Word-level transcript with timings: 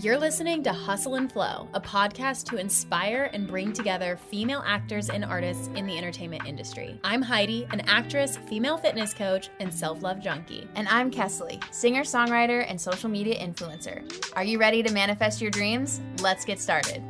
You're 0.00 0.18
listening 0.18 0.62
to 0.62 0.72
Hustle 0.72 1.16
and 1.16 1.32
Flow, 1.32 1.68
a 1.74 1.80
podcast 1.80 2.44
to 2.50 2.56
inspire 2.56 3.30
and 3.32 3.48
bring 3.48 3.72
together 3.72 4.16
female 4.16 4.62
actors 4.64 5.10
and 5.10 5.24
artists 5.24 5.70
in 5.74 5.86
the 5.86 5.98
entertainment 5.98 6.46
industry. 6.46 7.00
I'm 7.02 7.20
Heidi, 7.20 7.66
an 7.72 7.80
actress, 7.80 8.36
female 8.36 8.78
fitness 8.78 9.12
coach, 9.12 9.48
and 9.58 9.74
self 9.74 10.00
love 10.00 10.20
junkie. 10.20 10.68
And 10.76 10.86
I'm 10.86 11.10
Kesley, 11.10 11.60
singer, 11.74 12.02
songwriter, 12.02 12.64
and 12.68 12.80
social 12.80 13.10
media 13.10 13.40
influencer. 13.44 14.04
Are 14.36 14.44
you 14.44 14.60
ready 14.60 14.84
to 14.84 14.92
manifest 14.92 15.40
your 15.40 15.50
dreams? 15.50 16.00
Let's 16.20 16.44
get 16.44 16.60
started. 16.60 17.02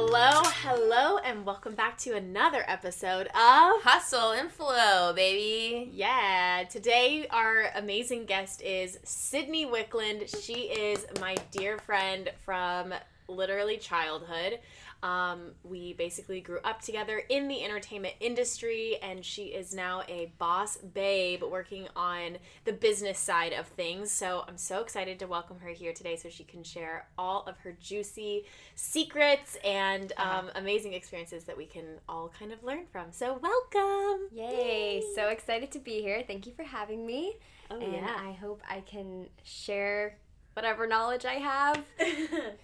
Hello, 0.00 0.42
hello, 0.62 1.18
and 1.18 1.44
welcome 1.44 1.74
back 1.74 1.98
to 1.98 2.14
another 2.14 2.62
episode 2.68 3.26
of 3.26 3.82
Hustle 3.82 4.30
and 4.30 4.48
Flow, 4.48 5.12
baby. 5.12 5.90
Yeah, 5.92 6.62
today 6.70 7.26
our 7.30 7.72
amazing 7.74 8.24
guest 8.24 8.62
is 8.62 9.00
Sydney 9.02 9.66
Wickland. 9.66 10.40
She 10.40 10.70
is 10.70 11.04
my 11.20 11.34
dear 11.50 11.78
friend 11.78 12.30
from 12.44 12.94
literally 13.26 13.76
childhood. 13.76 14.60
Um, 15.02 15.52
we 15.62 15.92
basically 15.92 16.40
grew 16.40 16.58
up 16.64 16.82
together 16.82 17.22
in 17.28 17.46
the 17.48 17.64
entertainment 17.64 18.14
industry, 18.20 18.96
and 19.02 19.24
she 19.24 19.44
is 19.44 19.74
now 19.74 20.02
a 20.08 20.32
boss 20.38 20.76
babe 20.76 21.42
working 21.42 21.88
on 21.94 22.38
the 22.64 22.72
business 22.72 23.18
side 23.18 23.52
of 23.52 23.66
things. 23.66 24.10
So 24.10 24.44
I'm 24.48 24.56
so 24.56 24.80
excited 24.80 25.18
to 25.20 25.26
welcome 25.26 25.60
her 25.60 25.68
here 25.68 25.92
today 25.92 26.16
so 26.16 26.28
she 26.28 26.44
can 26.44 26.64
share 26.64 27.06
all 27.16 27.44
of 27.46 27.58
her 27.58 27.76
juicy 27.80 28.44
secrets 28.74 29.56
and 29.64 30.12
um, 30.16 30.50
amazing 30.56 30.94
experiences 30.94 31.44
that 31.44 31.56
we 31.56 31.66
can 31.66 31.84
all 32.08 32.32
kind 32.36 32.52
of 32.52 32.62
learn 32.64 32.86
from. 32.90 33.12
So, 33.12 33.38
welcome! 33.40 34.28
Yay! 34.32 35.02
So 35.14 35.28
excited 35.28 35.70
to 35.72 35.78
be 35.78 36.00
here. 36.00 36.24
Thank 36.26 36.46
you 36.46 36.52
for 36.52 36.64
having 36.64 37.06
me. 37.06 37.34
Oh, 37.70 37.78
and 37.78 37.92
yeah. 37.92 38.16
I 38.18 38.32
hope 38.32 38.62
I 38.68 38.80
can 38.80 39.28
share 39.44 40.16
whatever 40.54 40.86
knowledge 40.86 41.24
I 41.24 41.34
have. 41.34 41.84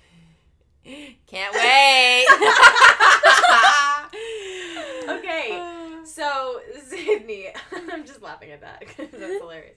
Can't 0.84 1.54
wait. 1.54 2.26
okay, 5.08 5.62
so 6.04 6.60
Sydney, 6.86 7.48
I'm 7.90 8.04
just 8.04 8.22
laughing 8.22 8.50
at 8.50 8.60
that 8.60 8.80
because 8.80 9.10
that's 9.10 9.22
hilarious. 9.40 9.76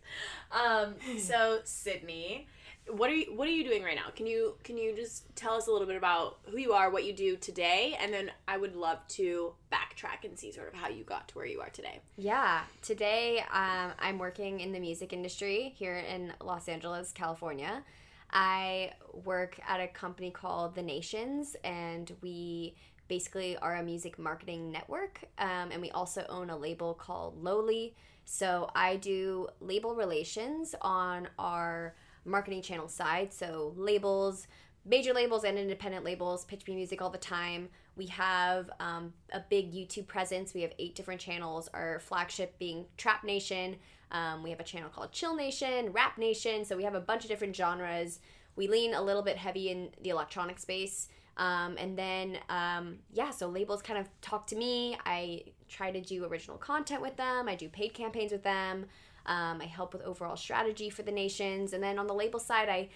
Um, 0.51 0.95
so 1.19 1.59
Sydney, 1.63 2.47
what 2.89 3.09
are 3.09 3.15
you 3.15 3.33
what 3.35 3.47
are 3.47 3.51
you 3.51 3.63
doing 3.63 3.83
right 3.83 3.95
now? 3.95 4.09
Can 4.15 4.27
you 4.27 4.55
can 4.63 4.77
you 4.77 4.95
just 4.95 5.23
tell 5.35 5.53
us 5.53 5.67
a 5.67 5.71
little 5.71 5.87
bit 5.87 5.95
about 5.97 6.39
who 6.49 6.57
you 6.57 6.73
are, 6.73 6.89
what 6.89 7.05
you 7.05 7.13
do 7.13 7.37
today, 7.37 7.97
and 8.01 8.13
then 8.13 8.31
I 8.47 8.57
would 8.57 8.75
love 8.75 8.99
to 9.09 9.53
backtrack 9.71 10.25
and 10.25 10.37
see 10.37 10.51
sort 10.51 10.67
of 10.67 10.73
how 10.73 10.89
you 10.89 11.03
got 11.03 11.27
to 11.29 11.35
where 11.35 11.45
you 11.45 11.61
are 11.61 11.69
today. 11.69 11.99
yeah, 12.17 12.61
today 12.81 13.39
um, 13.53 13.91
I'm 13.99 14.19
working 14.19 14.59
in 14.59 14.71
the 14.73 14.79
music 14.79 15.13
industry 15.13 15.73
here 15.77 15.97
in 15.97 16.33
Los 16.43 16.67
Angeles, 16.67 17.11
California. 17.13 17.83
I 18.31 18.91
work 19.13 19.59
at 19.67 19.79
a 19.79 19.87
company 19.87 20.31
called 20.31 20.75
The 20.75 20.81
Nations, 20.81 21.55
and 21.63 22.11
we 22.21 22.75
basically 23.07 23.57
are 23.57 23.75
a 23.75 23.83
music 23.83 24.19
marketing 24.19 24.71
network. 24.71 25.23
Um, 25.37 25.71
and 25.71 25.81
we 25.81 25.91
also 25.91 26.25
own 26.29 26.49
a 26.49 26.57
label 26.57 26.93
called 26.93 27.41
Lowly. 27.41 27.95
So 28.25 28.69
I 28.75 28.97
do 28.97 29.47
label 29.61 29.95
relations 29.95 30.75
on 30.81 31.29
our 31.39 31.95
marketing 32.25 32.61
channel 32.61 32.89
side. 32.89 33.33
So 33.33 33.73
labels, 33.77 34.47
major 34.85 35.13
labels 35.13 35.45
and 35.45 35.57
independent 35.57 36.03
labels 36.03 36.43
pitch 36.43 36.67
me 36.67 36.75
music 36.75 37.01
all 37.01 37.09
the 37.09 37.17
time. 37.17 37.69
We 37.95 38.07
have 38.07 38.69
um, 38.79 39.13
a 39.31 39.39
big 39.39 39.73
YouTube 39.73 40.07
presence. 40.07 40.53
We 40.53 40.61
have 40.61 40.73
eight 40.77 40.93
different 40.93 41.21
channels. 41.21 41.69
Our 41.73 41.99
flagship 41.99 42.59
being 42.59 42.85
Trap 42.97 43.23
Nation. 43.23 43.77
Um, 44.11 44.43
we 44.43 44.49
have 44.49 44.59
a 44.59 44.63
channel 44.63 44.89
called 44.89 45.11
Chill 45.11 45.35
Nation, 45.35 45.91
Rap 45.91 46.17
Nation. 46.17 46.65
So 46.65 46.77
we 46.77 46.83
have 46.83 46.95
a 46.95 46.99
bunch 47.01 47.23
of 47.23 47.29
different 47.29 47.55
genres. 47.55 48.19
We 48.55 48.67
lean 48.67 48.93
a 48.93 49.01
little 49.01 49.21
bit 49.21 49.37
heavy 49.37 49.69
in 49.69 49.89
the 50.01 50.09
electronic 50.09 50.59
space. 50.59 51.07
Um, 51.37 51.75
and 51.77 51.97
then, 51.97 52.39
um, 52.49 52.97
yeah, 53.13 53.29
so 53.29 53.47
labels 53.47 53.81
kind 53.81 53.99
of 53.99 54.09
talk 54.21 54.47
to 54.47 54.55
me. 54.55 54.97
I 55.05 55.43
try 55.69 55.91
to 55.91 56.01
do 56.01 56.25
original 56.25 56.57
content 56.57 57.01
with 57.01 57.15
them. 57.15 57.47
I 57.47 57.55
do 57.55 57.69
paid 57.69 57.93
campaigns 57.93 58.31
with 58.31 58.43
them. 58.43 58.85
Um, 59.27 59.61
I 59.61 59.65
help 59.65 59.93
with 59.93 60.01
overall 60.01 60.37
strategy 60.37 60.89
for 60.89 61.03
the 61.03 61.11
nations. 61.11 61.73
And 61.73 61.83
then 61.83 61.99
on 61.99 62.07
the 62.07 62.13
label 62.13 62.39
side, 62.39 62.69
I 62.69 62.89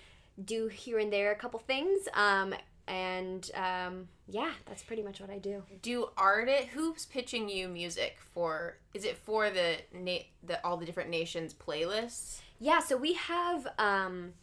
do 0.43 0.67
here 0.67 0.97
and 0.97 1.11
there 1.11 1.31
a 1.31 1.35
couple 1.35 1.59
things. 1.59 2.07
Um, 2.13 2.55
and 2.87 3.49
um, 3.55 4.07
yeah, 4.27 4.51
that's 4.65 4.83
pretty 4.83 5.03
much 5.03 5.19
what 5.21 5.29
I 5.29 5.37
do. 5.37 5.63
do 5.81 6.09
artist 6.17 6.67
who's 6.69 7.05
pitching 7.05 7.49
you 7.49 7.67
music 7.67 8.17
for? 8.33 8.77
Is 8.93 9.05
it 9.05 9.17
for 9.17 9.49
the 9.49 9.77
na- 9.93 10.25
the 10.43 10.65
all 10.65 10.77
the 10.77 10.85
different 10.85 11.09
nations 11.09 11.53
playlists? 11.53 12.41
Yeah, 12.59 12.79
so 12.79 12.97
we 12.97 13.13
have 13.13 13.67
um 13.77 14.33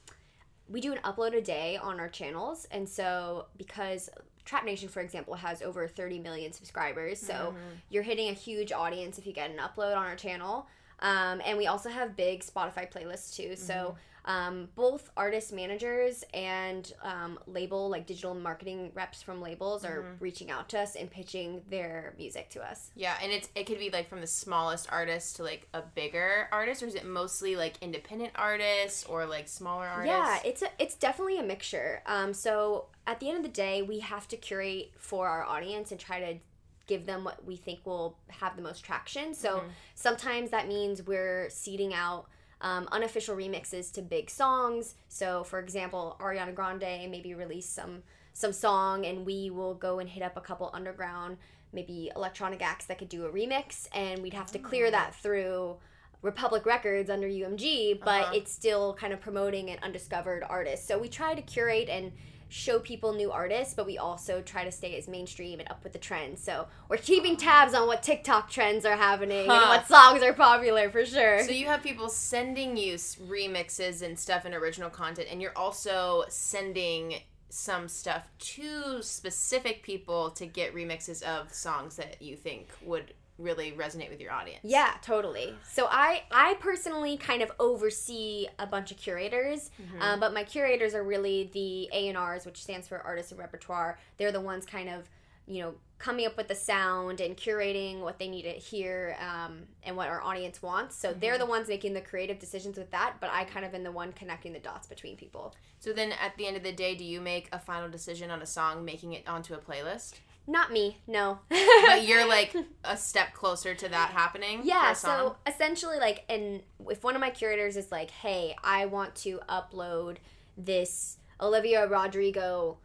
we 0.69 0.81
do 0.81 0.93
an 0.93 0.99
upload 1.05 1.35
a 1.37 1.41
day 1.41 1.79
on 1.81 1.99
our 1.99 2.09
channels 2.09 2.67
and 2.71 2.89
so 2.89 3.47
because 3.57 4.11
Trap 4.45 4.65
Nation 4.65 4.89
for 4.89 5.01
example 5.01 5.35
has 5.35 5.61
over 5.63 5.87
30 5.87 6.19
million 6.21 6.53
subscribers, 6.53 7.19
so 7.19 7.55
you're 7.91 8.03
hitting 8.03 8.31
a 8.31 8.33
huge 8.33 8.73
audience 8.73 9.19
if 9.19 9.27
you 9.27 9.33
get 9.33 9.51
an 9.51 9.59
upload 9.59 9.97
on 9.97 10.07
our 10.07 10.17
channel. 10.17 10.67
Um, 11.01 11.41
and 11.45 11.57
we 11.57 11.67
also 11.67 11.91
have 11.91 12.17
big 12.17 12.43
Spotify 12.43 12.91
playlists 12.91 13.37
too. 13.37 13.57
So 13.57 13.97
um, 14.29 14.69
both 14.75 15.11
artist 15.17 15.55
managers 15.55 16.23
and 16.35 16.93
um, 17.03 17.39
label 17.47 17.89
like 17.89 18.07
digital 18.07 18.35
marketing 18.35 18.93
reps 18.95 19.23
from 19.23 19.41
labels 19.41 19.87
are 19.87 20.05
reaching 20.21 20.51
out 20.51 20.69
to 20.69 20.79
us 20.79 20.97
and 20.97 21.11
pitching 21.11 21.63
their 21.71 22.15
music 22.19 22.51
to 22.51 22.61
us. 22.61 22.91
Yeah, 22.95 23.15
and 23.23 23.33
it's 23.33 23.49
it 23.55 23.65
could 23.65 23.79
be 23.79 23.89
like 23.89 24.07
from 24.07 24.21
the 24.21 24.27
smallest 24.27 24.87
artist 24.93 25.37
to 25.37 25.45
like 25.45 25.67
a 25.73 25.81
bigger 25.81 26.47
artist, 26.53 26.83
or 26.83 26.87
is 26.87 26.95
it 26.95 27.07
mostly 27.07 27.57
like 27.57 27.77
independent 27.81 28.33
artists 28.35 29.03
or 29.05 29.25
like 29.25 29.49
smaller 29.49 29.87
artists? 29.87 30.15
Yeah, 30.15 30.39
it's 30.45 30.61
a, 30.61 30.69
it's 30.79 30.95
definitely 30.95 31.39
a 31.39 31.43
mixture. 31.43 32.03
Um, 32.05 32.35
so 32.35 32.89
at 33.07 33.21
the 33.21 33.31
end 33.31 33.39
of 33.39 33.43
the 33.45 33.49
day, 33.49 33.81
we 33.81 34.01
have 34.01 34.29
to 34.29 34.37
curate 34.37 34.93
for 34.99 35.27
our 35.27 35.43
audience 35.43 35.91
and 35.91 35.99
try 35.99 36.21
to 36.21 36.39
give 36.87 37.07
them 37.07 37.25
what 37.25 37.43
we 37.47 37.57
think 37.57 37.81
will 37.87 38.19
have 38.29 38.57
the 38.57 38.63
most 38.63 38.85
traction. 38.85 39.33
So 39.35 39.63
sometimes 39.95 40.51
that 40.51 40.69
means 40.69 41.03
we're 41.03 41.49
seeding 41.51 41.95
out 41.95 42.27
um, 42.61 42.89
unofficial 42.93 43.37
remixes 43.37 43.93
to 43.93 44.03
big 44.03 44.31
songs. 44.31 44.95
So 45.09 45.45
for 45.45 45.59
example, 45.59 46.17
Ariana 46.21 46.55
Grande 46.55 47.11
maybe 47.11 47.35
release 47.35 47.69
some 47.69 48.03
some 48.33 48.53
song, 48.53 49.05
and 49.05 49.27
we 49.27 49.51
will 49.51 49.75
go 49.75 49.99
and 49.99 50.09
hit 50.09 50.23
up 50.23 50.37
a 50.37 50.41
couple 50.41 50.71
underground 50.73 51.37
maybe 51.73 52.11
electronic 52.17 52.63
acts 52.63 52.87
that 52.87 52.99
could 52.99 53.09
do 53.11 53.27
a 53.27 53.31
remix, 53.31 53.89
and 53.93 54.23
we'd 54.23 54.33
have 54.33 54.51
to 54.53 54.59
clear 54.59 54.91
that 54.91 55.15
through. 55.15 55.77
Republic 56.23 56.67
Records 56.67 57.11
under 57.11 57.29
UMG, 57.29 58.01
but 58.05 58.23
Uh-huh. 58.23 58.33
it's 58.35 58.51
still 58.51 58.93
kind 58.95 59.13
of 59.13 59.21
promoting 59.21 59.71
an 59.71 59.79
undiscovered 59.85 60.43
artist. 60.49 60.89
So 60.89 60.99
we 60.99 61.09
try 61.09 61.35
to 61.35 61.43
curate 61.43 61.89
and 61.89 62.11
show 62.49 62.79
people 62.79 63.13
new 63.13 63.31
artists, 63.31 63.75
but 63.75 63.87
we 63.87 63.99
also 63.99 64.41
try 64.41 64.65
to 64.65 64.73
stay 64.73 64.97
as 64.97 65.07
mainstream 65.07 65.61
and 65.61 65.71
up 65.71 65.85
with 65.85 65.93
the 65.93 65.99
trends. 65.99 66.43
So 66.43 66.67
we're 66.89 66.97
keeping 66.97 67.37
tabs 67.37 67.75
on 67.75 67.87
what 67.87 68.03
TikTok 68.03 68.51
trends 68.51 68.85
are 68.85 68.97
happening 68.97 69.41
and 69.41 69.49
what 69.49 69.87
songs 69.87 70.23
are 70.23 70.33
popular 70.33 70.91
for 70.91 71.05
sure. 71.05 71.43
So 71.45 71.53
you 71.53 71.67
have 71.67 71.83
people 71.83 72.09
sending 72.09 72.77
you 72.77 72.95
remixes 72.95 74.03
and 74.03 74.19
stuff 74.19 74.45
and 74.45 74.55
original 74.55 74.91
content, 74.91 75.29
and 75.31 75.43
you're 75.43 75.57
also 75.57 76.25
sending 76.29 77.17
some 77.51 77.89
stuff 77.89 78.31
to 78.39 79.03
specific 79.03 79.83
people 79.83 80.31
to 80.31 80.47
get 80.47 80.75
remixes 80.75 81.23
of 81.23 81.53
songs 81.53 81.97
that 81.97 82.21
you 82.21 82.37
think 82.37 82.69
would 82.83 83.15
really 83.39 83.73
resonate 83.73 84.11
with 84.11 84.21
your 84.21 84.33
audience. 84.33 84.61
Yeah, 84.63 84.95
totally. 85.03 85.55
So 85.71 85.87
I 85.91 86.25
I 86.31 86.55
personally 86.61 87.17
kind 87.17 87.43
of 87.43 87.51
oversee 87.59 88.47
a 88.59 88.67
bunch 88.67 88.91
of 88.91 88.97
curators, 88.97 89.71
um, 90.01 90.21
but 90.21 90.35
my 90.35 90.45
curators 90.45 90.95
are 90.95 91.05
really 91.05 91.51
the 91.53 91.89
A 91.93 92.09
and 92.09 92.19
R's, 92.19 92.45
which 92.45 92.63
stands 92.63 92.89
for 92.89 92.99
artist 92.99 93.31
and 93.31 93.39
repertoire. 93.39 93.99
They're 94.17 94.33
the 94.33 94.41
ones 94.41 94.67
kind 94.67 94.89
of 94.89 95.09
you 95.47 95.63
know 95.63 95.75
coming 95.99 96.27
up 96.27 96.37
with 96.37 96.47
the 96.47 96.55
sound 96.55 97.21
and 97.21 97.37
curating 97.37 98.01
what 98.01 98.19
they 98.19 98.29
need 98.29 98.43
to 98.43 98.51
hear 98.51 99.17
um, 99.21 99.63
and 99.83 99.97
what 99.97 100.09
our 100.09 100.23
audience 100.23 100.63
wants. 100.63 100.97
So 100.97 101.13
they're 101.13 101.39
the 101.39 101.47
ones 101.47 101.69
making 101.69 101.95
the 101.95 102.01
creative 102.01 102.39
decisions 102.39 102.79
with 102.79 102.91
that, 102.93 103.15
but 103.21 103.31
I 103.33 103.45
kind 103.45 103.67
of 103.67 103.75
am 103.75 103.83
the 103.83 103.91
one 103.91 104.13
connecting 104.13 104.53
the 104.53 104.61
dots 104.61 104.87
between 104.87 105.17
people. 105.17 105.57
So 105.81 105.93
then 105.93 106.13
at 106.13 106.37
the 106.37 106.47
end 106.47 106.57
of 106.57 106.63
the 106.63 106.73
day, 106.73 106.95
do 106.95 107.05
you 107.05 107.21
make 107.21 107.49
a 107.53 107.59
final 107.59 107.89
decision 107.89 108.31
on 108.31 108.43
a 108.43 108.47
song, 108.47 108.85
making 108.85 109.13
it 109.13 109.29
onto 109.29 109.55
a 109.55 109.59
playlist? 109.59 110.15
Not 110.51 110.73
me, 110.73 110.97
no. 111.07 111.41
But 111.51 112.07
you're 112.07 112.27
like 112.39 112.57
a 112.83 112.97
step 112.97 113.35
closer 113.35 113.75
to 113.75 113.89
that 113.91 114.11
happening. 114.13 114.63
Yeah, 114.65 114.87
for 114.87 114.93
a 114.93 114.95
song? 114.95 115.19
so 115.19 115.37
essentially, 115.53 115.99
like, 115.99 116.25
and 116.31 116.63
if 116.89 117.05
one 117.05 117.15
of 117.15 117.21
my 117.21 117.29
curators 117.31 117.77
is 117.77 117.93
like, 117.93 118.11
hey, 118.11 118.57
I 118.65 118.87
want 118.87 119.15
to 119.17 119.41
upload 119.49 120.17
this 120.57 121.19
Olivia 121.41 121.87
Rodrigo 121.87 122.79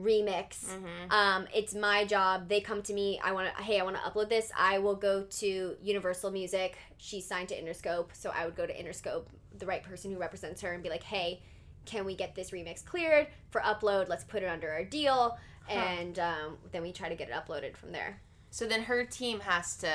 remix, 0.00 0.64
Mm-hmm. 0.64 1.10
um, 1.12 1.46
it's 1.54 1.74
my 1.74 2.06
job. 2.06 2.48
They 2.48 2.60
come 2.62 2.80
to 2.82 2.94
me, 2.94 3.20
I 3.22 3.32
want 3.32 3.54
to, 3.54 3.62
hey, 3.62 3.78
I 3.78 3.84
want 3.84 3.96
to 3.96 4.02
upload 4.02 4.30
this. 4.30 4.50
I 4.56 4.78
will 4.78 4.96
go 4.96 5.24
to 5.24 5.76
Universal 5.82 6.30
Music. 6.30 6.78
She's 6.96 7.26
signed 7.26 7.50
to 7.50 7.62
Interscope, 7.62 8.06
so 8.14 8.32
I 8.34 8.46
would 8.46 8.56
go 8.56 8.66
to 8.66 8.72
Interscope, 8.72 9.26
the 9.58 9.66
right 9.66 9.82
person 9.82 10.10
who 10.10 10.18
represents 10.18 10.62
her, 10.62 10.72
and 10.72 10.82
be 10.82 10.88
like, 10.88 11.02
hey, 11.02 11.42
can 11.84 12.06
we 12.06 12.14
get 12.14 12.34
this 12.34 12.52
remix 12.52 12.82
cleared 12.82 13.26
for 13.50 13.60
upload? 13.60 14.08
Let's 14.08 14.24
put 14.24 14.42
it 14.42 14.46
under 14.46 14.70
our 14.72 14.84
deal. 14.84 15.36
And 15.70 16.18
um, 16.18 16.58
then 16.72 16.82
we 16.82 16.92
try 16.92 17.08
to 17.08 17.14
get 17.14 17.28
it 17.28 17.34
uploaded 17.34 17.76
from 17.76 17.92
there. 17.92 18.20
So 18.50 18.66
then 18.66 18.82
her 18.82 19.04
team 19.04 19.40
has 19.40 19.76
to 19.78 19.90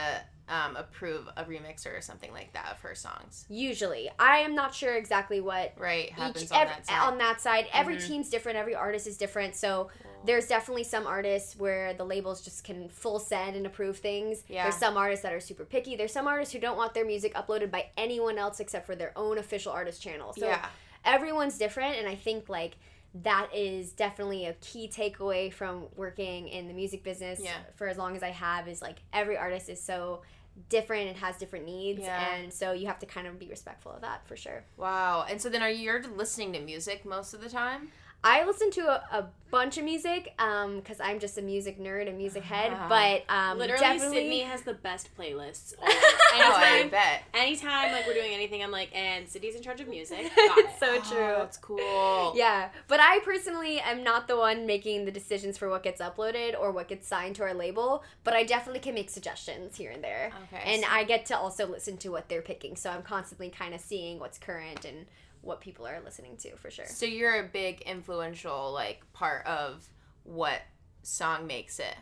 um, 0.49 0.75
approve 0.77 1.27
a 1.37 1.43
remixer 1.43 1.95
or 1.95 2.01
something 2.01 2.31
like 2.31 2.53
that 2.53 2.69
of 2.71 2.79
her 2.79 2.95
songs. 2.95 3.45
Usually, 3.49 4.09
I 4.17 4.37
am 4.39 4.55
not 4.55 4.73
sure 4.73 4.95
exactly 4.95 5.41
what 5.41 5.73
Right, 5.77 6.09
happens 6.11 6.45
each 6.45 6.51
on 6.51 6.61
ev- 6.61 6.67
that 6.69 6.87
side. 6.87 6.99
on 6.99 7.17
that 7.19 7.41
side. 7.41 7.67
Every 7.73 7.97
Mhm. 7.97 8.07
team's 8.07 8.29
different. 8.29 8.57
Every 8.57 8.73
artist 8.73 9.05
is 9.05 9.17
different. 9.17 9.55
So 9.57 9.89
there's 10.25 10.47
definitely 10.47 10.85
some 10.85 11.05
artists 11.05 11.55
where 11.57 11.93
the 11.93 12.05
labels 12.05 12.41
just 12.41 12.63
can 12.63 12.87
full 12.89 13.19
send 13.19 13.55
and 13.57 13.67
approve 13.67 13.99
things. 13.99 14.43
Yeah. 14.47 14.63
There's 14.63 14.77
some 14.77 14.97
artists 14.97 15.21
that 15.23 15.33
are 15.33 15.39
super 15.41 15.65
picky. 15.65 15.95
There's 15.95 16.13
some 16.13 16.27
artists 16.27 16.53
who 16.53 16.59
don't 16.59 16.77
want 16.77 16.93
their 16.93 17.05
music 17.05 17.35
uploaded 17.35 17.69
by 17.69 17.91
anyone 17.97 18.37
else 18.39 18.59
except 18.59 18.85
for 18.87 18.95
their 18.95 19.11
own 19.17 19.37
official 19.37 19.71
artist 19.73 20.01
channel. 20.01 20.33
So 20.33 20.47
yeah, 20.47 20.65
everyone's 21.05 21.57
different, 21.57 21.97
and 21.97 22.07
I 22.07 22.15
think 22.15 22.49
like 22.49 22.77
that 23.23 23.49
is 23.53 23.91
definitely 23.91 24.45
a 24.45 24.53
key 24.55 24.87
takeaway 24.93 25.51
from 25.51 25.85
working 25.95 26.47
in 26.47 26.67
the 26.67 26.73
music 26.73 27.03
business 27.03 27.39
Yeah. 27.41 27.53
for 27.75 27.87
as 27.87 27.97
long 27.97 28.15
as 28.15 28.23
I 28.23 28.29
have 28.29 28.67
is 28.67 28.81
like 28.81 28.97
every 29.13 29.37
artist 29.37 29.69
is 29.69 29.81
so 29.81 30.21
different 30.69 31.07
and 31.07 31.17
has 31.17 31.37
different 31.37 31.65
needs 31.65 31.99
Yeah. 32.01 32.33
and 32.35 32.51
so 32.51 32.71
you 32.71 32.87
have 32.87 32.99
to 32.99 33.05
kind 33.05 33.27
of 33.27 33.37
be 33.39 33.47
respectful 33.47 33.91
of 33.91 34.01
that 34.01 34.25
for 34.27 34.35
sure. 34.35 34.63
wow. 34.75 35.25
And 35.29 35.41
so 35.41 35.49
then, 35.49 35.61
are 35.61 35.69
you 35.69 35.83
you're 35.83 36.03
listening 36.03 36.53
to 36.53 36.59
music 36.59 37.05
most 37.05 37.33
of 37.33 37.41
the 37.41 37.49
time? 37.49 37.91
I 38.23 38.45
listen 38.45 38.71
to 38.71 38.81
a, 38.81 39.17
a 39.19 39.25
bunch 39.51 39.77
of 39.77 39.85
music 39.85 40.33
because 40.37 40.99
I'm 41.01 41.19
just 41.19 41.37
a 41.37 41.41
music 41.41 41.79
nerd 41.79 42.09
and 42.09 42.17
music 42.17 42.43
head, 42.43 42.75
but 42.89 43.23
um, 43.29 43.57
Literally, 43.57 43.79
definitely, 43.79 44.17
Sydney 44.17 44.39
has 44.41 44.63
the 44.63 44.73
best 44.73 45.09
playlists. 45.17 45.73
always. 45.81 45.95
Oh, 45.95 46.53
I 46.57 46.69
anytime, 46.73 46.89
bet. 46.89 47.23
anytime, 47.33 47.91
like 47.91 48.05
we're 48.05 48.13
doing 48.15 48.33
anything, 48.33 48.61
I'm 48.61 48.71
like, 48.71 48.89
and 48.93 49.27
Sydney's 49.29 49.55
in 49.55 49.61
charge 49.61 49.79
of 49.79 49.87
music. 49.87 50.19
Got 50.35 50.57
it. 50.57 50.69
so 50.79 50.99
true. 51.01 51.17
Oh, 51.19 51.35
that's 51.39 51.57
cool. 51.57 52.33
Yeah, 52.35 52.69
but 52.87 52.99
I 52.99 53.19
personally 53.23 53.79
am 53.79 54.03
not 54.03 54.27
the 54.27 54.35
one 54.35 54.65
making 54.65 55.05
the 55.05 55.11
decisions 55.11 55.57
for 55.57 55.69
what 55.69 55.83
gets 55.83 56.01
uploaded 56.01 56.59
or 56.59 56.71
what 56.71 56.87
gets 56.87 57.07
signed 57.07 57.35
to 57.37 57.43
our 57.43 57.53
label, 57.53 58.03
but 58.23 58.33
I 58.33 58.43
definitely 58.43 58.81
can 58.81 58.93
make 58.95 59.09
suggestions 59.09 59.77
here 59.77 59.91
and 59.91 60.03
there. 60.03 60.31
Okay. 60.51 60.61
And 60.65 60.83
so- 60.83 60.89
I 60.91 61.03
get 61.05 61.25
to 61.27 61.37
also 61.37 61.65
listen 61.67 61.97
to 61.97 62.09
what 62.09 62.27
they're 62.27 62.41
picking, 62.41 62.75
so 62.75 62.89
I'm 62.89 63.03
constantly 63.03 63.49
kind 63.49 63.73
of 63.73 63.79
seeing 63.79 64.19
what's 64.19 64.37
current 64.37 64.83
and 64.83 65.05
what 65.47 65.61
people 65.61 65.87
are 65.87 65.99
listening 66.03 66.37
to 66.37 66.55
for 66.57 66.69
sure. 66.69 66.85
So 66.85 67.05
you're 67.05 67.39
a 67.39 67.47
big 67.47 67.81
influential 67.81 68.71
like 68.73 69.01
part 69.13 69.45
of 69.47 69.87
what 70.23 70.61
song 71.03 71.47
makes 71.47 71.79
it. 71.79 71.95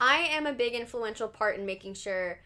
I 0.00 0.16
am 0.32 0.46
a 0.46 0.52
big 0.52 0.74
influential 0.74 1.28
part 1.28 1.58
in 1.58 1.64
making 1.64 1.94
sure 1.94 2.40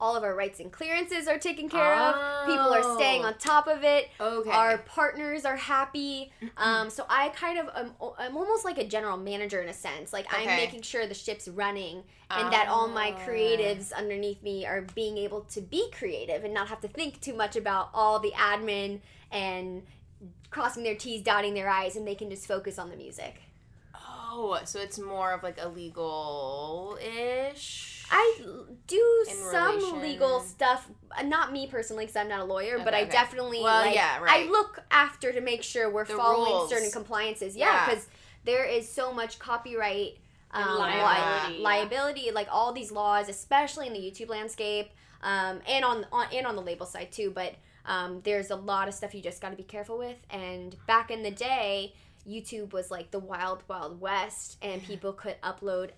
all 0.00 0.16
of 0.16 0.24
our 0.24 0.34
rights 0.34 0.58
and 0.58 0.72
clearances 0.72 1.28
are 1.28 1.38
taken 1.38 1.68
care 1.68 1.94
of. 1.94 2.46
People 2.46 2.74
are 2.74 2.96
staying 2.96 3.22
Oh. 3.22 3.28
on 3.28 3.38
top 3.38 3.68
of 3.68 3.84
it. 3.84 4.08
Okay. 4.20 4.50
Our 4.50 4.78
partners 4.78 5.44
are 5.44 5.54
happy. 5.54 6.32
Um, 6.56 6.90
so 6.90 7.06
I 7.08 7.28
kind 7.28 7.56
of 7.60 7.68
am, 7.76 7.92
I'm 8.18 8.36
almost 8.36 8.64
like 8.64 8.78
a 8.78 8.84
general 8.84 9.16
manager 9.16 9.62
in 9.62 9.68
a 9.68 9.72
sense. 9.72 10.12
Like 10.12 10.26
I'm 10.36 10.44
making 10.46 10.82
sure 10.82 11.06
the 11.06 11.14
ship's 11.14 11.46
running 11.46 12.02
and 12.30 12.52
that 12.52 12.66
all 12.66 12.88
my 12.88 13.14
Ah. 13.16 13.24
creatives 13.24 13.92
underneath 13.92 14.42
me 14.42 14.66
are 14.66 14.82
being 14.94 15.18
able 15.18 15.42
to 15.42 15.60
be 15.60 15.88
creative 15.92 16.42
and 16.42 16.52
not 16.52 16.66
have 16.68 16.80
to 16.80 16.88
think 16.88 17.20
too 17.20 17.34
much 17.34 17.54
about 17.54 17.90
all 17.94 18.18
the 18.18 18.32
admin 18.32 19.00
and 19.32 19.82
crossing 20.50 20.82
their 20.84 20.94
T's, 20.94 21.22
dotting 21.22 21.54
their 21.54 21.68
I's, 21.68 21.96
and 21.96 22.06
they 22.06 22.14
can 22.14 22.30
just 22.30 22.46
focus 22.46 22.78
on 22.78 22.90
the 22.90 22.96
music. 22.96 23.40
Oh, 23.94 24.58
so 24.64 24.78
it's 24.80 24.98
more 24.98 25.32
of 25.32 25.42
like 25.42 25.58
a 25.60 25.68
legal 25.68 26.98
ish. 27.02 28.04
I 28.10 28.40
do 28.86 29.24
some 29.26 29.76
relation- 29.76 30.02
legal 30.02 30.40
stuff. 30.40 30.86
uh, 31.16 31.22
Not 31.22 31.52
me 31.52 31.66
personally, 31.66 32.04
because 32.04 32.16
I'm 32.16 32.28
not 32.28 32.40
a 32.40 32.44
lawyer, 32.44 32.78
but 32.78 32.94
I 32.94 33.02
okay. 33.02 33.10
definitely 33.10 33.62
Well, 33.62 33.86
like. 33.86 33.94
yeah, 33.94 34.18
I 34.22 34.44
look 34.44 34.80
after 34.90 35.32
to 35.32 35.40
make 35.40 35.62
sure 35.62 35.90
we're 35.90 36.04
The 36.04 36.14
following 36.14 36.52
rules. 36.52 36.70
certain 36.70 36.90
compliances. 36.90 37.56
Yeah. 37.56 37.66
Yeah, 37.72 37.84
because 37.88 38.08
there 38.44 38.64
is 38.64 38.88
so 38.90 39.12
much 39.12 39.38
copyright 39.38 40.18
um, 40.50 40.78
liability, 40.78 41.54
yeah. 41.56 41.62
liability, 41.62 42.30
like 42.32 42.48
all 42.50 42.72
these 42.72 42.92
laws, 42.92 43.28
especially 43.30 43.86
in 43.86 43.94
the 43.94 43.98
YouTube 44.00 44.28
landscape, 44.28 44.90
um, 45.22 45.60
and 45.66 45.82
on, 45.84 46.04
on 46.12 46.26
and 46.32 46.46
on 46.46 46.56
the 46.56 46.62
label 46.62 46.84
side 46.84 47.10
too. 47.12 47.30
But 47.34 47.54
um, 47.86 48.20
there's 48.24 48.50
a 48.50 48.56
lot 48.56 48.88
of 48.88 48.94
stuff 48.94 49.14
you 49.14 49.20
just 49.22 49.40
got 49.40 49.50
to 49.50 49.56
be 49.56 49.62
careful 49.62 49.98
with. 49.98 50.16
And 50.30 50.76
back 50.86 51.10
in 51.10 51.22
the 51.22 51.30
day, 51.30 51.94
YouTube 52.28 52.72
was 52.72 52.90
like 52.90 53.10
the 53.10 53.18
wild, 53.18 53.62
wild 53.68 54.00
west, 54.00 54.56
and 54.62 54.82
people 54.82 55.12
could 55.12 55.40
upload 55.42 55.90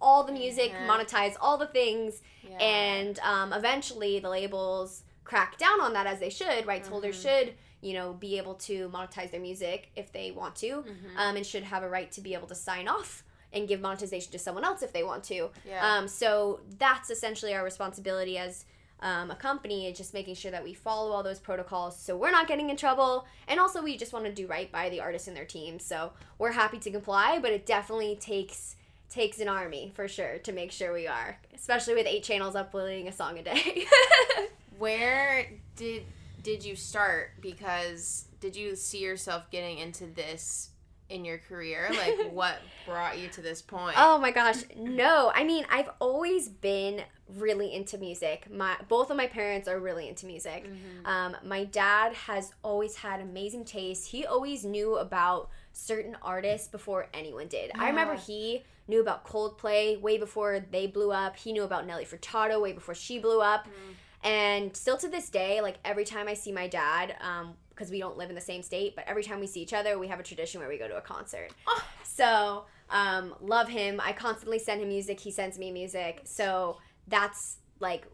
all 0.00 0.24
the 0.24 0.32
music, 0.32 0.70
Yeah. 0.72 0.86
monetize 0.88 1.36
all 1.40 1.58
the 1.58 1.66
things, 1.66 2.22
Yeah. 2.42 2.56
and 2.58 3.18
um, 3.20 3.52
eventually 3.52 4.18
the 4.18 4.28
labels 4.30 5.02
crack 5.24 5.58
down 5.58 5.80
on 5.80 5.92
that 5.92 6.06
as 6.06 6.18
they 6.20 6.30
should. 6.30 6.66
Rights 6.66 6.88
holders 6.88 7.18
Mhm. 7.18 7.22
should, 7.22 7.54
you 7.82 7.94
know, 7.94 8.12
be 8.14 8.36
able 8.38 8.54
to 8.54 8.88
monetize 8.88 9.30
their 9.30 9.40
music 9.40 9.90
if 9.96 10.10
they 10.12 10.30
want 10.30 10.56
to, 10.56 10.82
Mhm. 10.82 11.16
um, 11.16 11.36
and 11.36 11.46
should 11.46 11.64
have 11.64 11.82
a 11.82 11.88
right 11.88 12.10
to 12.12 12.20
be 12.20 12.34
able 12.34 12.48
to 12.48 12.54
sign 12.54 12.88
off 12.88 13.22
and 13.52 13.66
give 13.68 13.80
monetization 13.80 14.30
to 14.32 14.38
someone 14.38 14.64
else 14.64 14.82
if 14.82 14.92
they 14.92 15.02
want 15.02 15.24
to. 15.24 15.50
yeah. 15.66 15.96
Um, 15.96 16.08
so 16.08 16.60
that's 16.78 17.10
essentially 17.10 17.54
our 17.54 17.64
responsibility 17.64 18.38
as 18.38 18.64
um, 19.02 19.30
a 19.30 19.34
company, 19.34 19.86
is 19.86 19.96
just 19.96 20.14
making 20.14 20.34
sure 20.34 20.50
that 20.50 20.62
we 20.62 20.74
follow 20.74 21.12
all 21.12 21.22
those 21.22 21.38
protocols 21.38 21.98
so 21.98 22.16
we're 22.16 22.30
not 22.30 22.48
getting 22.48 22.70
in 22.70 22.76
trouble. 22.76 23.26
And 23.48 23.58
also, 23.58 23.82
we 23.82 23.96
just 23.96 24.12
want 24.12 24.24
to 24.26 24.32
do 24.32 24.46
right 24.46 24.70
by 24.70 24.88
the 24.90 25.00
artists 25.00 25.28
and 25.28 25.36
their 25.36 25.44
teams. 25.44 25.84
So 25.84 26.12
we're 26.38 26.52
happy 26.52 26.78
to 26.78 26.90
comply, 26.90 27.38
but 27.40 27.50
it 27.52 27.66
definitely 27.66 28.16
takes 28.16 28.76
takes 29.10 29.40
an 29.40 29.48
army 29.48 29.90
for 29.94 30.06
sure 30.06 30.38
to 30.38 30.52
make 30.52 30.70
sure 30.70 30.92
we 30.92 31.08
are, 31.08 31.36
especially 31.52 31.94
with 31.94 32.06
eight 32.06 32.22
channels 32.22 32.54
uploading 32.54 33.08
a 33.08 33.12
song 33.12 33.38
a 33.38 33.42
day. 33.42 33.84
Where 34.78 35.50
did 35.76 36.04
did 36.42 36.64
you 36.64 36.76
start? 36.76 37.32
Because 37.40 38.26
did 38.40 38.56
you 38.56 38.76
see 38.76 39.02
yourself 39.02 39.50
getting 39.50 39.78
into 39.78 40.06
this 40.06 40.69
in 41.10 41.24
your 41.24 41.38
career? 41.38 41.90
Like 42.00 42.32
what 42.32 42.56
brought 42.86 43.18
you 43.18 43.28
to 43.28 43.42
this 43.42 43.60
point? 43.60 43.96
Oh 43.98 44.18
my 44.18 44.30
gosh, 44.30 44.62
no. 44.76 45.30
I 45.34 45.44
mean, 45.44 45.66
I've 45.70 45.90
always 45.98 46.48
been 46.48 47.02
really 47.36 47.74
into 47.74 47.98
music. 47.98 48.46
My 48.50 48.76
both 48.88 49.10
of 49.10 49.16
my 49.16 49.26
parents 49.26 49.68
are 49.68 49.78
really 49.78 50.08
into 50.08 50.26
music. 50.26 50.66
Mhm. 50.66 51.06
Um, 51.06 51.36
my 51.44 51.64
dad 51.64 52.14
has 52.14 52.52
always 52.62 52.96
had 52.96 53.20
amazing 53.20 53.64
taste. 53.64 54.08
He 54.08 54.24
always 54.24 54.64
knew 54.64 54.96
about 54.96 55.50
certain 55.72 56.16
artists 56.22 56.68
before 56.68 57.08
anyone 57.12 57.48
did. 57.48 57.70
I 57.74 57.88
remember 57.88 58.14
he 58.14 58.64
knew 58.88 59.00
about 59.00 59.24
Coldplay 59.24 60.00
way 60.00 60.18
before 60.18 60.60
they 60.70 60.86
blew 60.86 61.12
up. 61.12 61.36
He 61.36 61.52
knew 61.52 61.64
about 61.64 61.86
Nelly 61.86 62.04
Furtado 62.04 62.60
way 62.60 62.72
before 62.72 62.94
she 62.94 63.18
blew 63.18 63.40
up. 63.40 63.66
Mm. 63.66 63.94
And 64.22 64.76
still 64.76 64.98
to 64.98 65.08
this 65.08 65.30
day, 65.30 65.60
like 65.60 65.78
every 65.84 66.04
time 66.04 66.28
I 66.28 66.34
see 66.34 66.52
my 66.52 66.66
dad, 66.66 67.16
um, 67.20 67.54
because 67.80 67.90
we 67.90 67.98
don't 67.98 68.18
live 68.18 68.28
in 68.28 68.34
the 68.34 68.40
same 68.42 68.62
state, 68.62 68.94
but 68.94 69.04
every 69.08 69.24
time 69.24 69.40
we 69.40 69.46
see 69.46 69.62
each 69.62 69.72
other, 69.72 69.98
we 69.98 70.06
have 70.08 70.20
a 70.20 70.22
tradition 70.22 70.60
where 70.60 70.68
we 70.68 70.76
go 70.76 70.86
to 70.86 70.98
a 70.98 71.00
concert. 71.00 71.48
Oh. 71.66 71.82
So, 72.04 72.64
um, 72.90 73.34
love 73.40 73.68
him. 73.70 73.98
I 74.04 74.12
constantly 74.12 74.58
send 74.58 74.82
him 74.82 74.88
music. 74.88 75.18
He 75.18 75.30
sends 75.30 75.58
me 75.58 75.70
music. 75.72 76.20
So 76.24 76.76
that's 77.08 77.56
like 77.78 78.06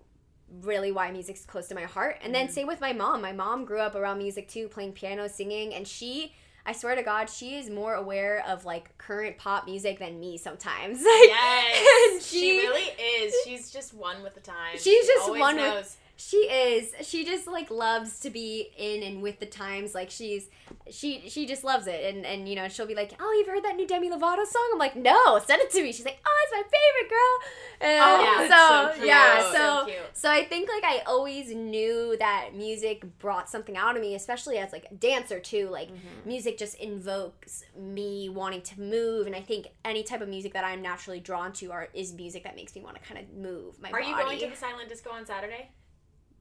really 0.63 0.93
why 0.93 1.11
music's 1.11 1.45
close 1.45 1.67
to 1.67 1.75
my 1.75 1.83
heart. 1.83 2.19
And 2.23 2.33
then 2.33 2.47
Mhm. 2.47 2.53
same 2.53 2.67
with 2.69 2.81
my 2.81 2.93
mom. 2.93 3.21
My 3.23 3.33
mom 3.33 3.65
grew 3.65 3.81
up 3.81 3.97
around 3.97 4.19
music 4.19 4.47
too, 4.49 4.69
playing 4.69 4.93
piano, 4.93 5.27
singing, 5.29 5.75
and 5.75 5.87
she. 5.89 6.33
I 6.65 6.73
swear 6.73 6.95
to 6.95 7.03
God, 7.03 7.29
she 7.29 7.57
is 7.57 7.69
more 7.69 7.95
aware 7.95 8.45
of 8.47 8.65
like 8.65 8.96
current 8.99 9.39
pop 9.39 9.67
music 9.67 9.99
than 9.99 10.20
me 10.20 10.39
sometimes. 10.39 11.01
Yes, 11.05 12.25
she, 12.31 12.39
she- 12.39 12.58
really 12.58 12.82
is. 13.25 13.35
She's 13.44 13.70
just 13.73 13.93
one 13.94 14.23
with 14.23 14.35
the 14.35 14.41
times. 14.41 14.82
She's 14.82 15.05
She 15.05 15.13
just 15.15 15.29
one 15.31 15.56
with- 15.56 15.65
knows. 15.65 15.96
She 16.19 16.37
is. 16.39 16.94
She 17.06 17.25
just 17.25 17.46
like 17.46 17.70
loves 17.70 18.20
to 18.20 18.31
be 18.31 18.70
in 18.77 19.03
and 19.03 19.20
with 19.23 19.39
the 19.39 19.46
times. 19.46 19.94
Like 19.94 20.11
she's 20.11 20.49
she 20.91 21.29
she 21.29 21.46
just 21.46 21.63
loves 21.63 21.87
it. 21.87 22.15
And 22.15 22.25
and 22.25 22.49
you 22.49 22.56
know, 22.56 22.69
she'll 22.69 22.87
be 22.87 22.94
like, 22.94 23.13
"Oh, 23.20 23.32
you've 23.39 23.46
heard 23.46 23.63
that 23.65 23.77
new 23.77 23.87
Demi 23.87 24.08
Lovato 24.08 24.46
song?" 24.46 24.70
I'm 24.73 24.79
like, 24.79 24.96
"No, 24.96 25.39
send 25.44 25.61
it 25.61 25.70
to 25.73 25.82
me." 25.82 25.93
She's 25.93 26.06
like, 26.06 26.19
"Oh, 26.27 26.44
it's 26.44 26.53
my 26.53 26.63
favorite 26.79 27.11
girl." 27.11 27.39
And 27.79 28.03
Oh, 28.03 28.23
yeah, 28.23 28.49
so, 28.49 28.89
so 28.89 28.94
cute. 28.94 29.06
yeah, 29.06 29.43
So 29.43 29.53
so 29.53 29.85
cute. 29.85 29.96
so 30.15 30.31
I 30.31 30.44
think 30.46 30.70
like 30.70 30.85
I 30.85 31.03
always 31.06 31.55
knew 31.55 32.17
that 32.19 32.55
music 32.55 33.05
brought 33.19 33.51
something 33.51 33.77
out 33.77 33.94
of 33.96 34.01
me, 34.03 34.15
especially 34.15 34.56
as 34.56 34.73
like 34.73 34.87
a 34.91 34.94
dancer 34.94 35.39
too. 35.39 35.69
Like 35.69 35.91
Mhm. 35.91 36.25
music 36.25 36.56
just 36.56 36.77
invokes 36.77 37.63
me 37.77 38.31
wanting 38.31 38.63
to 38.63 38.81
move, 38.81 39.27
and 39.27 39.37
I 39.37 39.43
think 39.43 39.67
any 39.85 40.03
type 40.03 40.23
of 40.23 40.29
music 40.29 40.55
that 40.55 40.65
I'm 40.65 40.81
naturally 40.81 41.20
drawn 41.20 41.53
to 41.55 41.73
are 41.73 41.89
is 41.93 42.15
music 42.15 42.44
that 42.44 42.56
makes 42.56 42.75
me 42.75 42.81
want 42.82 42.96
to 42.96 43.03
kind 43.03 43.20
of 43.20 43.35
move 43.35 43.79
my 43.81 43.91
Are 43.91 44.01
body. 44.01 44.06
you 44.08 44.17
going 44.17 44.39
to 44.41 44.46
the 44.49 44.56
silent 44.56 44.89
disco 44.89 45.11
on 45.11 45.27
Saturday? 45.27 45.69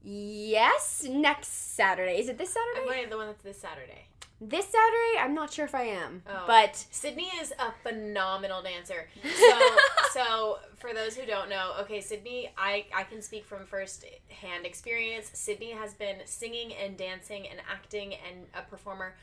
Yes, 0.08 1.04
next 1.08 1.74
Saturday. 1.74 2.20
Is 2.20 2.28
it 2.28 2.38
this 2.38 2.56
I'm 2.56 2.62
Saturday? 2.74 2.88
going 2.88 3.04
to 3.04 3.10
the 3.10 3.16
one 3.16 3.26
that's 3.26 3.42
this 3.42 3.58
Saturday. 3.58 4.06
This 4.40 4.66
Saturday? 4.66 5.18
I'm 5.18 5.34
not 5.34 5.52
sure 5.52 5.64
if 5.64 5.74
I 5.74 5.82
am. 5.82 6.22
Oh. 6.28 6.44
But 6.46 6.76
Sydney 6.92 7.28
is 7.40 7.52
a 7.58 7.72
phenomenal 7.82 8.62
dancer. 8.62 9.08
So, 9.36 9.58
so 10.12 10.58
for 10.76 10.94
those 10.94 11.16
who 11.16 11.26
don't 11.26 11.50
know, 11.50 11.72
okay, 11.80 12.00
Sydney, 12.00 12.50
I 12.56 12.86
I 12.94 13.02
can 13.02 13.20
speak 13.20 13.44
from 13.44 13.66
first 13.66 14.04
hand 14.28 14.64
experience. 14.64 15.30
Sydney 15.34 15.72
has 15.72 15.94
been 15.94 16.18
singing 16.24 16.72
and 16.72 16.96
dancing 16.96 17.48
and 17.48 17.60
acting 17.70 18.14
and 18.14 18.46
a 18.54 18.62
performer 18.62 19.14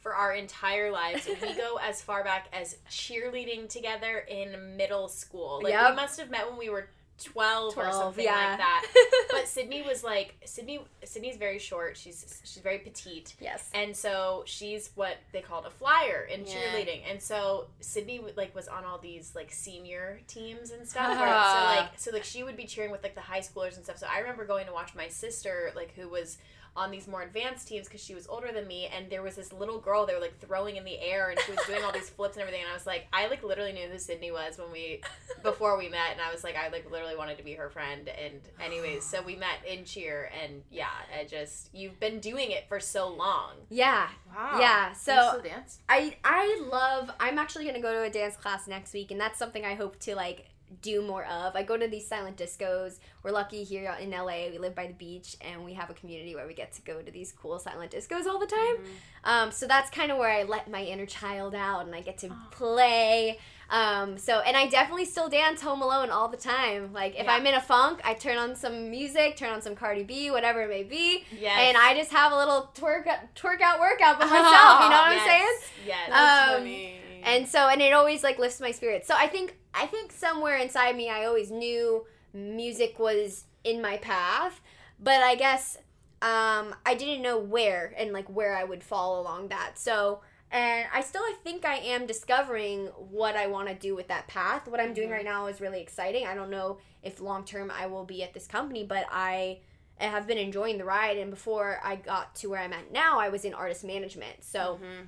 for 0.00 0.14
our 0.14 0.34
entire 0.34 0.92
lives. 0.92 1.26
We 1.26 1.54
go 1.54 1.78
as 1.82 2.02
far 2.02 2.22
back 2.22 2.48
as 2.52 2.76
cheerleading 2.90 3.68
together 3.68 4.18
in 4.28 4.76
middle 4.76 5.08
school. 5.08 5.60
Like 5.62 5.74
we 5.74 5.96
must 5.96 6.20
have 6.20 6.30
met 6.30 6.48
when 6.48 6.58
we 6.58 6.68
were 6.68 6.88
12, 7.24 7.76
or 7.78 7.92
something 7.92 8.24
yeah. 8.24 8.50
like 8.50 8.58
that. 8.58 8.84
But 9.30 9.48
Sydney 9.48 9.82
was 9.82 10.04
like 10.04 10.34
Sydney. 10.44 10.80
Sydney's 11.04 11.36
very 11.36 11.58
short. 11.58 11.96
She's 11.96 12.40
she's 12.44 12.62
very 12.62 12.78
petite. 12.78 13.34
yes. 13.40 13.70
And 13.74 13.94
so 13.96 14.42
she's 14.46 14.90
what 14.94 15.16
they 15.32 15.40
called 15.40 15.66
a 15.66 15.70
flyer 15.70 16.28
in 16.32 16.44
Yeah. 16.44 16.52
cheerleading. 16.52 17.00
And 17.10 17.20
so 17.20 17.66
Sydney 17.80 18.20
like 18.36 18.54
was 18.54 18.68
on 18.68 18.84
all 18.84 18.98
these 18.98 19.32
like 19.34 19.52
senior 19.52 20.20
teams 20.26 20.70
and 20.70 20.86
stuff. 20.88 21.16
Ah. 21.18 21.52
so 21.76 21.80
like 21.80 21.90
so 21.98 22.10
like 22.12 22.24
she 22.24 22.42
would 22.42 22.56
be 22.56 22.64
cheering 22.64 22.90
with 22.90 23.02
like 23.02 23.14
the 23.14 23.20
high 23.20 23.40
schoolers 23.40 23.76
and 23.76 23.84
stuff. 23.84 23.98
So 23.98 24.06
I 24.10 24.20
remember 24.20 24.44
going 24.46 24.66
to 24.66 24.72
watch 24.72 24.94
my 24.94 25.08
sister 25.08 25.72
like 25.74 25.94
who 25.94 26.08
was 26.08 26.38
on 26.76 26.90
these 26.90 27.08
more 27.08 27.22
advanced 27.22 27.66
teams 27.66 27.86
because 27.86 28.02
she 28.04 28.14
was 28.14 28.26
older 28.26 28.52
than 28.52 28.66
me 28.66 28.86
and 28.94 29.08
there 29.08 29.22
was 29.22 29.34
this 29.34 29.50
little 29.50 29.78
girl 29.78 30.04
they 30.04 30.12
were 30.12 30.20
like 30.20 30.38
throwing 30.40 30.76
in 30.76 30.84
the 30.84 31.00
air 31.00 31.30
and 31.30 31.40
she 31.40 31.50
was 31.50 31.60
doing 31.66 31.82
all 31.82 31.90
these 31.90 32.10
flips 32.16 32.36
and 32.36 32.42
everything 32.42 32.60
and 32.60 32.70
I 32.70 32.74
was 32.74 32.86
like 32.86 33.06
I 33.14 33.28
like 33.28 33.42
literally 33.42 33.72
knew 33.72 33.88
who 33.88 33.98
Sydney 33.98 34.30
was 34.30 34.58
when 34.58 34.70
we 34.70 35.00
before 35.42 35.78
we 35.78 35.88
met 35.88 36.12
and 36.12 36.20
I 36.20 36.30
was 36.30 36.44
like 36.44 36.54
I 36.54 36.68
like 36.68 36.90
literally 36.90 37.05
wanted 37.14 37.38
to 37.38 37.44
be 37.44 37.52
her 37.52 37.68
friend 37.68 38.08
and 38.08 38.40
anyways 38.60 39.04
so 39.04 39.22
we 39.22 39.36
met 39.36 39.58
in 39.70 39.84
cheer 39.84 40.30
and 40.42 40.62
yeah 40.70 40.88
I 41.16 41.24
just 41.24 41.68
you've 41.72 42.00
been 42.00 42.18
doing 42.18 42.50
it 42.50 42.64
for 42.68 42.80
so 42.80 43.08
long 43.08 43.52
Yeah. 43.68 44.08
Wow. 44.34 44.58
Yeah, 44.58 44.92
so- 44.92 45.40
dance? 45.44 45.78
I 45.88 46.16
I 46.24 46.60
love 46.70 47.10
I'm 47.20 47.38
actually 47.38 47.66
gonna 47.66 47.80
go 47.82 47.92
to 47.92 48.02
a 48.02 48.10
dance 48.10 48.36
class 48.36 48.66
next 48.66 48.92
week 48.94 49.10
and 49.10 49.20
that's 49.20 49.38
something 49.38 49.64
I 49.64 49.74
hope 49.74 50.00
to 50.00 50.14
like 50.16 50.48
do 50.82 51.00
more 51.00 51.24
of. 51.26 51.54
I 51.54 51.62
go 51.62 51.76
to 51.76 51.86
these 51.86 52.08
silent 52.08 52.36
discos. 52.36 52.98
We're 53.22 53.30
lucky 53.30 53.62
here 53.62 53.96
in 54.00 54.10
LA. 54.10 54.48
We 54.50 54.58
live 54.58 54.74
by 54.74 54.88
the 54.88 54.94
beach 54.94 55.36
and 55.40 55.64
we 55.64 55.74
have 55.74 55.90
a 55.90 55.94
community 55.94 56.34
where 56.34 56.44
we 56.44 56.54
get 56.54 56.72
to 56.72 56.82
go 56.82 57.00
to 57.00 57.10
these 57.12 57.30
cool 57.30 57.60
silent 57.60 57.92
discos 57.92 58.26
all 58.26 58.40
the 58.40 58.46
time. 58.46 58.76
Um, 59.22 59.52
so 59.52 59.68
that's 59.68 59.90
kind 59.90 60.10
of 60.10 60.18
where 60.18 60.28
I 60.28 60.42
let 60.42 60.68
my 60.68 60.82
inner 60.82 61.06
child 61.06 61.54
out 61.54 61.86
and 61.86 61.94
I 61.94 62.00
get 62.00 62.18
to 62.18 62.36
play. 62.50 63.38
Um, 63.68 64.16
so 64.18 64.40
and 64.40 64.56
I 64.56 64.66
definitely 64.68 65.06
still 65.06 65.28
dance 65.28 65.60
home 65.60 65.82
alone 65.82 66.10
all 66.10 66.28
the 66.28 66.36
time. 66.36 66.92
Like 66.92 67.14
if 67.18 67.24
Yeah. 67.24 67.32
I'm 67.34 67.46
in 67.46 67.54
a 67.54 67.60
funk, 67.60 68.00
I 68.04 68.14
turn 68.14 68.38
on 68.38 68.54
some 68.54 68.90
music, 68.90 69.36
turn 69.36 69.50
on 69.50 69.60
some 69.60 69.74
Cardi 69.74 70.04
B, 70.04 70.30
whatever 70.30 70.62
it 70.62 70.68
may 70.70 70.84
be, 70.84 71.24
yes 71.32 71.58
and 71.60 71.76
I 71.76 71.94
just 71.94 72.12
have 72.12 72.32
a 72.32 72.36
little 72.36 72.70
twerk 72.74 73.06
twerk 73.34 73.60
out 73.60 73.80
workout 73.80 74.20
by 74.20 74.26
myself. 74.36 74.82
You 74.82 74.90
know 74.90 75.02
what 75.02 75.12
I'm 75.18 75.26
saying? 75.26 75.52
yes 75.84 76.10
Um, 76.10 76.58
funny. 76.58 77.00
and 77.24 77.48
so 77.48 77.68
and 77.68 77.82
it 77.82 77.92
always 77.92 78.22
like 78.22 78.38
lifts 78.38 78.60
my 78.60 78.70
spirits 78.70 79.06
so 79.08 79.14
i 79.16 79.26
think 79.26 79.56
i 79.74 79.84
think 79.86 80.12
somewhere 80.12 80.56
inside 80.56 80.96
me 80.96 81.08
i 81.10 81.24
always 81.24 81.50
knew 81.50 82.04
music 82.32 82.98
was 82.98 83.44
in 83.64 83.80
my 83.82 83.96
path 83.98 84.60
but 85.00 85.20
i 85.22 85.34
guess 85.34 85.76
um 86.22 86.74
i 86.84 86.94
didn't 86.96 87.22
know 87.22 87.38
where 87.38 87.92
and 87.98 88.12
like 88.12 88.26
where 88.28 88.56
i 88.56 88.64
would 88.64 88.82
fall 88.82 89.20
along 89.20 89.48
that 89.48 89.72
so 89.78 90.20
and 90.50 90.86
i 90.92 91.00
still 91.00 91.22
i 91.22 91.34
think 91.42 91.64
i 91.64 91.76
am 91.76 92.06
discovering 92.06 92.86
what 93.10 93.34
i 93.36 93.46
want 93.46 93.68
to 93.68 93.74
do 93.74 93.94
with 93.96 94.06
that 94.08 94.26
path 94.28 94.66
what 94.68 94.78
i'm 94.80 94.92
doing 94.94 95.08
Mhm. 95.08 95.12
right 95.12 95.24
now 95.24 95.46
is 95.46 95.60
really 95.60 95.80
exciting 95.80 96.26
i 96.26 96.34
don't 96.34 96.50
know 96.50 96.78
if 97.02 97.20
long 97.20 97.44
term 97.44 97.70
i 97.70 97.86
will 97.86 98.04
be 98.04 98.22
at 98.22 98.32
this 98.32 98.46
company 98.46 98.84
but 98.84 99.06
i 99.10 99.58
have 99.98 100.26
been 100.26 100.38
enjoying 100.38 100.78
the 100.78 100.84
ride 100.84 101.16
and 101.16 101.30
before 101.30 101.80
i 101.82 101.96
got 101.96 102.34
to 102.36 102.48
where 102.50 102.60
i'm 102.60 102.72
at 102.72 102.92
now 102.92 103.18
i 103.18 103.28
was 103.28 103.44
in 103.44 103.54
artist 103.54 103.82
management 103.84 104.44
so 104.44 104.78
Mhm. 104.82 105.06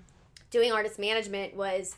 doing 0.51 0.73
artist 0.73 0.99
management 0.99 1.55
was 1.55 1.95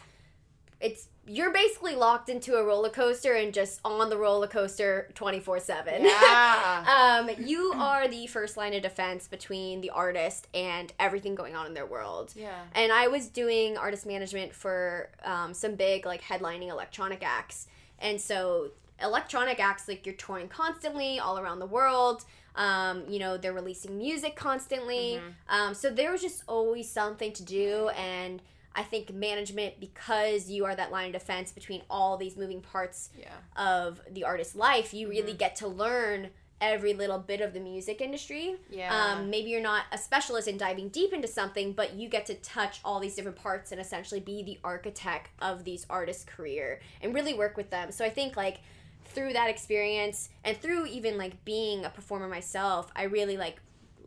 it's 0.81 1.09
you're 1.31 1.53
basically 1.53 1.95
locked 1.95 2.29
into 2.29 2.57
a 2.57 2.65
roller 2.65 2.89
coaster 2.91 3.35
and 3.35 3.55
just 3.55 3.81
on 3.85 4.11
the 4.11 4.17
roller 4.17 4.49
coaster 4.49 5.09
24/7. 5.15 6.01
Yeah. 6.01 7.27
um 7.29 7.31
you 7.47 7.73
are 7.77 8.09
the 8.09 8.27
first 8.27 8.57
line 8.57 8.75
of 8.75 8.83
defense 8.83 9.29
between 9.29 9.81
the 9.81 9.91
artist 9.91 10.49
and 10.55 10.93
everything 10.99 11.37
going 11.37 11.55
on 11.55 11.67
in 11.67 11.75
their 11.75 11.87
world. 11.87 12.33
yeah. 12.35 12.63
And 12.75 12.91
I 12.91 13.07
was 13.07 13.29
doing 13.29 13.79
artist 13.79 14.07
management 14.07 14.53
for 14.53 15.09
um, 15.25 15.55
some 15.55 15.77
big 15.77 16.05
like 16.05 16.23
headlining 16.23 16.69
electronic 16.69 17.23
acts. 17.23 17.69
And 18.01 18.21
so 18.21 18.71
electronic 19.01 19.61
acts 19.61 19.87
like 19.87 20.05
you're 20.07 20.17
touring 20.17 20.49
constantly 20.49 21.21
all 21.21 21.39
around 21.39 21.61
the 21.61 21.67
world. 21.67 22.25
Um, 22.57 23.05
you 23.09 23.21
know, 23.21 23.37
they're 23.37 23.53
releasing 23.53 23.97
music 23.97 24.35
constantly. 24.35 25.21
Um, 25.49 25.75
so 25.75 25.91
there 25.91 26.11
was 26.11 26.23
just 26.23 26.43
always 26.49 26.91
something 26.91 27.33
to 27.35 27.45
do 27.45 27.89
and 27.91 28.43
I 28.75 28.83
think 28.85 29.13
management 29.13 29.81
because 29.81 30.49
you 30.49 30.65
are 30.65 30.75
that 30.77 30.93
line 30.93 31.07
of 31.09 31.13
defense 31.13 31.51
between 31.53 31.83
all 31.91 32.17
these 32.17 32.37
moving 32.37 32.61
parts 32.61 33.11
Yeah. 33.19 33.33
of 33.57 34.01
the 34.11 34.25
artist's 34.25 34.55
life, 34.55 34.95
you 34.95 35.09
really 35.09 35.33
get 35.35 35.57
to 35.57 35.69
learn 35.69 36.31
every 36.61 36.93
little 36.93 37.19
bit 37.19 37.41
of 37.41 37.55
the 37.55 37.59
music 37.61 38.01
industry. 38.03 38.55
Yeah. 38.69 38.95
Um, 38.95 39.31
maybe 39.31 39.49
you're 39.51 39.63
not 39.63 39.85
a 39.93 39.99
specialist 39.99 40.47
in 40.47 40.59
diving 40.59 40.91
deep 40.91 41.13
into 41.13 41.27
something, 41.27 41.73
but 41.73 41.95
you 41.95 42.07
get 42.09 42.27
to 42.27 42.35
touch 42.35 42.81
all 42.85 43.01
these 43.01 43.15
different 43.15 43.39
parts 43.39 43.73
and 43.73 43.81
essentially 43.81 44.21
be 44.21 44.43
the 44.43 44.59
architect 44.63 45.31
of 45.41 45.65
these 45.65 45.87
artists' 45.89 46.23
career 46.25 46.81
and 47.01 47.15
really 47.15 47.33
work 47.35 47.57
with 47.57 47.71
them. 47.71 47.91
So 47.91 48.05
I 48.05 48.11
think 48.11 48.37
like 48.37 48.59
through 49.07 49.33
that 49.33 49.49
experience 49.49 50.29
and 50.45 50.57
through 50.57 50.87
even 50.87 51.17
like 51.17 51.45
being 51.47 51.85
a 51.87 51.91
performer 51.91 52.29
myself, 52.29 52.93
I 52.95 53.05
really 53.05 53.39
like 53.39 53.61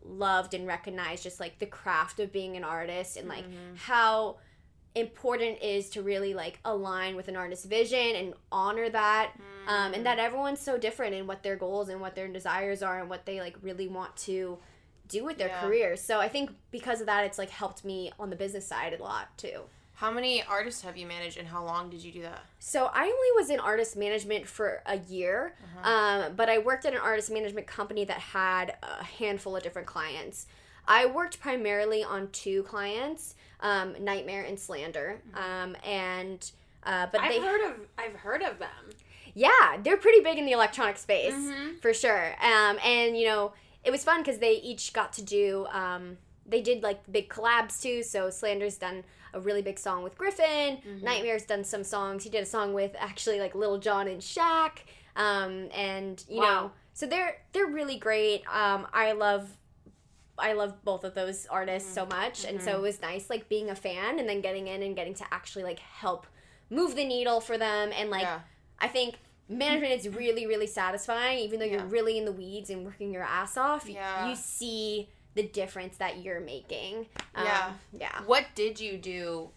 loved 0.06 0.54
and 0.54 0.68
recognized 0.68 1.24
just 1.24 1.40
like 1.40 1.58
the 1.60 1.66
craft 1.66 2.20
of 2.20 2.32
being 2.32 2.56
an 2.56 2.64
artist 2.64 3.18
and 3.18 3.28
like 3.28 3.46
how 3.76 4.38
important 4.96 5.62
is 5.62 5.90
to 5.92 6.02
really 6.02 6.34
like 6.34 6.60
align 6.66 7.16
with 7.16 7.28
an 7.28 7.36
artist's 7.36 7.66
vision 7.66 8.16
and 8.16 8.34
honor 8.52 8.90
that 8.90 9.32
um, 9.68 9.94
and 9.94 10.06
that 10.06 10.20
everyone's 10.20 10.60
so 10.60 10.78
different 10.78 11.16
in 11.16 11.26
what 11.26 11.42
their 11.42 11.56
goals 11.56 11.90
and 11.90 12.00
what 12.00 12.16
their 12.16 12.28
desires 12.28 12.84
are 12.84 13.00
and 13.00 13.10
what 13.10 13.26
they 13.26 13.40
like 13.40 13.56
really 13.62 13.88
want 13.88 14.16
to 14.18 14.58
do 15.08 15.24
with 15.24 15.38
their 15.38 15.48
Yeah. 15.50 15.62
careers 15.62 16.00
so 16.02 16.20
i 16.20 16.28
think 16.30 16.52
because 16.72 17.00
of 17.02 17.08
that 17.08 17.26
it's 17.26 17.38
like 17.38 17.50
helped 17.50 17.84
me 17.84 18.12
on 18.20 18.30
the 18.30 18.36
business 18.36 18.66
side 18.68 18.94
a 18.94 19.02
lot 19.04 19.36
too. 19.38 19.62
How 19.96 20.10
many 20.12 20.44
artists 20.44 20.82
have 20.82 20.98
you 20.98 21.06
managed, 21.06 21.38
and 21.38 21.48
how 21.48 21.64
long 21.64 21.90
did 21.92 22.04
you 22.04 22.12
do 22.12 22.22
that? 22.24 22.42
so 22.60 22.90
i 22.94 23.04
only 23.04 23.32
was 23.36 23.50
in 23.50 23.60
artist 23.60 23.96
management 23.98 24.48
for 24.48 24.82
a 24.86 24.98
year 24.98 25.56
um, 25.84 26.34
but 26.36 26.50
i 26.50 26.58
worked 26.58 26.86
at 26.86 26.94
an 26.94 27.00
artist 27.00 27.32
management 27.32 27.68
company 27.68 28.04
that 28.06 28.20
had 28.20 28.76
a 28.84 29.04
handful 29.04 29.56
of 29.56 29.64
different 29.64 29.88
clients. 29.88 30.46
I 30.86 31.06
worked 31.06 31.40
primarily 31.40 32.04
on 32.04 32.28
two 32.32 32.64
clients 32.64 33.36
um, 33.64 33.96
NGHTMRE 33.96 34.48
and 34.48 34.60
slander 34.60 35.20
um, 35.34 35.76
and 35.84 36.52
uh, 36.84 37.08
but 37.12 37.22
I've 37.22 37.32
they 37.32 37.40
heard 37.40 37.62
of 37.72 37.80
I've 37.98 38.14
heard 38.18 38.42
of 38.44 38.60
them. 38.60 38.90
Yeah, 39.34 39.78
they're 39.84 39.98
pretty 39.98 40.20
big 40.22 40.38
in 40.38 40.46
the 40.46 40.52
electronic 40.52 40.98
space 40.98 41.34
Mhm. 41.34 41.82
for 41.82 41.94
sure. 41.94 42.36
Um, 42.44 42.78
and 42.86 43.18
you 43.18 43.26
know, 43.26 43.54
it 43.84 43.90
was 43.92 44.04
fun 44.04 44.22
because 44.22 44.38
they 44.40 44.54
each 44.58 44.94
got 44.94 45.14
to 45.14 45.22
do. 45.24 45.66
Um, 45.72 46.18
they 46.46 46.62
did 46.62 46.84
like 46.84 47.00
big 47.12 47.30
collabs 47.30 47.82
too. 47.82 48.04
So 48.04 48.30
Slander's 48.30 48.78
done 48.78 49.04
a 49.34 49.40
really 49.40 49.62
big 49.64 49.80
song 49.80 50.04
with 50.04 50.16
Gryffin. 50.18 50.82
NGHTMRE's 51.02 51.46
done 51.46 51.64
some 51.64 51.84
songs. 51.84 52.24
He 52.26 52.30
did 52.30 52.44
a 52.44 52.46
song 52.46 52.74
with 52.74 52.92
actually 53.00 53.40
like 53.40 53.56
Lil 53.56 53.78
Jon 53.80 54.08
and 54.08 54.22
Shaq. 54.22 54.80
Um, 55.16 55.70
and 55.74 56.24
you 56.30 56.42
Wow. 56.42 56.46
know, 56.62 56.72
so 56.94 57.06
they're 57.08 57.38
they're 57.54 57.66
really 57.66 57.98
great. 57.98 58.44
Um, 58.54 58.88
I 58.94 59.14
love. 59.14 59.58
I 60.38 60.54
love 60.54 60.84
both 60.84 61.04
of 61.04 61.14
those 61.14 61.46
artists 61.46 61.94
so 61.94 62.06
much, 62.06 62.44
and 62.46 62.62
so 62.62 62.72
it 62.76 62.82
was 62.82 63.02
nice, 63.02 63.30
like 63.30 63.48
being 63.50 63.70
a 63.70 63.76
fan 63.76 64.20
and 64.20 64.28
then 64.28 64.42
getting 64.42 64.68
in 64.68 64.82
and 64.82 64.96
getting 64.96 65.14
to 65.16 65.26
actually 65.32 65.64
like 65.64 65.80
help 65.80 66.26
move 66.70 66.96
the 66.96 67.06
needle 67.06 67.40
for 67.40 67.58
them, 67.58 67.92
and 67.96 68.10
like 68.10 68.24
yeah. 68.24 68.40
I 68.80 68.88
think 68.88 69.16
management 69.50 69.94
is 69.94 70.10
really, 70.10 70.48
really 70.48 70.68
satisfying. 70.68 71.40
Even 71.40 71.60
though 71.60 71.66
Yeah. 71.66 71.74
you're 71.74 71.86
really 71.86 72.18
in 72.18 72.26
the 72.26 72.32
weeds 72.32 72.70
and 72.70 72.84
working 72.86 73.12
your 73.14 73.24
ass 73.24 73.58
off, 73.58 73.88
Yeah. 73.88 74.28
you 74.30 74.36
see 74.36 75.10
the 75.36 75.44
difference 75.44 75.98
that 75.98 76.20
you're 76.24 76.40
making. 76.40 77.08
Um, 77.36 77.46
Yeah. 77.46 77.74
yeah, 77.92 78.22
What 78.26 78.46
did 78.56 78.80
you 78.80 78.98
do 78.98 79.50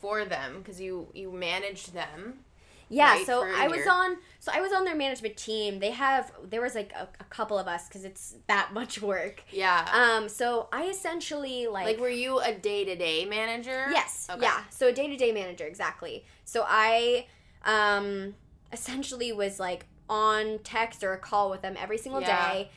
for 0.00 0.24
them? 0.24 0.58
Because 0.58 0.80
you 0.80 1.08
you 1.14 1.30
managed 1.32 1.92
them. 1.94 2.44
Yeah. 2.88 3.12
Right, 3.12 3.26
so 3.26 3.44
I 3.46 3.68
was 3.68 3.86
on, 3.86 4.16
so 4.40 4.50
I 4.54 4.60
was 4.60 4.72
on 4.72 4.84
their 4.84 4.94
management 4.94 5.36
team. 5.36 5.78
They 5.78 5.90
have 5.90 6.32
there 6.44 6.60
was 6.60 6.74
like 6.74 6.92
a, 6.92 7.08
a 7.20 7.24
couple 7.24 7.58
of 7.58 7.66
us 7.68 7.88
because 7.88 8.04
it's 8.04 8.36
that 8.46 8.70
much 8.72 9.00
work. 9.02 9.42
Yeah. 9.50 9.86
Um, 9.92 10.28
so 10.28 10.68
I 10.72 10.84
essentially 10.84 11.66
like, 11.66 11.86
like, 11.86 12.00
were 12.00 12.08
you 12.08 12.40
a 12.40 12.52
day 12.52 12.84
to 12.84 12.96
day 12.96 13.24
manager? 13.24 13.86
Yes. 13.90 14.28
Okay. 14.30 14.42
Yeah. 14.42 14.62
So 14.70 14.88
a 14.88 14.92
day 14.92 15.08
to 15.08 15.16
day 15.16 15.32
manager, 15.32 15.66
exactly. 15.66 16.24
So 16.44 16.64
I 16.66 17.26
um 17.64 18.34
essentially 18.72 19.32
was 19.32 19.58
like 19.58 19.86
on 20.08 20.58
text 20.64 21.02
or 21.04 21.12
a 21.12 21.18
call 21.18 21.50
with 21.50 21.62
them 21.62 21.74
every 21.78 21.98
single 21.98 22.20
Yeah. 22.20 22.52
day. 22.52 22.70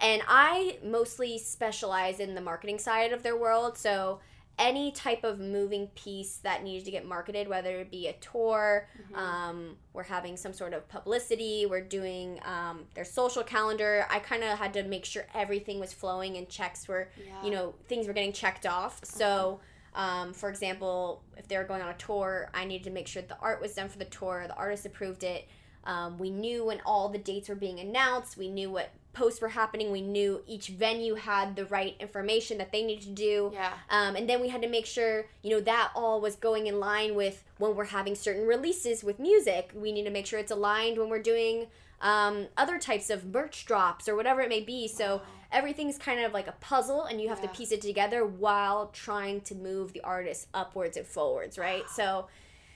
And 0.00 0.22
I 0.28 0.78
mostly 0.84 1.38
specialize 1.38 2.20
in 2.20 2.34
the 2.34 2.40
marketing 2.40 2.78
side 2.78 3.12
of 3.12 3.22
their 3.22 3.36
world. 3.36 3.78
So 3.78 4.20
any 4.58 4.90
type 4.90 5.22
of 5.24 5.38
moving 5.38 5.88
piece 5.88 6.36
that 6.38 6.62
needed 6.64 6.84
to 6.86 6.90
get 6.90 7.04
marketed, 7.06 7.46
whether 7.48 7.76
it 7.78 7.90
be 7.90 8.08
a 8.08 8.12
tour, 8.14 8.88
Mm-hmm. 8.96 9.14
um, 9.16 9.76
we're 9.92 10.02
having 10.02 10.36
some 10.36 10.52
sort 10.52 10.72
of 10.72 10.88
publicity, 10.88 11.66
we're 11.66 11.80
doing 11.84 12.40
um, 12.44 12.84
their 12.94 13.04
social 13.04 13.42
calendar. 13.42 14.06
I 14.10 14.18
kind 14.18 14.42
of 14.42 14.58
had 14.58 14.72
to 14.74 14.82
make 14.84 15.04
sure 15.04 15.24
everything 15.34 15.78
was 15.80 15.92
flowing 15.92 16.36
and 16.36 16.48
checks 16.48 16.88
were 16.88 17.10
Yeah. 17.16 17.44
you 17.44 17.50
know 17.50 17.74
things 17.88 18.06
were 18.06 18.12
getting 18.12 18.32
checked 18.32 18.66
off 18.66 19.00
so 19.04 19.60
um, 19.94 20.32
for 20.32 20.48
example 20.48 21.22
if 21.36 21.48
they 21.48 21.56
were 21.56 21.64
going 21.64 21.80
on 21.82 21.88
a 21.88 21.94
tour 21.94 22.50
i 22.54 22.64
needed 22.64 22.84
to 22.84 22.90
make 22.90 23.06
sure 23.06 23.22
the 23.22 23.38
art 23.40 23.60
was 23.62 23.74
done 23.74 23.88
for 23.88 23.98
the 23.98 24.04
tour 24.06 24.44
the 24.46 24.54
artist 24.56 24.84
approved 24.86 25.24
it 25.24 25.48
um, 25.84 26.18
we 26.18 26.30
knew 26.30 26.64
when 26.66 26.80
all 26.84 27.08
the 27.08 27.18
dates 27.18 27.48
were 27.48 27.54
being 27.54 27.78
announced 27.80 28.36
we 28.36 28.48
knew 28.50 28.70
what 28.70 28.90
posts 29.16 29.40
were 29.40 29.48
happening 29.48 29.90
we 29.90 30.02
knew 30.02 30.42
each 30.46 30.68
venue 30.68 31.14
had 31.14 31.56
the 31.56 31.64
right 31.66 31.94
information 32.00 32.58
that 32.58 32.70
they 32.72 32.82
needed 32.84 33.02
to 33.04 33.10
do 33.28 33.50
Yeah. 33.54 33.72
um, 33.90 34.14
and 34.14 34.28
then 34.28 34.40
we 34.40 34.48
had 34.48 34.60
to 34.62 34.68
make 34.68 34.84
sure, 34.86 35.24
you 35.42 35.50
know, 35.50 35.60
that 35.62 35.90
all 35.94 36.20
was 36.20 36.36
going 36.36 36.66
in 36.66 36.78
line 36.78 37.14
with 37.14 37.42
when 37.58 37.74
we're 37.74 37.86
having 37.86 38.14
certain 38.14 38.46
releases 38.46 39.02
with 39.02 39.18
music. 39.18 39.70
We 39.74 39.90
need 39.92 40.04
to 40.04 40.10
make 40.10 40.26
sure 40.26 40.38
it's 40.38 40.52
aligned 40.52 40.98
when 40.98 41.08
we're 41.08 41.22
doing 41.22 41.66
um, 42.02 42.48
other 42.58 42.78
types 42.78 43.08
of 43.08 43.24
merch 43.32 43.64
drops 43.64 44.06
or 44.08 44.14
whatever 44.16 44.42
it 44.42 44.50
may 44.50 44.60
be. 44.60 44.86
So 44.86 45.22
everything's 45.50 45.96
kind 45.96 46.20
of 46.20 46.34
like 46.34 46.46
a 46.46 46.52
puzzle, 46.60 47.04
and 47.04 47.18
you 47.20 47.28
have 47.30 47.38
Yeah. 47.42 47.46
to 47.48 47.56
piece 47.56 47.72
it 47.72 47.80
together 47.80 48.26
while 48.26 48.88
trying 48.88 49.40
to 49.42 49.54
move 49.54 49.94
the 49.94 50.02
artist 50.02 50.48
upwards 50.52 50.98
and 50.98 51.06
forwards, 51.06 51.56
right? 51.56 51.88
So 51.88 52.26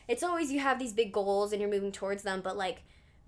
it's 0.08 0.22
always 0.22 0.50
you 0.50 0.60
have 0.60 0.78
these 0.78 0.94
big 0.94 1.12
goals 1.12 1.52
and 1.52 1.60
you're 1.60 1.70
moving 1.70 1.92
towards 1.92 2.22
them, 2.22 2.40
but 2.42 2.56
like 2.56 2.78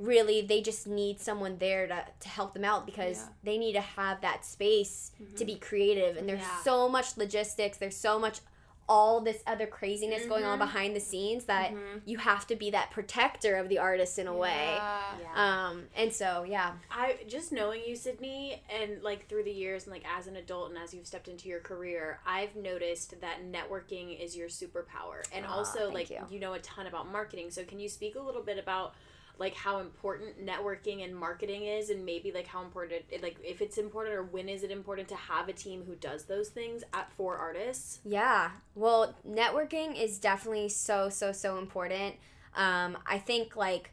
really 0.02 0.42
they 0.42 0.60
just 0.60 0.86
need 0.86 1.20
someone 1.20 1.56
there 1.58 1.86
to, 1.86 2.04
to 2.20 2.28
help 2.28 2.52
them 2.54 2.64
out 2.64 2.86
because 2.86 3.18
Yeah. 3.18 3.28
they 3.44 3.58
need 3.58 3.74
to 3.74 3.80
have 3.80 4.20
that 4.22 4.44
space 4.44 5.12
to 5.36 5.44
be 5.44 5.56
creative 5.56 6.16
and 6.16 6.28
there's 6.28 6.40
Yeah. 6.40 6.62
so 6.62 6.88
much 6.88 7.16
logistics 7.16 7.78
there's 7.78 7.96
so 7.96 8.18
much 8.18 8.40
all 8.88 9.20
this 9.20 9.42
other 9.46 9.66
craziness 9.66 10.26
going 10.26 10.44
on 10.44 10.56
Mhm. 10.58 10.62
behind 10.66 10.96
the 10.96 11.00
scenes 11.00 11.44
that 11.44 11.70
Mhm. 11.70 12.02
you 12.04 12.18
have 12.18 12.46
to 12.48 12.56
be 12.56 12.68
that 12.72 12.90
protector 12.90 13.54
of 13.56 13.68
the 13.68 13.78
artist 13.78 14.18
in 14.18 14.26
a 14.26 14.34
way 14.34 14.74
Yeah. 14.74 15.18
Yeah. 15.20 15.68
um 15.68 15.88
and 15.94 16.12
so 16.12 16.42
yeah 16.42 16.74
I 16.90 17.18
just 17.28 17.52
knowing 17.52 17.82
you, 17.86 17.94
Sydney, 17.94 18.60
and 18.68 19.00
like 19.02 19.28
through 19.28 19.44
the 19.44 19.52
years, 19.52 19.84
and 19.84 19.92
like 19.92 20.04
as 20.04 20.26
an 20.26 20.36
adult, 20.36 20.70
and 20.70 20.78
as 20.78 20.92
you've 20.92 21.06
stepped 21.06 21.28
into 21.28 21.48
your 21.48 21.60
career, 21.60 22.20
I've 22.26 22.54
noticed 22.56 23.20
that 23.20 23.38
networking 23.44 24.18
is 24.20 24.36
your 24.36 24.48
superpower, 24.48 25.22
and 25.32 25.46
Aw, 25.46 25.52
also 25.56 25.90
like 25.90 26.10
you. 26.10 26.18
you 26.28 26.38
know 26.40 26.52
a 26.54 26.58
ton 26.58 26.86
about 26.86 27.10
marketing. 27.10 27.50
So 27.50 27.64
can 27.64 27.78
you 27.78 27.88
speak 27.88 28.16
a 28.16 28.20
little 28.20 28.42
bit 28.42 28.58
about 28.58 28.94
like 29.42 29.56
how 29.56 29.80
important 29.80 30.46
networking 30.46 31.02
and 31.02 31.14
marketing 31.14 31.64
is, 31.64 31.90
and 31.90 32.06
maybe 32.06 32.30
like 32.30 32.46
how 32.46 32.62
important, 32.62 33.02
like 33.20 33.36
if 33.42 33.60
it's 33.60 33.76
important 33.76 34.14
or 34.14 34.22
when 34.22 34.48
is 34.48 34.62
it 34.62 34.70
important 34.70 35.08
to 35.08 35.16
have 35.16 35.48
a 35.48 35.52
team 35.52 35.82
who 35.84 35.96
does 35.96 36.26
those 36.26 36.48
things 36.48 36.84
at 36.94 37.10
for 37.12 37.36
artists? 37.36 37.98
Yeah. 38.04 38.52
Well, 38.76 39.16
networking 39.28 40.00
is 40.00 40.20
definitely 40.20 40.68
so 40.68 41.08
so 41.08 41.32
so 41.32 41.58
important. 41.58 42.14
Um, 42.54 42.96
I 43.04 43.18
think 43.18 43.56
like 43.56 43.90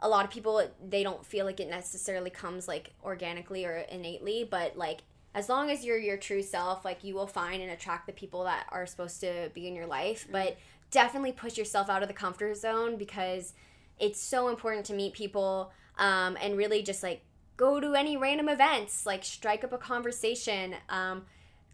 a 0.00 0.08
lot 0.08 0.24
of 0.24 0.30
people 0.30 0.66
they 0.82 1.02
don't 1.02 1.26
feel 1.26 1.44
like 1.44 1.60
it 1.60 1.68
necessarily 1.68 2.30
comes 2.30 2.66
like 2.66 2.94
organically 3.04 3.66
or 3.66 3.84
innately, 3.90 4.48
but 4.50 4.78
like 4.78 5.02
as 5.34 5.50
long 5.50 5.70
as 5.70 5.84
you're 5.84 5.98
your 5.98 6.16
true 6.16 6.42
self, 6.42 6.86
like 6.86 7.04
you 7.04 7.14
will 7.14 7.26
find 7.26 7.60
and 7.60 7.70
attract 7.70 8.06
the 8.06 8.14
people 8.14 8.44
that 8.44 8.64
are 8.70 8.86
supposed 8.86 9.20
to 9.20 9.50
be 9.52 9.68
in 9.68 9.74
your 9.76 9.86
life. 9.86 10.26
But 10.32 10.56
definitely 10.90 11.32
push 11.32 11.58
yourself 11.58 11.90
out 11.90 12.00
of 12.00 12.08
the 12.08 12.14
comfort 12.14 12.56
zone 12.56 12.96
because 12.96 13.52
it's 14.00 14.20
so 14.20 14.48
important 14.48 14.86
to 14.86 14.94
meet 14.94 15.12
people 15.12 15.72
um, 15.98 16.36
and 16.40 16.56
really 16.56 16.82
just 16.82 17.02
like 17.02 17.22
go 17.56 17.78
to 17.78 17.94
any 17.94 18.16
random 18.16 18.48
events, 18.48 19.04
like 19.04 19.24
strike 19.24 19.62
up 19.62 19.72
a 19.72 19.78
conversation. 19.78 20.74
Um, 20.88 21.26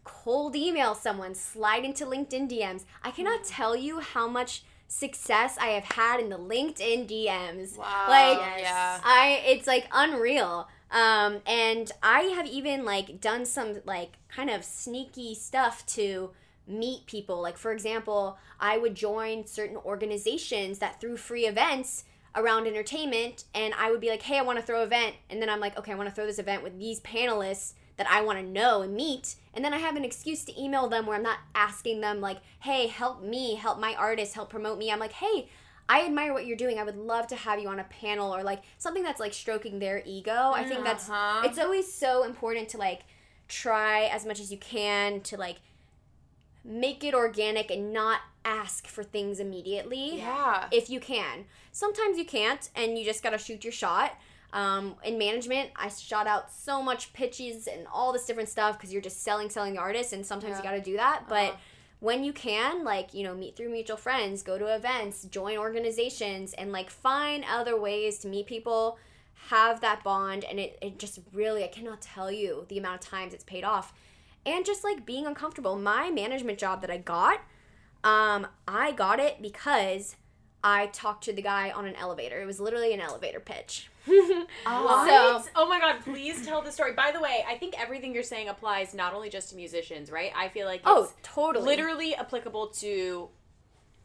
cold 0.03 0.55
email 0.55 0.95
someone, 0.95 1.35
slide 1.35 1.83
into 1.83 2.05
LinkedIn 2.05 2.49
DMs. 2.49 2.85
I 3.03 3.11
cannot 3.11 3.43
tell 3.43 3.75
you 3.75 3.99
how 3.99 4.27
much 4.27 4.63
success 4.87 5.57
I 5.59 5.67
have 5.67 5.83
had 5.83 6.19
in 6.19 6.29
the 6.29 6.37
LinkedIn 6.37 7.09
DMs. 7.09 7.77
Wow. 7.77 8.05
Like, 8.07 8.61
yeah. 8.61 8.99
I 9.03 9.41
it's 9.45 9.67
like 9.67 9.87
unreal. 9.91 10.67
Um, 10.91 11.39
and 11.45 11.91
I 12.01 12.21
have 12.35 12.47
even 12.47 12.85
like 12.85 13.19
done 13.19 13.45
some 13.45 13.81
like 13.85 14.13
kind 14.29 14.49
of 14.49 14.63
sneaky 14.63 15.35
stuff 15.35 15.85
to 15.87 16.31
meet 16.65 17.05
people. 17.05 17.41
Like 17.41 17.57
for 17.57 17.71
example, 17.71 18.37
I 18.59 18.77
would 18.77 18.95
join 18.95 19.45
certain 19.45 19.77
organizations 19.77 20.79
that 20.79 20.99
threw 21.01 21.17
free 21.17 21.45
events 21.45 22.05
around 22.37 22.67
entertainment 22.67 23.43
and 23.53 23.73
I 23.73 23.91
would 23.91 23.99
be 23.99 24.09
like, 24.09 24.21
"Hey, 24.21 24.37
I 24.37 24.41
want 24.43 24.59
to 24.59 24.65
throw 24.65 24.81
an 24.81 24.87
event." 24.87 25.15
And 25.29 25.41
then 25.41 25.49
I'm 25.49 25.59
like, 25.59 25.77
"Okay, 25.77 25.91
I 25.91 25.95
want 25.95 26.07
to 26.09 26.15
throw 26.15 26.25
this 26.25 26.39
event 26.39 26.63
with 26.63 26.77
these 26.79 26.99
panelists 27.01 27.73
that 27.97 28.07
I 28.09 28.21
want 28.21 28.39
to 28.39 28.45
know 28.45 28.81
and 28.83 28.93
meet." 28.95 29.35
And 29.53 29.65
then 29.65 29.73
I 29.73 29.77
have 29.79 29.95
an 29.95 30.05
excuse 30.05 30.43
to 30.45 30.61
email 30.61 30.87
them 30.87 31.05
where 31.05 31.15
I'm 31.17 31.23
not 31.23 31.39
asking 31.55 32.01
them 32.01 32.21
like, 32.21 32.37
"Hey, 32.61 32.87
help 32.87 33.21
me, 33.23 33.55
help 33.55 33.79
my 33.79 33.95
artist, 33.95 34.35
help 34.35 34.49
promote 34.49 34.77
me." 34.77 34.91
I'm 34.91 34.99
like, 34.99 35.13
"Hey, 35.13 35.49
I 35.89 36.05
admire 36.05 36.33
what 36.33 36.45
you're 36.45 36.57
doing. 36.57 36.77
I 36.79 36.83
would 36.83 36.97
love 36.97 37.27
to 37.27 37.35
have 37.35 37.59
you 37.59 37.69
on 37.69 37.79
a 37.79 37.85
panel 37.85 38.35
or 38.35 38.43
like 38.43 38.61
something 38.77 39.03
that's 39.03 39.19
like 39.21 39.33
stroking 39.33 39.79
their 39.79 40.03
ego. 40.05 40.51
I 40.53 40.63
think 40.65 40.83
that's 40.83 41.09
Uh-huh. 41.09 41.41
it's 41.47 41.57
always 41.57 41.91
so 41.91 42.23
important 42.23 42.67
to 42.69 42.77
like 42.77 43.03
try 43.47 44.03
as 44.07 44.25
much 44.25 44.39
as 44.41 44.51
you 44.51 44.57
can 44.57 45.21
to 45.21 45.37
like 45.37 45.57
make 46.65 47.03
it 47.03 47.13
organic 47.13 47.71
and 47.71 47.93
not 47.93 48.19
ask 48.47 48.87
for 48.87 49.03
things 49.03 49.39
immediately 49.39 50.17
yeah. 50.17 50.67
if 50.71 50.89
you 50.89 50.99
can. 50.99 51.45
Sometimes 51.71 52.17
you 52.17 52.25
can't, 52.25 52.69
and 52.75 52.97
you 52.97 53.03
just 53.03 53.21
gotta 53.23 53.37
shoot 53.37 53.63
your 53.63 53.73
shot. 53.73 54.11
Um, 54.53 54.95
in 55.03 55.17
management, 55.17 55.71
I 55.75 55.89
shot 55.89 56.25
out 56.25 56.51
so 56.51 56.81
much 56.81 57.11
pitches 57.13 57.67
and 57.67 57.85
all 57.93 58.13
this 58.13 58.25
different 58.25 58.49
stuff 58.49 58.77
because 58.77 58.93
you're 58.93 59.01
just 59.01 59.21
selling, 59.21 59.49
selling 59.49 59.73
the 59.73 59.79
artist, 59.79 60.13
and 60.13 60.25
sometimes 60.25 60.51
Yeah. 60.51 60.57
you 60.57 60.63
gotta 60.63 60.81
do 60.81 60.95
that. 60.95 61.25
But 61.27 61.49
Uh-huh. 61.49 61.57
when 61.99 62.23
you 62.23 62.31
can, 62.31 62.83
like, 62.83 63.13
you 63.13 63.23
know, 63.23 63.35
meet 63.35 63.55
through 63.57 63.69
mutual 63.69 63.97
friends, 63.97 64.43
go 64.43 64.57
to 64.57 64.73
events, 64.73 65.25
join 65.25 65.57
organizations, 65.57 66.53
and 66.53 66.71
like 66.71 66.89
find 66.89 67.43
other 67.43 67.75
ways 67.77 68.19
to 68.19 68.27
meet 68.29 68.45
people, 68.47 68.97
have 69.49 69.81
that 69.81 70.03
bond, 70.03 70.43
and 70.45 70.59
it, 70.59 70.77
it 70.81 70.97
just 70.97 71.19
really, 71.33 71.63
I 71.63 71.67
cannot 71.67 72.01
tell 72.01 72.31
you 72.31 72.65
the 72.69 72.77
amount 72.77 73.01
of 73.03 73.09
times 73.09 73.33
it's 73.33 73.43
paid 73.43 73.63
off. 73.63 73.93
And 74.45 74.65
just 74.65 74.83
like 74.83 75.05
being 75.05 75.27
uncomfortable. 75.27 75.75
My 75.77 76.09
management 76.09 76.57
job 76.57 76.79
that 76.81 76.89
I 76.89 76.97
got, 76.97 77.41
um, 78.03 78.47
I 78.67 78.91
got 78.93 79.19
it 79.19 79.41
because 79.41 80.15
I 80.63 80.87
talked 80.87 81.23
to 81.25 81.33
the 81.33 81.41
guy 81.41 81.71
on 81.71 81.85
an 81.85 81.95
elevator. 81.95 82.41
It 82.41 82.45
was 82.45 82.59
literally 82.59 82.93
an 82.93 82.99
elevator 83.01 83.39
pitch. 83.39 83.89
Oh. 84.65 85.41
So- 85.43 85.49
oh 85.55 85.67
my 85.67 85.79
god, 85.79 85.97
please 86.01 86.45
tell 86.45 86.61
the 86.61 86.71
story. 86.71 86.93
By 86.93 87.11
the 87.11 87.19
way, 87.19 87.43
I 87.47 87.55
think 87.57 87.79
everything 87.79 88.13
you're 88.13 88.23
saying 88.23 88.47
applies 88.49 88.93
not 88.93 89.13
only 89.13 89.29
just 89.29 89.49
to 89.49 89.55
musicians, 89.55 90.09
right? 90.11 90.31
I 90.35 90.47
feel 90.49 90.65
like 90.65 90.79
it's 90.79 90.87
Oh, 90.87 91.11
totally. 91.23 91.65
literally 91.65 92.15
applicable 92.15 92.67
to 92.79 93.27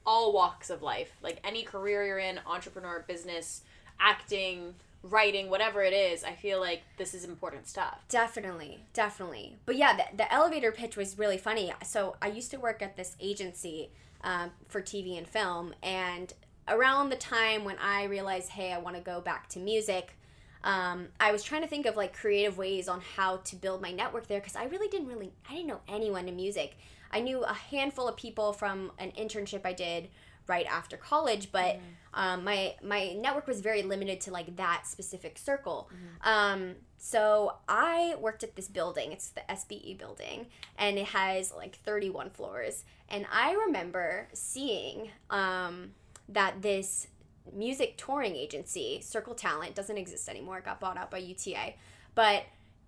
all 0.04 0.32
walks 0.32 0.70
of 0.70 0.82
life. 0.82 1.12
Like 1.22 1.38
any 1.44 1.62
career 1.62 2.04
you're 2.04 2.18
in, 2.18 2.40
entrepreneur, 2.46 3.04
business, 3.06 3.62
acting, 4.00 4.74
writing, 5.02 5.50
whatever 5.50 5.82
it 5.82 5.92
is, 5.92 6.24
I 6.24 6.32
feel 6.32 6.60
like 6.60 6.82
this 6.96 7.14
is 7.14 7.24
important 7.24 7.66
stuff. 7.66 8.04
Definitely, 8.08 8.84
definitely. 8.92 9.56
But 9.66 9.76
yeah, 9.76 9.96
the, 9.96 10.16
the 10.16 10.32
elevator 10.32 10.72
pitch 10.72 10.96
was 10.96 11.18
really 11.18 11.38
funny. 11.38 11.72
So 11.84 12.16
I 12.22 12.28
used 12.28 12.50
to 12.52 12.58
work 12.58 12.82
at 12.82 12.96
this 12.96 13.16
agency 13.20 13.90
um, 14.22 14.50
for 14.68 14.80
TV 14.80 15.18
and 15.18 15.26
film, 15.26 15.74
and 15.82 16.32
around 16.68 17.10
the 17.10 17.16
time 17.16 17.64
when 17.64 17.76
I 17.78 18.04
realized, 18.04 18.50
hey, 18.50 18.72
I 18.72 18.78
want 18.78 18.96
to 18.96 19.02
go 19.02 19.20
back 19.20 19.48
to 19.50 19.58
music, 19.58 20.16
um, 20.64 21.08
I 21.18 21.32
was 21.32 21.42
trying 21.42 21.62
to 21.62 21.68
think 21.68 21.86
of 21.86 21.96
like 21.96 22.16
creative 22.16 22.56
ways 22.56 22.88
on 22.88 23.00
how 23.16 23.38
to 23.38 23.56
build 23.56 23.82
my 23.82 23.90
network 23.90 24.28
there 24.28 24.38
because 24.38 24.54
I 24.54 24.64
really 24.66 24.88
didn't 24.88 25.08
really, 25.08 25.32
I 25.48 25.54
didn't 25.54 25.66
know 25.68 25.80
anyone 25.88 26.28
in 26.28 26.36
music. 26.36 26.76
I 27.10 27.20
knew 27.20 27.42
a 27.42 27.52
handful 27.52 28.08
of 28.08 28.16
people 28.16 28.52
from 28.52 28.92
an 28.98 29.12
internship 29.18 29.62
I 29.64 29.72
did 29.72 30.08
right 30.46 30.66
after 30.66 30.96
college, 30.96 31.50
but 31.52 31.78
um, 32.14 32.44
my 32.44 32.74
my 32.82 33.14
network 33.14 33.46
was 33.46 33.60
very 33.60 33.82
limited 33.82 34.20
to 34.22 34.30
like 34.30 34.56
that 34.56 34.86
specific 34.86 35.38
circle. 35.38 35.88
Um, 36.22 36.74
so 36.98 37.56
I 37.68 38.14
worked 38.20 38.44
at 38.44 38.54
this 38.54 38.68
building. 38.68 39.12
It's 39.12 39.30
the 39.30 39.42
SBE 39.48 39.98
building, 39.98 40.46
and 40.78 40.98
it 40.98 41.06
has 41.06 41.52
like 41.52 41.76
31 41.76 42.30
floors. 42.30 42.84
And 43.08 43.26
I 43.32 43.52
remember 43.52 44.28
seeing 44.32 45.10
um, 45.30 45.92
that 46.28 46.62
this 46.62 47.08
music 47.52 47.96
touring 47.96 48.36
agency, 48.36 49.00
Circle 49.00 49.34
Talent, 49.34 49.74
doesn't 49.74 49.98
exist 49.98 50.28
anymore. 50.28 50.58
It 50.58 50.64
got 50.64 50.80
bought 50.80 50.96
out 50.96 51.10
by 51.10 51.18
UTA, 51.18 51.74
but 52.14 52.44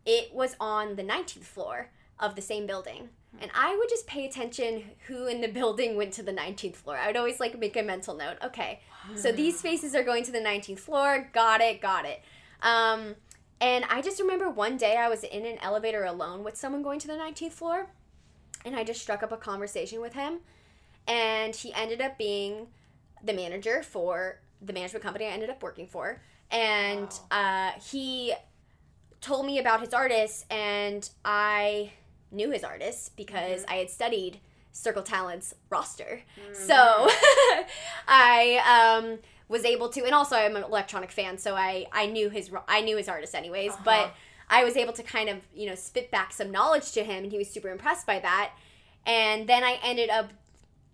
it 0.06 0.32
was 0.34 0.54
on 0.60 0.96
the 0.96 1.02
19th 1.02 1.44
floor 1.44 1.90
of 2.18 2.34
the 2.34 2.42
same 2.42 2.66
building. 2.66 3.08
And 3.40 3.50
I 3.54 3.76
would 3.76 3.88
just 3.88 4.06
pay 4.06 4.26
attention 4.26 4.84
who 5.06 5.26
in 5.26 5.40
the 5.40 5.48
building 5.60 5.96
went 5.96 6.12
to 6.14 6.22
the 6.22 6.32
19th 6.32 6.76
floor. 6.76 6.96
I 6.96 7.06
would 7.06 7.16
always 7.16 7.40
like 7.40 7.58
make 7.58 7.76
a 7.76 7.82
mental 7.82 8.14
note. 8.14 8.36
Okay, 8.44 8.80
so 9.16 9.32
these 9.32 9.60
faces 9.60 9.94
are 9.94 10.02
going 10.02 10.24
to 10.24 10.32
the 10.32 10.38
19th 10.38 10.78
floor. 10.78 11.28
Got 11.32 11.60
it, 11.60 11.80
got 11.80 12.04
it. 12.04 12.22
Um, 12.62 13.16
and 13.60 13.84
I 13.90 14.02
just 14.02 14.20
remember 14.20 14.50
one 14.50 14.76
day 14.76 14.96
I 14.96 15.08
was 15.08 15.24
in 15.24 15.44
an 15.44 15.58
elevator 15.62 16.04
alone 16.04 16.44
with 16.44 16.56
someone 16.56 16.82
going 16.82 16.98
to 17.00 17.06
the 17.06 17.14
19th 17.14 17.52
floor, 17.52 17.90
and 18.64 18.74
I 18.74 18.84
just 18.84 19.00
struck 19.00 19.22
up 19.22 19.32
a 19.32 19.36
conversation 19.36 20.00
with 20.00 20.14
him. 20.14 20.40
And 21.06 21.54
he 21.54 21.72
ended 21.74 22.00
up 22.00 22.16
being 22.16 22.68
the 23.22 23.32
manager 23.32 23.82
for 23.82 24.40
the 24.62 24.72
management 24.72 25.02
company 25.02 25.26
I 25.26 25.30
ended 25.30 25.50
up 25.50 25.62
working 25.62 25.86
for. 25.86 26.22
And 26.50 27.08
uh, 27.30 27.72
he 27.90 28.34
told 29.20 29.46
me 29.46 29.58
about 29.58 29.80
his 29.80 29.92
artists, 29.92 30.44
and 30.50 31.08
I 31.24 31.92
knew 32.34 32.50
his 32.50 32.64
artists 32.64 33.08
because 33.08 33.64
I 33.68 33.74
had 33.76 33.90
studied 33.90 34.40
Circle 34.72 35.02
Talent's 35.04 35.54
roster. 35.70 36.22
So 36.52 36.74
I 38.08 38.98
um, 39.02 39.18
was 39.48 39.64
able 39.64 39.88
to, 39.90 40.04
and 40.04 40.14
also 40.14 40.36
I'm 40.36 40.56
an 40.56 40.64
electronic 40.64 41.10
fan, 41.10 41.38
so 41.38 41.54
I 41.54 41.86
I 41.92 42.06
knew 42.06 42.30
his 42.30 42.50
I 42.68 42.80
knew 42.80 42.96
his 42.96 43.08
artist 43.08 43.34
anyways, 43.34 43.72
Uh-huh. 43.72 43.82
but 43.84 44.14
I 44.50 44.64
was 44.64 44.76
able 44.76 44.92
to 44.94 45.02
kind 45.02 45.28
of 45.28 45.38
you 45.54 45.66
know 45.68 45.74
spit 45.74 46.10
back 46.10 46.32
some 46.32 46.50
knowledge 46.50 46.92
to 46.92 47.04
him, 47.04 47.24
and 47.24 47.32
he 47.32 47.38
was 47.38 47.48
super 47.48 47.70
impressed 47.70 48.06
by 48.06 48.18
that. 48.20 48.52
And 49.06 49.46
then 49.48 49.62
I 49.64 49.78
ended 49.82 50.10
up 50.10 50.30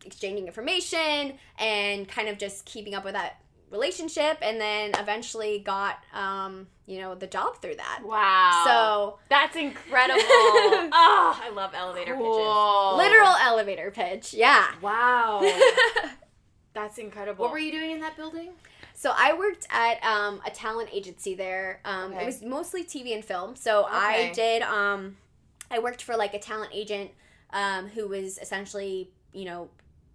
exchanging 0.05 0.47
information 0.47 1.39
and 1.59 2.09
kind 2.09 2.29
of 2.29 2.39
just 2.39 2.65
keeping 2.65 2.95
up 2.95 3.05
with 3.05 3.15
that 3.15 3.41
relationship, 3.71 4.39
and 4.43 4.61
then 4.61 4.93
eventually 4.99 5.59
got 5.61 5.99
um, 6.13 6.67
you 6.87 6.99
know 6.99 7.15
the 7.15 7.27
job 7.27 7.61
through 7.63 7.77
that. 7.77 8.03
Wow. 8.05 8.63
So 8.67 9.19
that's 9.29 9.57
incredible. 9.57 10.21
oh, 10.23 11.41
I 11.43 11.51
love 11.55 11.73
elevator 11.75 12.15
pitches. 12.15 12.27
Literal 12.27 13.35
elevator 13.43 13.91
pitch, 13.91 14.35
yeah. 14.35 14.67
Wow. 14.81 15.41
That's 16.73 16.99
incredible. 16.99 17.45
What 17.45 17.53
were 17.53 17.59
you 17.59 17.73
doing 17.73 17.91
in 17.91 18.01
that 18.01 18.17
building? 18.17 18.51
So 18.95 19.13
I 19.17 19.33
worked 19.37 19.67
at 19.71 20.03
um, 20.05 20.41
a 20.47 20.51
talent 20.51 20.89
agency 20.93 21.35
there. 21.35 21.81
Um, 21.85 22.13
Okay. 22.13 22.23
It 22.23 22.27
was 22.27 22.43
mostly 22.43 22.85
TV 22.85 23.13
and 23.15 23.25
film. 23.25 23.57
So 23.57 23.87
I 23.91 24.31
did. 24.35 24.63
Um, 24.63 25.17
I 25.71 25.79
worked 25.81 26.03
for 26.03 26.17
like 26.17 26.33
a 26.35 26.39
talent 26.39 26.71
agent 26.73 27.11
um, 27.53 27.89
who 27.89 28.07
was 28.07 28.39
essentially, 28.39 29.11
you 29.33 29.47
know, 29.47 29.69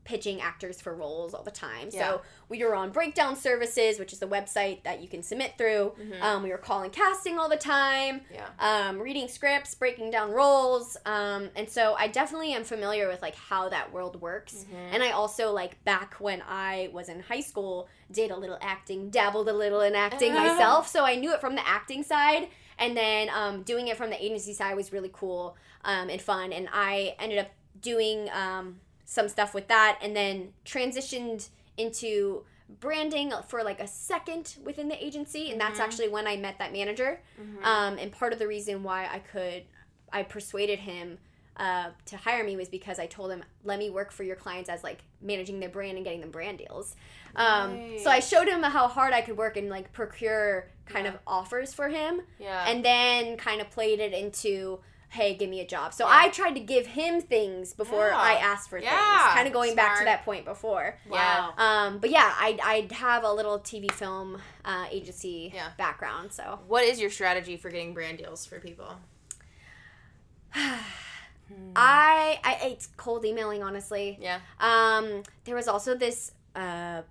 pitching 0.05 0.39
actors 0.39 0.79
for 0.79 0.93
roles 0.95 1.33
all 1.33 1.43
the 1.43 1.51
time. 1.51 1.89
Yeah. 1.91 1.99
So 2.07 2.21
we 2.47 2.63
were 2.63 2.73
on 2.75 2.91
Breakdown 2.91 3.35
Services, 3.35 3.99
which 3.99 4.13
is 4.13 4.21
a 4.21 4.27
website 4.27 4.83
that 4.83 5.01
you 5.01 5.07
can 5.09 5.21
submit 5.23 5.57
through. 5.57 5.93
Mhm. 5.99 6.21
Um, 6.21 6.43
we 6.43 6.51
were 6.51 6.57
calling 6.57 6.91
casting 6.91 7.37
all 7.37 7.49
the 7.49 7.57
time 7.57 8.21
Yeah. 8.31 8.47
um, 8.59 8.99
reading 8.99 9.27
scripts, 9.27 9.75
breaking 9.75 10.11
down 10.11 10.31
roles, 10.31 10.95
um, 11.05 11.49
and 11.55 11.69
so 11.69 11.95
I 11.97 12.07
definitely 12.07 12.53
am 12.53 12.63
familiar 12.63 13.07
with 13.09 13.21
like 13.21 13.35
how 13.35 13.67
that 13.69 13.91
world 13.91 14.21
works. 14.21 14.65
Mhm. 14.71 14.93
And 14.93 15.03
I 15.03 15.09
also 15.11 15.51
like 15.51 15.83
back 15.83 16.13
when 16.19 16.41
I 16.47 16.89
was 16.93 17.09
in 17.09 17.19
high 17.21 17.41
school, 17.41 17.89
did 18.11 18.29
a 18.31 18.37
little 18.37 18.59
acting, 18.61 19.09
dabbled 19.09 19.49
a 19.49 19.53
little 19.53 19.81
in 19.81 19.95
acting 19.95 20.33
myself, 20.35 20.87
so 20.87 21.03
I 21.03 21.15
knew 21.15 21.33
it 21.33 21.41
from 21.41 21.55
the 21.55 21.67
acting 21.67 22.03
side. 22.03 22.47
And 22.77 22.95
then 22.95 23.29
um, 23.33 23.63
doing 23.63 23.87
it 23.87 23.97
from 23.97 24.09
the 24.09 24.23
agency 24.23 24.53
side 24.53 24.75
was 24.75 24.91
really 24.93 25.09
cool 25.11 25.55
um, 25.85 26.09
and 26.09 26.21
fun. 26.21 26.51
And 26.53 26.67
I 26.73 27.15
ended 27.19 27.39
up 27.39 27.47
doing 27.79 28.29
um, 28.31 28.79
some 29.05 29.29
stuff 29.29 29.53
with 29.53 29.67
that, 29.67 29.99
and 30.01 30.15
then 30.15 30.53
transitioned 30.65 31.49
into 31.77 32.43
branding 32.79 33.31
for 33.47 33.63
like 33.63 33.79
a 33.79 33.87
second 33.87 34.55
within 34.63 34.87
the 34.87 35.05
agency 35.05 35.51
and 35.51 35.61
that's 35.61 35.79
Mhm. 35.79 35.83
actually 35.83 36.07
when 36.07 36.25
i 36.25 36.35
met 36.35 36.57
that 36.57 36.71
manager 36.73 37.21
Mhm. 37.39 37.63
um, 37.63 37.97
and 37.99 38.11
part 38.11 38.33
of 38.33 38.39
the 38.39 38.47
reason 38.47 38.81
why 38.81 39.05
I 39.05 39.19
could, 39.19 39.65
I 40.11 40.23
persuaded 40.23 40.79
him 40.79 41.19
uh, 41.57 41.91
to 42.07 42.17
hire 42.17 42.43
me 42.43 42.57
was 42.57 42.67
because 42.67 42.99
I 42.99 43.05
told 43.05 43.31
him, 43.31 43.41
let 43.63 43.79
me 43.79 43.89
work 43.89 44.11
for 44.11 44.23
your 44.23 44.35
clients 44.35 44.69
as 44.69 44.83
like 44.83 45.03
managing 45.21 45.61
their 45.61 45.69
brand 45.69 45.95
and 45.95 46.03
getting 46.03 46.19
them 46.19 46.31
brand 46.31 46.57
deals. 46.57 46.97
Um, 47.35 47.97
So 47.99 48.09
I 48.09 48.19
showed 48.19 48.49
him 48.49 48.61
how 48.63 48.87
hard 48.89 49.13
I 49.13 49.21
could 49.21 49.37
work 49.37 49.55
and 49.55 49.69
like 49.69 49.93
procure 49.93 50.67
kind 50.85 51.05
Yeah. 51.05 51.13
of 51.13 51.19
offers 51.25 51.73
for 51.73 51.87
him, 51.87 52.23
yeah. 52.39 52.65
and 52.67 52.83
then 52.83 53.37
kind 53.37 53.61
of 53.61 53.69
played 53.69 53.99
it 54.01 54.11
into. 54.11 54.81
Hey, 55.15 55.33
give 55.35 55.49
me 55.49 55.59
a 55.61 55.65
job. 55.67 55.93
So 55.93 56.05
Yeah. 56.05 56.19
I 56.23 56.29
tried 56.29 56.53
to 56.55 56.59
give 56.59 56.85
him 56.87 57.21
things 57.21 57.73
before 57.73 58.09
Yeah. 58.09 58.17
I 58.17 58.33
asked 58.33 58.69
for 58.69 58.77
Yeah. 58.77 58.89
things. 58.91 59.33
Kind 59.33 59.47
of 59.47 59.53
going 59.53 59.73
back 59.75 59.97
to 59.99 60.05
that 60.05 60.25
point 60.25 60.43
before. 60.45 60.99
Yeah. 61.11 61.51
Um, 61.57 61.99
but 61.99 62.09
yeah, 62.09 62.33
I 62.37 62.49
I 62.73 62.93
have 62.93 63.23
a 63.23 63.31
little 63.31 63.57
TV 63.59 63.89
film 63.91 64.41
uh, 64.65 64.85
agency 64.91 65.51
Yeah. 65.53 65.69
background. 65.77 66.31
So 66.33 66.59
What 66.67 66.83
is 66.83 66.99
your 66.99 67.09
strategy 67.09 67.55
for 67.57 67.69
getting 67.69 67.93
brand 67.93 68.17
deals 68.17 68.45
for 68.45 68.59
people? 68.59 68.91
I, 71.75 72.39
I 72.43 72.57
it's 72.71 72.87
cold 72.97 73.23
emailing 73.25 73.61
honestly. 73.63 74.17
Yeah. 74.19 74.39
Um, 74.59 75.23
there 75.45 75.55
was 75.55 75.67
also 75.67 75.95
this 75.95 76.31
uh 76.55 77.01
s- 77.01 77.03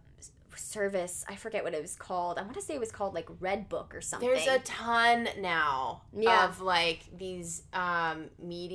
service. 0.56 1.24
I 1.28 1.36
forget 1.36 1.64
what 1.64 1.74
it 1.74 1.82
was 1.82 1.96
called. 1.96 2.38
I 2.38 2.42
want 2.42 2.54
to 2.54 2.60
say 2.62 2.74
it 2.74 2.80
was 2.80 2.92
called 2.92 3.14
like 3.14 3.28
Red 3.40 3.68
Book 3.68 3.94
or 3.94 4.00
something. 4.00 4.28
There's 4.28 4.46
a 4.46 4.58
ton 4.60 5.28
now 5.38 6.02
Yeah. 6.16 6.46
of 6.48 6.60
like 6.60 7.00
these 7.16 7.62
um, 7.72 8.26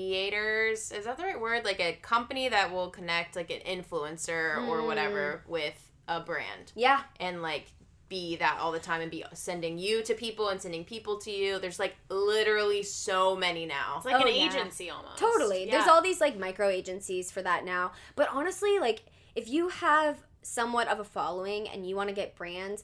mediators. 0.10 0.92
Is 0.92 1.06
that 1.06 1.18
the 1.18 1.24
right 1.24 1.40
word? 1.40 1.66
Like 1.66 1.80
a 1.80 1.94
company 2.02 2.50
that 2.50 2.72
will 2.72 2.90
connect 2.90 3.36
like 3.36 3.50
an 3.52 3.60
influencer 3.62 4.58
or 4.68 4.80
Mm. 4.80 4.88
whatever 4.88 5.44
with 5.48 5.90
a 6.08 6.20
brand 6.20 6.72
yeah, 6.76 7.02
and 7.20 7.42
like 7.44 7.68
be 8.08 8.36
that 8.38 8.58
all 8.60 8.72
the 8.72 8.80
time 8.80 9.02
and 9.02 9.12
be 9.12 9.24
sending 9.34 9.78
you 9.78 10.02
to 10.02 10.16
people 10.16 10.50
and 10.50 10.60
sending 10.60 10.84
people 10.84 11.20
to 11.20 11.30
you. 11.30 11.60
There's 11.60 11.78
like 11.78 11.96
literally 12.10 12.82
so 12.82 13.36
many 13.36 13.68
now. 13.68 13.96
It's 13.98 14.06
like 14.08 14.16
Oh, 14.16 14.22
an 14.28 14.34
yeah. 14.34 14.46
agency 14.48 14.90
almost. 14.90 15.20
totally. 15.20 15.66
Yeah. 15.66 15.72
There's 15.78 15.88
all 15.88 16.02
these 16.02 16.20
like 16.20 16.36
micro 16.38 16.68
agencies 16.70 17.30
for 17.32 17.44
that 17.44 17.64
now. 17.66 17.92
But 18.16 18.30
honestly, 18.32 18.80
like 18.80 19.04
if 19.36 19.48
you 19.48 19.70
have 19.70 20.18
somewhat 20.42 20.88
of 20.88 21.00
a 21.00 21.04
following 21.04 21.68
and 21.68 21.88
you 21.88 21.96
want 21.96 22.10
to 22.10 22.16
get 22.16 22.36
brands. 22.36 22.84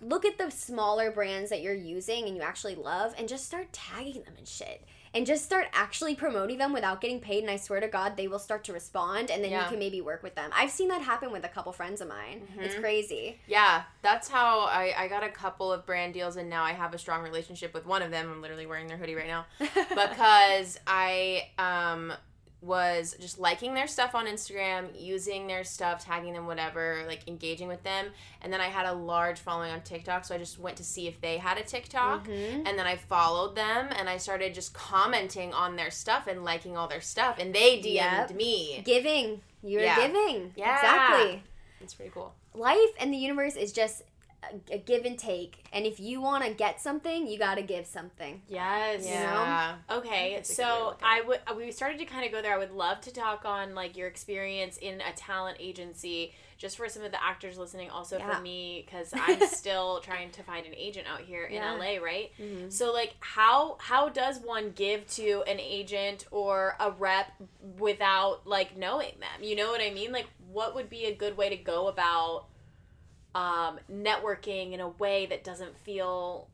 Look 0.00 0.24
at 0.24 0.38
the 0.38 0.50
smaller 0.50 1.10
brands 1.12 1.50
that 1.50 1.60
you're 1.62 1.74
using 1.74 2.26
and 2.26 2.34
you 2.36 2.42
actually 2.42 2.74
love 2.74 3.14
and 3.16 3.28
just 3.28 3.44
start 3.46 3.72
tagging 3.72 4.22
them 4.24 4.34
and 4.36 4.48
shit. 4.48 4.82
And 5.14 5.26
just 5.26 5.44
start 5.44 5.66
actually 5.74 6.14
promoting 6.14 6.56
them 6.56 6.72
without 6.72 7.02
getting 7.02 7.20
paid. 7.20 7.42
And 7.42 7.50
I 7.50 7.56
swear 7.56 7.80
to 7.80 7.86
God, 7.86 8.16
they 8.16 8.26
will 8.28 8.38
start 8.38 8.64
to 8.64 8.72
respond 8.72 9.30
and 9.30 9.44
then 9.44 9.50
Yeah. 9.50 9.64
you 9.64 9.68
can 9.68 9.78
maybe 9.78 10.00
work 10.00 10.22
with 10.22 10.34
them. 10.34 10.50
I've 10.54 10.70
seen 10.70 10.88
that 10.88 11.02
happen 11.02 11.30
with 11.30 11.44
a 11.44 11.48
couple 11.50 11.70
friends 11.72 12.00
of 12.00 12.08
mine. 12.08 12.48
It's 12.58 12.74
Mhm. 12.74 12.80
crazy. 12.80 13.38
Yeah, 13.46 13.82
that's 14.00 14.28
how 14.28 14.60
I, 14.60 14.94
I 14.96 15.08
got 15.08 15.22
a 15.22 15.28
couple 15.28 15.70
of 15.70 15.84
brand 15.84 16.14
deals 16.14 16.36
and 16.36 16.48
now 16.48 16.64
I 16.64 16.72
have 16.72 16.94
a 16.94 16.98
strong 16.98 17.22
relationship 17.22 17.74
with 17.74 17.84
one 17.84 18.00
of 18.00 18.10
them. 18.10 18.32
I'm 18.32 18.40
literally 18.40 18.64
wearing 18.64 18.86
their 18.88 18.96
hoodie 18.96 19.14
right 19.14 19.26
now. 19.26 19.44
because 19.90 20.80
I 20.86 21.50
um 21.58 22.14
was 22.62 23.16
just 23.18 23.38
liking 23.40 23.74
their 23.74 23.88
stuff 23.88 24.14
on 24.14 24.26
Instagram, 24.26 24.88
using 24.96 25.48
their 25.48 25.64
stuff, 25.64 26.04
tagging 26.04 26.32
them, 26.32 26.46
whatever, 26.46 27.02
like 27.08 27.26
engaging 27.26 27.66
with 27.66 27.82
them. 27.82 28.06
And 28.40 28.52
then 28.52 28.60
I 28.60 28.66
had 28.68 28.86
a 28.86 28.92
large 28.92 29.40
following 29.40 29.72
on 29.72 29.80
TikTok, 29.82 30.24
so 30.24 30.34
I 30.34 30.38
just 30.38 30.58
went 30.60 30.76
to 30.76 30.84
see 30.84 31.08
if 31.08 31.20
they 31.20 31.38
had 31.38 31.58
a 31.58 31.62
TikTok. 31.64 32.26
Mhm. 32.28 32.66
And 32.68 32.78
then 32.78 32.86
I 32.86 32.96
followed 32.96 33.56
them 33.56 33.88
and 33.98 34.08
I 34.08 34.16
started 34.16 34.54
just 34.54 34.72
commenting 34.74 35.52
on 35.52 35.74
their 35.76 35.90
stuff 35.90 36.28
and 36.28 36.44
liking 36.44 36.76
all 36.76 36.86
their 36.86 37.00
stuff. 37.00 37.36
And 37.38 37.52
they 37.52 37.80
DM'd 37.80 38.30
Yep. 38.30 38.36
me. 38.36 38.82
Giving. 38.84 39.42
You're 39.64 39.82
Yeah. 39.82 40.06
giving. 40.06 40.52
Yeah. 40.56 40.74
Exactly. 40.76 41.42
It's 41.80 41.94
pretty 41.94 42.12
cool. 42.12 42.32
Life 42.54 42.78
and 43.00 43.12
the 43.12 43.16
universe 43.18 43.56
is 43.56 43.72
just 43.72 44.02
a, 44.70 44.74
a 44.74 44.78
give 44.78 45.04
and 45.04 45.18
take. 45.18 45.64
And 45.72 45.86
if 45.86 46.00
you 46.00 46.20
want 46.20 46.44
to 46.44 46.52
get 46.52 46.80
something, 46.80 47.26
you 47.26 47.38
got 47.38 47.54
to 47.56 47.62
give 47.62 47.86
something. 47.86 48.42
Yes. 48.48 49.04
Yeah. 49.06 49.76
Okay, 49.90 50.34
That's 50.36 50.50
a 50.50 50.56
good 50.56 50.62
way 50.68 50.68
to 50.68 50.92
so 50.94 50.96
I 51.02 51.20
would 51.22 51.40
we 51.56 51.70
started 51.72 51.98
to 51.98 52.04
kind 52.04 52.24
of 52.26 52.32
go 52.32 52.42
there. 52.42 52.54
I 52.54 52.58
would 52.58 52.72
love 52.72 53.00
to 53.02 53.12
talk 53.12 53.44
on 53.44 53.74
like 53.74 53.96
your 53.96 54.08
experience 54.08 54.76
in 54.78 55.00
a 55.00 55.12
talent 55.16 55.58
agency, 55.60 56.32
just 56.58 56.76
for 56.76 56.88
some 56.88 57.02
of 57.02 57.10
the 57.12 57.22
actors 57.22 57.58
listening. 57.58 57.90
Also 57.90 58.18
Yeah. 58.18 58.36
for 58.36 58.40
me, 58.42 58.84
because 58.86 59.12
I'm 59.14 59.40
still 59.48 60.00
trying 60.00 60.30
to 60.32 60.42
find 60.42 60.66
an 60.66 60.74
agent 60.74 61.06
out 61.06 61.20
here 61.20 61.44
in 61.44 61.54
Yeah. 61.54 61.72
LA, 61.74 61.96
right? 62.02 62.30
Mm-hmm. 62.40 62.68
So 62.70 62.92
like, 62.92 63.14
how 63.20 63.76
how 63.80 64.08
does 64.08 64.38
one 64.40 64.72
give 64.72 65.06
to 65.14 65.42
an 65.46 65.58
agent 65.60 66.26
or 66.30 66.76
a 66.80 66.90
rep 66.90 67.32
without 67.78 68.46
like 68.46 68.76
knowing 68.76 69.12
them? 69.20 69.42
You 69.42 69.56
know 69.56 69.70
what 69.70 69.80
I 69.80 69.90
mean? 69.90 70.12
Like, 70.12 70.26
what 70.50 70.74
would 70.74 70.90
be 70.90 71.06
a 71.06 71.14
good 71.14 71.36
way 71.36 71.48
to 71.48 71.56
go 71.56 71.88
about 71.88 72.44
um, 73.34 73.78
networking 73.90 74.72
in 74.72 74.80
a 74.80 74.88
way 74.88 75.26
that 75.26 75.44
doesn't 75.44 75.76
feel 75.78 76.48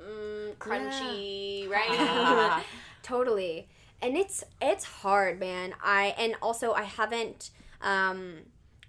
mm, 0.00 0.54
crunchy, 0.56 1.68
right? 1.68 2.62
totally 3.02 3.68
and 4.02 4.16
it's 4.16 4.44
it's 4.60 4.84
hard 4.84 5.38
man 5.38 5.74
i 5.82 6.14
and 6.18 6.34
also 6.42 6.72
i 6.72 6.82
haven't 6.82 7.50
um 7.82 8.38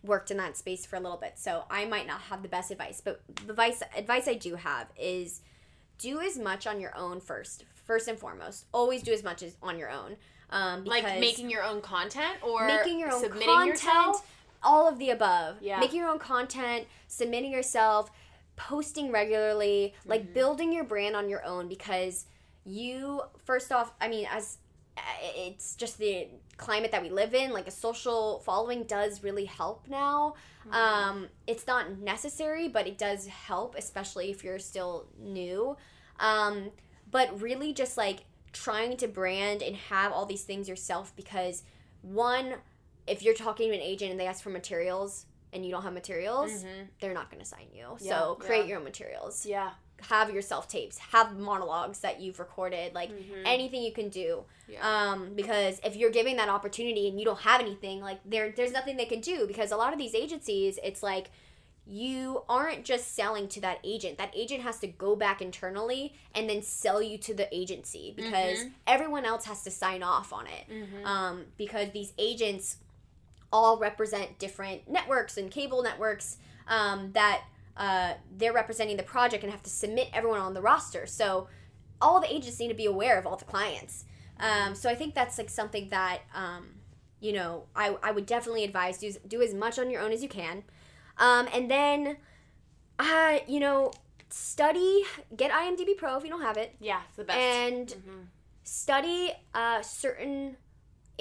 worked 0.04 0.32
in 0.32 0.38
that 0.38 0.58
space 0.58 0.86
for 0.86 0.96
a 0.96 1.00
little 1.00 1.18
bit 1.18 1.34
so 1.36 1.64
i 1.70 1.86
might 1.86 2.08
not 2.08 2.22
have 2.22 2.42
the 2.42 2.48
best 2.48 2.72
advice 2.72 3.02
but 3.04 3.22
the 3.46 3.52
advice 3.52 3.84
advice 3.96 4.28
i 4.28 4.34
do 4.34 4.56
have 4.56 4.88
is 5.00 5.42
do 5.98 6.20
as 6.20 6.38
much 6.38 6.66
on 6.66 6.80
your 6.80 6.96
own 6.98 7.20
first 7.20 7.66
first 7.86 8.08
and 8.08 8.18
foremost 8.18 8.66
always 8.74 9.04
do 9.04 9.12
as 9.12 9.24
much 9.24 9.44
as 9.44 9.56
on 9.62 9.78
your 9.78 9.90
own 9.90 10.16
um 10.50 10.84
like 10.86 11.04
making 11.20 11.50
your 11.50 11.64
own 11.64 11.82
content 11.82 12.38
or 12.42 12.66
making 12.66 13.00
your 13.00 13.12
own 13.12 13.22
submitting 13.22 13.48
content 13.48 13.78
yourself. 13.78 14.28
All 14.64 14.88
of 14.88 15.00
the 15.00 15.10
above 15.10 15.58
Yeah. 15.62 15.80
making 15.80 16.00
your 16.00 16.10
own 16.10 16.20
content 16.20 16.88
submitting 17.08 17.52
yourself 17.52 18.12
posting 18.56 19.12
regularly 19.12 19.94
like 20.06 20.24
Mhm. 20.28 20.34
building 20.34 20.72
your 20.74 20.84
brand 20.84 21.16
on 21.16 21.30
your 21.30 21.44
own 21.46 21.68
because 21.68 22.26
you 22.64 23.22
first 23.44 23.72
off 23.72 23.92
i 24.00 24.08
mean 24.08 24.28
as 24.30 24.58
uh, 24.98 25.02
it's 25.36 25.76
just 25.76 25.98
the 25.98 26.28
climate 26.58 26.92
that 26.92 27.02
we 27.02 27.10
live 27.10 27.34
in 27.34 27.52
like 27.54 27.68
a 27.68 27.72
social 27.72 28.40
following 28.42 28.84
does 28.84 29.24
really 29.24 29.46
help 29.46 29.88
now 29.88 30.34
Mm-hmm. 30.68 30.74
um 30.76 31.30
it's 31.48 31.66
not 31.66 31.98
necessary 31.98 32.68
but 32.68 32.86
it 32.86 33.00
does 33.00 33.26
help 33.26 33.74
especially 33.76 34.30
if 34.30 34.44
you're 34.44 34.60
still 34.60 35.08
new 35.18 35.76
um 36.20 36.70
but 37.10 37.42
really 37.42 37.74
just 37.74 37.98
like 37.98 38.26
trying 38.54 38.96
to 38.98 39.08
brand 39.08 39.64
and 39.64 39.76
have 39.76 40.12
all 40.12 40.28
these 40.28 40.44
things 40.44 40.70
yourself 40.70 41.16
because 41.16 41.64
one 42.04 42.56
if 43.08 43.22
you're 43.24 43.34
talking 43.34 43.70
to 43.70 43.76
an 43.76 43.82
agent 43.82 44.12
and 44.12 44.20
they 44.20 44.28
ask 44.28 44.44
for 44.44 44.50
materials 44.50 45.26
and 45.54 45.66
you 45.66 45.72
don't 45.72 45.84
have 45.84 45.94
materials 45.94 46.52
Mhm. 46.64 46.88
they're 47.00 47.14
not 47.14 47.30
going 47.30 47.42
to 47.42 47.48
sign 47.48 47.68
you 47.74 47.98
Yeah, 48.00 48.20
so 48.20 48.36
create 48.36 48.62
yeah. 48.62 48.66
your 48.68 48.78
own 48.80 48.84
materials 48.86 49.46
Yeah. 49.46 49.72
have 50.10 50.32
your 50.32 50.42
self 50.42 50.68
tapes 50.68 50.98
have 50.98 51.38
monologues 51.38 52.00
that 52.00 52.20
you've 52.22 52.40
recorded 52.40 52.94
like 52.96 53.12
Mhm. 53.12 53.44
anything 53.46 53.84
you 53.84 53.92
can 53.92 54.10
do 54.10 54.46
Yeah. 54.68 54.80
um 55.12 55.34
because 55.36 55.80
if 55.84 55.96
you're 55.96 56.10
giving 56.12 56.38
that 56.38 56.50
opportunity 56.50 57.08
and 57.10 57.20
you 57.20 57.26
don't 57.26 57.42
have 57.42 57.60
anything 57.62 58.02
like 58.02 58.20
there 58.26 58.52
there's 58.56 58.72
nothing 58.72 58.98
they 58.98 59.06
can 59.06 59.20
do 59.20 59.46
because 59.46 59.72
a 59.72 59.78
lot 59.78 59.92
of 59.94 60.00
these 60.00 60.16
agencies 60.16 60.80
it's 60.84 61.04
like 61.04 61.30
you 61.88 62.44
aren't 62.48 62.86
just 62.86 63.16
selling 63.16 63.48
to 63.50 63.60
that 63.60 63.80
agent 63.84 64.18
that 64.18 64.32
agent 64.36 64.62
has 64.62 64.80
to 64.80 64.88
go 64.88 65.16
back 65.16 65.42
internally 65.42 66.14
and 66.34 66.50
then 66.50 66.62
sell 66.62 67.02
you 67.02 67.18
to 67.18 67.34
the 67.34 67.54
agency 67.56 68.14
because 68.16 68.60
Mhm. 68.60 68.72
everyone 68.88 69.26
else 69.26 69.46
has 69.46 69.64
to 69.64 69.72
sign 69.72 70.04
off 70.04 70.32
on 70.32 70.46
it 70.48 70.68
Mhm. 70.70 71.06
um, 71.06 71.46
because 71.58 71.92
these 71.92 72.14
agents 72.18 72.78
all 73.52 73.78
represent 73.78 74.40
different 74.40 74.90
networks 74.90 75.38
and 75.38 75.52
cable 75.52 75.82
networks 75.84 76.38
um, 76.68 77.12
that 77.14 77.42
uh, 77.78 78.14
they're 78.38 78.54
representing 78.54 78.98
the 78.98 79.04
project 79.04 79.44
and 79.44 79.52
have 79.52 79.64
to 79.64 79.70
submit 79.70 80.10
everyone 80.14 80.40
on 80.40 80.54
the 80.54 80.62
roster. 80.62 81.06
So 81.06 81.48
all 82.02 82.20
the 82.20 82.32
agents 82.34 82.60
need 82.60 82.70
to 82.70 82.74
be 82.74 82.86
aware 82.86 83.18
of 83.20 83.26
all 83.28 83.36
the 83.38 83.46
clients. 83.46 84.06
Um, 84.40 84.74
so 84.76 84.90
I 84.90 84.96
think 84.96 85.14
that's 85.16 85.38
like 85.38 85.50
something 85.50 85.90
that 85.90 86.22
um, 86.34 86.68
you 87.20 87.34
know 87.34 87.66
I, 87.76 87.96
I 88.02 88.12
would 88.12 88.26
definitely 88.26 88.64
advise 88.64 88.98
do 88.98 89.12
do 89.28 89.42
as 89.42 89.54
much 89.54 89.78
on 89.78 89.90
your 89.92 90.02
own 90.02 90.12
as 90.12 90.24
you 90.24 90.30
can, 90.30 90.64
um, 91.18 91.48
and 91.54 91.70
then 91.70 92.18
uh, 93.00 93.40
you 93.48 93.60
know, 93.60 93.92
study, 94.30 95.04
get 95.36 95.52
IMDb 95.52 95.96
Pro 95.98 96.18
if 96.18 96.24
you 96.24 96.30
don't 96.30 96.42
have 96.42 96.58
it, 96.58 96.76
Yeah, 96.80 97.02
it's 97.08 97.18
the 97.18 97.24
best. 97.24 97.38
and 97.40 97.88
Mhm. 97.88 98.26
study 98.64 99.32
uh, 99.54 99.82
certain 99.82 100.58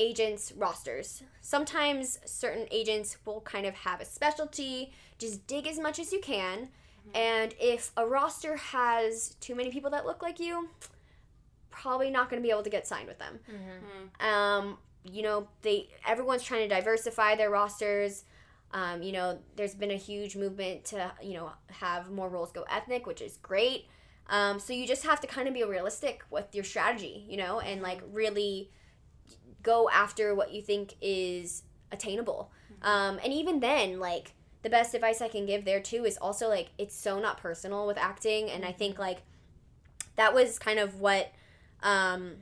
agents' 0.00 0.52
rosters. 0.52 1.22
Sometimes 1.40 2.18
certain 2.24 2.66
agents 2.70 3.16
will 3.24 3.40
kind 3.42 3.66
of 3.66 3.74
have 3.74 4.00
a 4.00 4.04
specialty. 4.04 4.92
Just 5.18 5.46
dig 5.46 5.66
as 5.66 5.78
much 5.78 5.98
as 5.98 6.12
you 6.12 6.20
can. 6.20 6.68
And 7.14 7.54
if 7.60 7.92
a 7.96 8.06
roster 8.06 8.56
has 8.56 9.34
too 9.40 9.54
many 9.54 9.70
people 9.70 9.90
that 9.90 10.06
look 10.06 10.22
like 10.22 10.38
you, 10.40 10.68
probably 11.70 12.10
not 12.10 12.28
going 12.30 12.40
to 12.42 12.46
be 12.46 12.50
able 12.50 12.62
to 12.62 12.70
get 12.70 12.86
signed 12.86 13.08
with 13.08 13.18
them. 13.18 13.40
Mhm. 13.50 14.24
Um, 14.24 14.78
you 15.04 15.22
know, 15.22 15.48
they 15.62 15.88
everyone's 16.06 16.42
trying 16.42 16.68
to 16.68 16.74
diversify 16.74 17.34
their 17.36 17.50
rosters. 17.50 18.24
Um, 18.72 19.02
you 19.02 19.12
know, 19.12 19.38
there's 19.56 19.74
been 19.74 19.90
a 19.90 19.96
huge 19.96 20.36
movement 20.36 20.84
to 20.86 21.12
you 21.22 21.34
know 21.34 21.52
have 21.70 22.10
more 22.10 22.28
roles 22.28 22.52
go 22.52 22.62
ethnic, 22.70 23.06
which 23.06 23.20
is 23.20 23.38
great. 23.38 23.86
Um, 24.28 24.60
so 24.60 24.72
you 24.72 24.86
just 24.86 25.04
have 25.04 25.20
to 25.22 25.26
kind 25.26 25.48
of 25.48 25.54
be 25.54 25.64
realistic 25.64 26.22
with 26.30 26.54
your 26.54 26.64
strategy, 26.64 27.24
you 27.28 27.36
know, 27.36 27.58
and 27.60 27.82
like 27.82 28.00
really 28.12 28.70
go 29.62 29.88
after 29.90 30.34
what 30.34 30.52
you 30.52 30.62
think 30.62 30.94
is 31.00 31.62
attainable. 31.92 32.50
Um, 32.82 33.18
and 33.22 33.32
even 33.32 33.60
then, 33.60 33.98
like 33.98 34.32
the 34.62 34.70
best 34.70 34.94
advice 34.94 35.20
I 35.20 35.28
can 35.28 35.46
give 35.46 35.64
there 35.64 35.80
too 35.80 36.04
is 36.04 36.16
also 36.16 36.48
like 36.48 36.70
it's 36.78 36.94
so 36.94 37.18
not 37.18 37.38
personal 37.38 37.86
with 37.86 37.98
acting, 37.98 38.50
and 38.50 38.64
I 38.64 38.72
think 38.72 38.98
like 38.98 39.22
that 40.16 40.34
was 40.34 40.58
kind 40.58 40.78
of 40.78 41.00
what 41.00 41.32
um, 41.82 42.36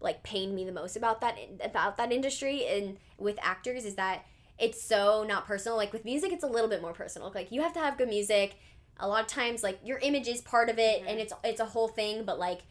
like 0.00 0.22
pained 0.22 0.54
me 0.54 0.64
the 0.64 0.72
most 0.72 0.96
about 0.96 1.20
that 1.20 1.36
about 1.62 1.96
that 1.96 2.12
industry 2.12 2.66
and 2.66 2.96
with 3.18 3.38
actors 3.42 3.84
is 3.84 3.96
that 3.96 4.24
it's 4.58 4.82
so 4.82 5.24
not 5.26 5.46
personal. 5.46 5.76
Like 5.76 5.92
with 5.92 6.04
music, 6.04 6.32
it's 6.32 6.44
a 6.44 6.48
little 6.48 6.68
bit 6.68 6.82
more 6.82 6.92
personal. 6.92 7.30
Like 7.34 7.52
you 7.52 7.62
have 7.62 7.72
to 7.74 7.80
have 7.80 7.96
good 7.96 8.08
music. 8.08 8.56
A 9.00 9.06
lot 9.06 9.20
of 9.20 9.28
times, 9.28 9.62
like 9.62 9.78
your 9.84 9.98
image 9.98 10.26
is 10.26 10.40
part 10.40 10.68
of 10.68 10.78
it, 10.78 11.04
and 11.06 11.20
it's 11.20 11.32
it's 11.44 11.60
a 11.60 11.66
whole 11.66 11.88
thing. 11.88 12.24
But 12.24 12.38
like 12.38 12.62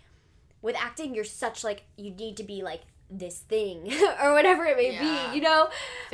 with 0.62 0.76
acting, 0.76 1.16
you're 1.16 1.24
such 1.24 1.64
like 1.64 1.84
you 1.96 2.12
need 2.12 2.38
to 2.38 2.44
be 2.44 2.62
like 2.62 2.82
this 3.10 3.40
thing 3.40 3.92
or 4.22 4.34
whatever 4.34 4.66
it 4.66 4.78
may 4.78 4.92
Yeah. 4.92 5.32
be. 5.32 5.36
You 5.38 5.42
know, 5.44 5.70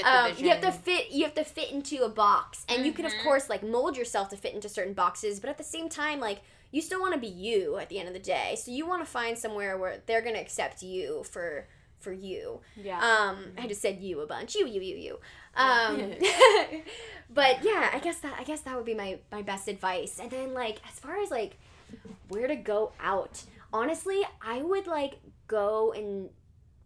um, 0.06 0.32
you 0.38 0.50
have 0.50 0.62
to 0.62 0.72
fit 0.72 1.12
you 1.12 1.24
have 1.24 1.34
to 1.36 1.44
fit 1.44 1.72
into 1.72 2.04
a 2.04 2.10
box 2.10 2.66
and 2.70 2.86
you 2.86 2.92
can 2.94 3.06
of 3.06 3.14
Mhm. 3.14 3.24
course 3.24 3.50
like 3.50 3.64
mold 3.64 3.98
yourself 3.98 4.30
to 4.30 4.38
fit 4.38 4.54
into 4.54 4.70
certain 4.70 4.94
boxes 4.94 5.40
but 5.40 5.50
at 5.50 5.58
the 5.58 5.64
same 5.64 5.90
time 5.90 6.20
like 6.20 6.40
you 6.72 6.82
still 6.82 7.00
want 7.00 7.14
to 7.14 7.20
be 7.20 7.28
you 7.28 7.78
at 7.78 7.90
the 7.90 8.00
end 8.00 8.08
of 8.08 8.14
the 8.14 8.20
day 8.20 8.56
so 8.60 8.72
you 8.72 8.86
want 8.88 9.04
to 9.04 9.10
find 9.10 9.38
somewhere 9.38 9.78
where 9.78 10.02
they're 10.06 10.22
going 10.22 10.36
to 10.36 10.42
accept 10.42 10.82
you 10.84 11.24
for 11.24 11.68
for 12.00 12.12
you 12.12 12.60
yeah. 12.76 13.00
um 13.00 13.38
i 13.58 13.66
just 13.68 13.82
said 13.82 14.00
you 14.02 14.20
a 14.22 14.28
bunch 14.28 14.56
you 14.56 14.68
you 14.68 14.82
you 14.82 14.96
you 14.98 15.20
um 15.56 16.00
but 17.30 17.64
yeah 17.64 17.90
i 17.94 18.00
guess 18.00 18.20
that 18.20 18.36
i 18.40 18.44
guess 18.44 18.62
that 18.62 18.76
would 18.76 18.86
be 18.86 18.94
my 18.96 19.18
my 19.32 19.42
best 19.42 19.68
advice 19.68 20.20
and 20.20 20.30
then 20.32 20.54
like 20.54 20.80
as 20.88 21.00
far 21.00 21.18
as 21.22 21.32
like 21.32 21.58
where 22.30 22.48
to 22.48 22.56
go 22.56 22.92
out 23.00 23.44
honestly 23.72 24.22
i 24.42 24.62
would 24.62 24.88
like 24.88 25.20
go 25.48 25.92
and 25.94 26.30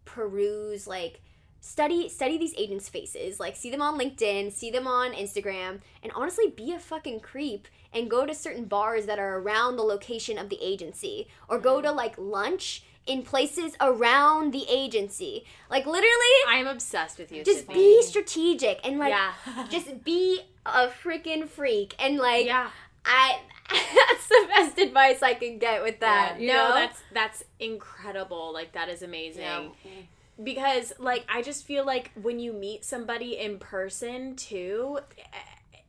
peruse 0.08 0.86
like 0.86 1.20
study 1.60 2.08
study 2.08 2.38
these 2.38 2.54
agents 2.56 2.88
faces 2.88 3.38
like 3.38 3.56
see 3.56 3.70
them 3.70 3.82
on 3.82 3.98
linkedin 3.98 4.50
see 4.50 4.70
them 4.70 4.86
on 4.86 5.12
instagram 5.12 5.80
and 6.02 6.12
honestly 6.14 6.48
be 6.48 6.72
a 6.72 6.78
fucking 6.78 7.20
creep 7.20 7.68
and 7.92 8.10
go 8.10 8.24
to 8.24 8.34
certain 8.34 8.64
bars 8.64 9.06
that 9.06 9.18
are 9.18 9.38
around 9.38 9.76
the 9.76 9.82
location 9.82 10.38
of 10.38 10.48
the 10.48 10.58
agency 10.62 11.28
or 11.48 11.58
go 11.58 11.74
mm-hmm. 11.74 11.86
to 11.86 11.92
like 11.92 12.14
lunch 12.16 12.84
in 13.06 13.22
places 13.22 13.72
around 13.80 14.52
the 14.52 14.66
agency 14.70 15.44
like 15.70 15.84
literally 15.84 16.36
I'm 16.46 16.66
obsessed 16.66 17.18
with 17.18 17.32
you. 17.32 17.42
just 17.42 17.60
Sydney. 17.60 17.74
be 17.74 18.02
strategic 18.02 18.80
and 18.86 18.98
like 18.98 19.10
yeah. 19.10 19.66
just 19.70 20.04
be 20.04 20.40
a 20.64 20.88
freaking 20.88 21.48
freak 21.48 21.94
and 21.98 22.18
like 22.18 22.46
yeah. 22.46 22.70
I 23.08 23.38
that's 23.70 24.26
the 24.28 24.46
best 24.48 24.78
advice 24.78 25.22
i 25.22 25.34
can 25.34 25.58
get 25.58 25.82
with 25.82 26.00
that 26.00 26.36
Yeah. 26.38 26.40
you 26.40 26.52
no, 26.52 26.68
know 26.68 26.74
that's 26.74 27.02
that's 27.12 27.44
incredible. 27.58 28.52
Like 28.52 28.72
that 28.72 28.88
is 28.88 29.02
amazing. 29.02 29.42
Yeah. 29.42 29.68
Because 30.42 30.92
like 30.98 31.24
I 31.28 31.42
just 31.42 31.64
feel 31.66 31.84
like 31.84 32.12
when 32.14 32.38
you 32.38 32.52
meet 32.52 32.84
somebody 32.84 33.36
in 33.38 33.58
person 33.58 34.36
too, 34.36 35.00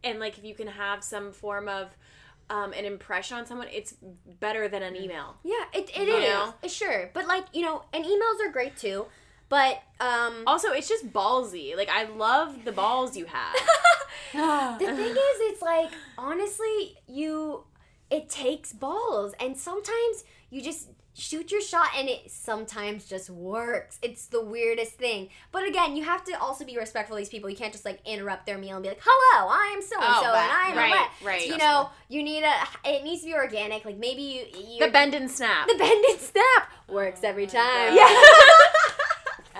and 0.03 0.19
like 0.19 0.37
if 0.39 0.43
you 0.43 0.55
can 0.55 0.67
have 0.67 1.03
some 1.03 1.31
form 1.31 1.67
of 1.67 1.89
um, 2.49 2.73
an 2.73 2.83
impression 2.85 3.37
on 3.37 3.45
someone, 3.45 3.67
it's 3.71 3.93
better 4.39 4.67
than 4.67 4.81
an 4.81 4.95
email. 4.95 5.35
Yeah, 5.43 5.65
it, 5.71 5.91
it 5.95 6.09
is. 6.09 6.23
know? 6.23 6.53
Sure. 6.67 7.11
But 7.13 7.27
like, 7.27 7.45
you 7.53 7.61
know, 7.61 7.83
and 7.93 8.03
emails 8.03 8.43
are 8.43 8.51
great 8.51 8.75
too. 8.75 9.05
But 9.49 9.81
um 9.99 10.43
Also, 10.47 10.71
it's 10.71 10.87
just 10.87 11.11
ballsy. 11.11 11.75
Like 11.75 11.89
I 11.89 12.05
love 12.05 12.63
the 12.65 12.71
balls 12.71 13.17
you 13.17 13.25
have. 13.25 13.55
the 14.79 14.85
thing 14.85 15.11
is 15.11 15.37
it's 15.51 15.61
like 15.61 15.89
honestly, 16.17 16.97
you 17.07 17.63
it 18.09 18.29
takes 18.29 18.73
balls 18.73 19.33
and 19.39 19.57
sometimes 19.57 20.23
you 20.49 20.61
just 20.61 20.87
shoot 21.15 21.51
your 21.51 21.61
shot 21.61 21.87
and 21.97 22.07
it 22.07 22.31
sometimes 22.31 23.05
just 23.05 23.29
works. 23.29 23.99
It's 24.01 24.27
the 24.27 24.41
weirdest 24.41 24.93
thing. 24.93 25.29
But 25.51 25.67
again, 25.67 25.95
you 25.97 26.03
have 26.05 26.23
to 26.25 26.39
also 26.39 26.63
be 26.63 26.77
respectful 26.77 27.17
of 27.17 27.19
these 27.19 27.29
people. 27.29 27.49
You 27.49 27.57
can't 27.57 27.73
just 27.73 27.83
like 27.85 27.99
interrupt 28.05 28.45
their 28.45 28.57
meal 28.57 28.75
and 28.77 28.83
be 28.83 28.89
like, 28.89 29.01
"Hello, 29.03 29.49
I 29.51 29.73
am 29.75 29.81
so 29.81 29.95
and 29.99 30.15
so 30.15 30.31
Oh, 30.31 30.35
and 30.35 30.51
I'm 30.51 30.77
right, 30.77 30.89
what." 30.91 31.09
right. 31.27 31.45
You 31.45 31.57
know, 31.57 31.89
you 32.07 32.23
need 32.23 32.43
a 32.43 32.53
it 32.85 33.03
needs 33.03 33.21
to 33.21 33.27
be 33.27 33.33
organic. 33.33 33.83
Like 33.85 33.97
maybe 33.97 34.21
you, 34.21 34.45
you 34.73 34.79
the 34.79 34.91
bend 34.91 35.13
and 35.13 35.29
snap. 35.29 35.67
the 35.67 35.75
bend 35.77 36.05
and 36.09 36.19
snap 36.19 36.71
works 36.87 37.23
every 37.23 37.47
time. 37.47 37.95
God. 37.95 37.95
Yeah. 37.95 38.21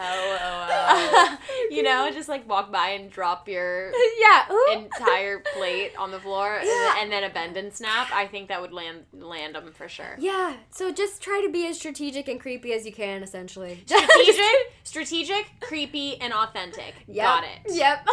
Oh, 0.02 1.38
you 1.72 1.84
know, 1.84 2.10
just 2.12 2.30
like 2.30 2.48
walk 2.48 2.72
by 2.72 2.90
and 2.90 3.12
drop 3.12 3.48
your 3.50 3.92
yeah. 4.20 4.46
Ooh. 4.52 4.68
entire 4.72 5.40
plate 5.56 5.92
on 5.98 6.12
the 6.12 6.20
floor 6.20 6.56
and- 6.58 6.68
Yeah. 6.68 6.96
and 7.02 7.12
then 7.12 7.24
a 7.24 7.30
bend 7.30 7.58
and 7.58 7.74
snap. 7.74 8.08
I 8.14 8.26
think 8.28 8.48
that 8.50 8.62
would 8.62 8.72
land 8.74 9.06
land 9.14 9.56
them 9.56 9.72
for 9.74 9.88
sure. 9.90 10.16
yeah. 10.20 10.56
So 10.72 10.92
just 10.92 11.22
try 11.22 11.42
to 11.46 11.52
be 11.52 11.68
as 11.68 11.78
strategic 11.78 12.28
and 12.28 12.40
creepy 12.40 12.74
as 12.74 12.86
you 12.86 12.94
can, 12.94 13.24
essentially. 13.24 13.84
Strategic, 13.88 14.74
strategic, 14.84 15.46
creepy, 15.62 16.20
and 16.22 16.34
authentic. 16.34 16.94
Yep. 17.08 17.26
Got 17.26 17.44
it. 17.44 17.74
Yep. 17.76 18.08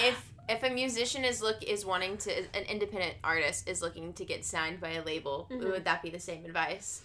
if 0.00 0.24
if 0.48 0.62
a 0.62 0.70
musician 0.70 1.24
is 1.24 1.42
look 1.42 1.62
is 1.62 1.84
wanting 1.84 2.16
to 2.18 2.30
an 2.56 2.64
independent 2.68 3.14
artist 3.22 3.68
is 3.68 3.82
looking 3.82 4.12
to 4.14 4.24
get 4.24 4.44
signed 4.44 4.80
by 4.80 4.92
a 4.92 5.04
label, 5.04 5.46
Mhm. 5.50 5.70
would 5.72 5.84
that 5.84 6.02
be 6.02 6.10
the 6.10 6.18
same 6.20 6.44
advice? 6.44 7.02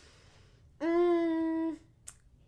Mm, 0.82 1.76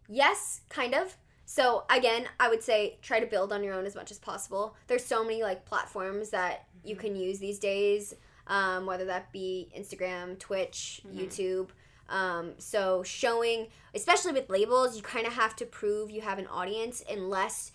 yes, 0.07 0.61
kind 0.69 0.93
of. 0.93 1.17
So 1.45 1.83
again, 1.89 2.27
I 2.39 2.49
would 2.49 2.63
say 2.63 2.97
try 3.01 3.19
to 3.19 3.25
build 3.25 3.53
on 3.53 3.63
your 3.63 3.73
own 3.73 3.85
as 3.85 3.95
much 3.95 4.11
as 4.11 4.17
possible. 4.19 4.75
There's 4.88 5.05
so 5.05 5.23
many 5.23 5.43
like 5.43 5.65
platforms 5.65 6.29
that 6.31 6.65
you 6.83 6.95
can 6.95 7.15
use 7.15 7.39
these 7.39 7.59
days, 7.59 8.15
um, 8.47 8.85
whether 8.85 9.05
that 9.05 9.31
be 9.31 9.69
Instagram, 9.77 10.39
Twitch, 10.39 11.01
Mhm. 11.05 11.17
YouTube. 11.19 11.69
Um, 12.09 12.53
so 12.59 13.01
showing, 13.03 13.67
especially 13.93 14.31
with 14.33 14.49
labels, 14.49 14.95
you 14.95 15.01
kind 15.01 15.25
of 15.25 15.33
have 15.33 15.55
to 15.57 15.65
prove 15.65 16.11
you 16.11 16.21
have 16.21 16.38
an 16.39 16.47
audience 16.47 17.03
unless 17.09 17.71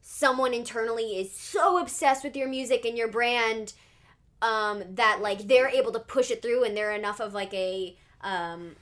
someone 0.00 0.52
internally 0.52 1.16
is 1.16 1.32
so 1.32 1.78
obsessed 1.78 2.24
with 2.24 2.36
your 2.36 2.48
music 2.48 2.84
and 2.84 2.96
your 2.98 3.08
brand 3.08 3.72
um, 4.40 4.82
that 4.96 5.20
like 5.22 5.46
they're 5.46 5.68
able 5.68 5.92
to 5.92 6.00
push 6.00 6.30
it 6.32 6.42
through 6.42 6.64
and 6.64 6.76
they're 6.76 6.92
enough 6.92 7.20
of 7.20 7.32
like 7.34 7.54
a 7.54 7.96
um, 8.22 8.74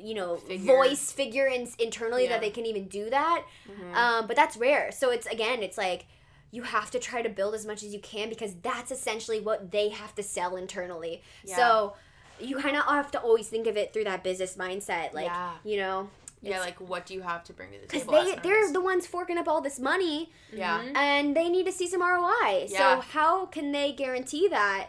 you 0.00 0.14
know 0.14 0.36
Figure. 0.36 0.66
voice 0.66 1.12
figure 1.12 1.46
in, 1.46 1.68
internally 1.78 2.24
Yeah. 2.24 2.30
that 2.30 2.40
they 2.40 2.50
can 2.50 2.66
even 2.66 2.86
do 2.88 3.10
that 3.10 3.44
Mhm. 3.68 3.94
um, 3.94 4.26
but 4.26 4.36
that's 4.36 4.56
rare 4.56 4.90
so 4.92 5.10
it's 5.10 5.26
again 5.26 5.62
it's 5.62 5.78
like 5.78 6.06
you 6.52 6.62
have 6.62 6.90
to 6.90 6.98
try 6.98 7.22
to 7.22 7.28
build 7.28 7.54
as 7.54 7.64
much 7.66 7.82
as 7.82 7.92
you 7.94 8.00
can 8.00 8.28
because 8.28 8.54
that's 8.62 8.90
essentially 8.90 9.40
what 9.40 9.70
they 9.70 9.90
have 9.90 10.14
to 10.16 10.22
sell 10.22 10.56
internally 10.56 11.22
Yeah. 11.44 11.56
so 11.56 11.96
you 12.40 12.56
kind 12.56 12.76
of 12.76 12.84
have 12.84 13.10
to 13.12 13.20
always 13.20 13.48
think 13.48 13.66
of 13.66 13.76
it 13.76 13.92
through 13.92 14.04
that 14.04 14.24
business 14.24 14.56
mindset 14.56 15.12
like 15.12 15.26
Yeah. 15.26 15.52
you 15.64 15.76
know 15.76 16.10
yeah, 16.42 16.58
like 16.60 16.80
what 16.80 17.04
do 17.04 17.12
you 17.12 17.20
have 17.20 17.44
to 17.44 17.52
bring 17.52 17.70
to 17.72 17.78
the 17.78 17.86
table? 17.86 18.14
as 18.16 18.24
they 18.34 18.40
they're 18.40 18.72
the 18.72 18.80
ones 18.80 19.06
forking 19.06 19.36
up 19.36 19.46
all 19.46 19.60
this 19.60 19.78
money 19.78 20.32
yeah. 20.50 20.80
Mhm. 20.82 20.96
and 20.96 21.36
they 21.36 21.50
need 21.50 21.66
to 21.66 21.72
see 21.72 21.86
some 21.86 22.00
ROI. 22.00 22.66
Yeah. 22.70 22.78
So 22.96 23.00
how 23.02 23.44
can 23.44 23.72
they 23.72 23.92
guarantee 23.92 24.48
that? 24.48 24.88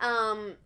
Um, 0.00 0.56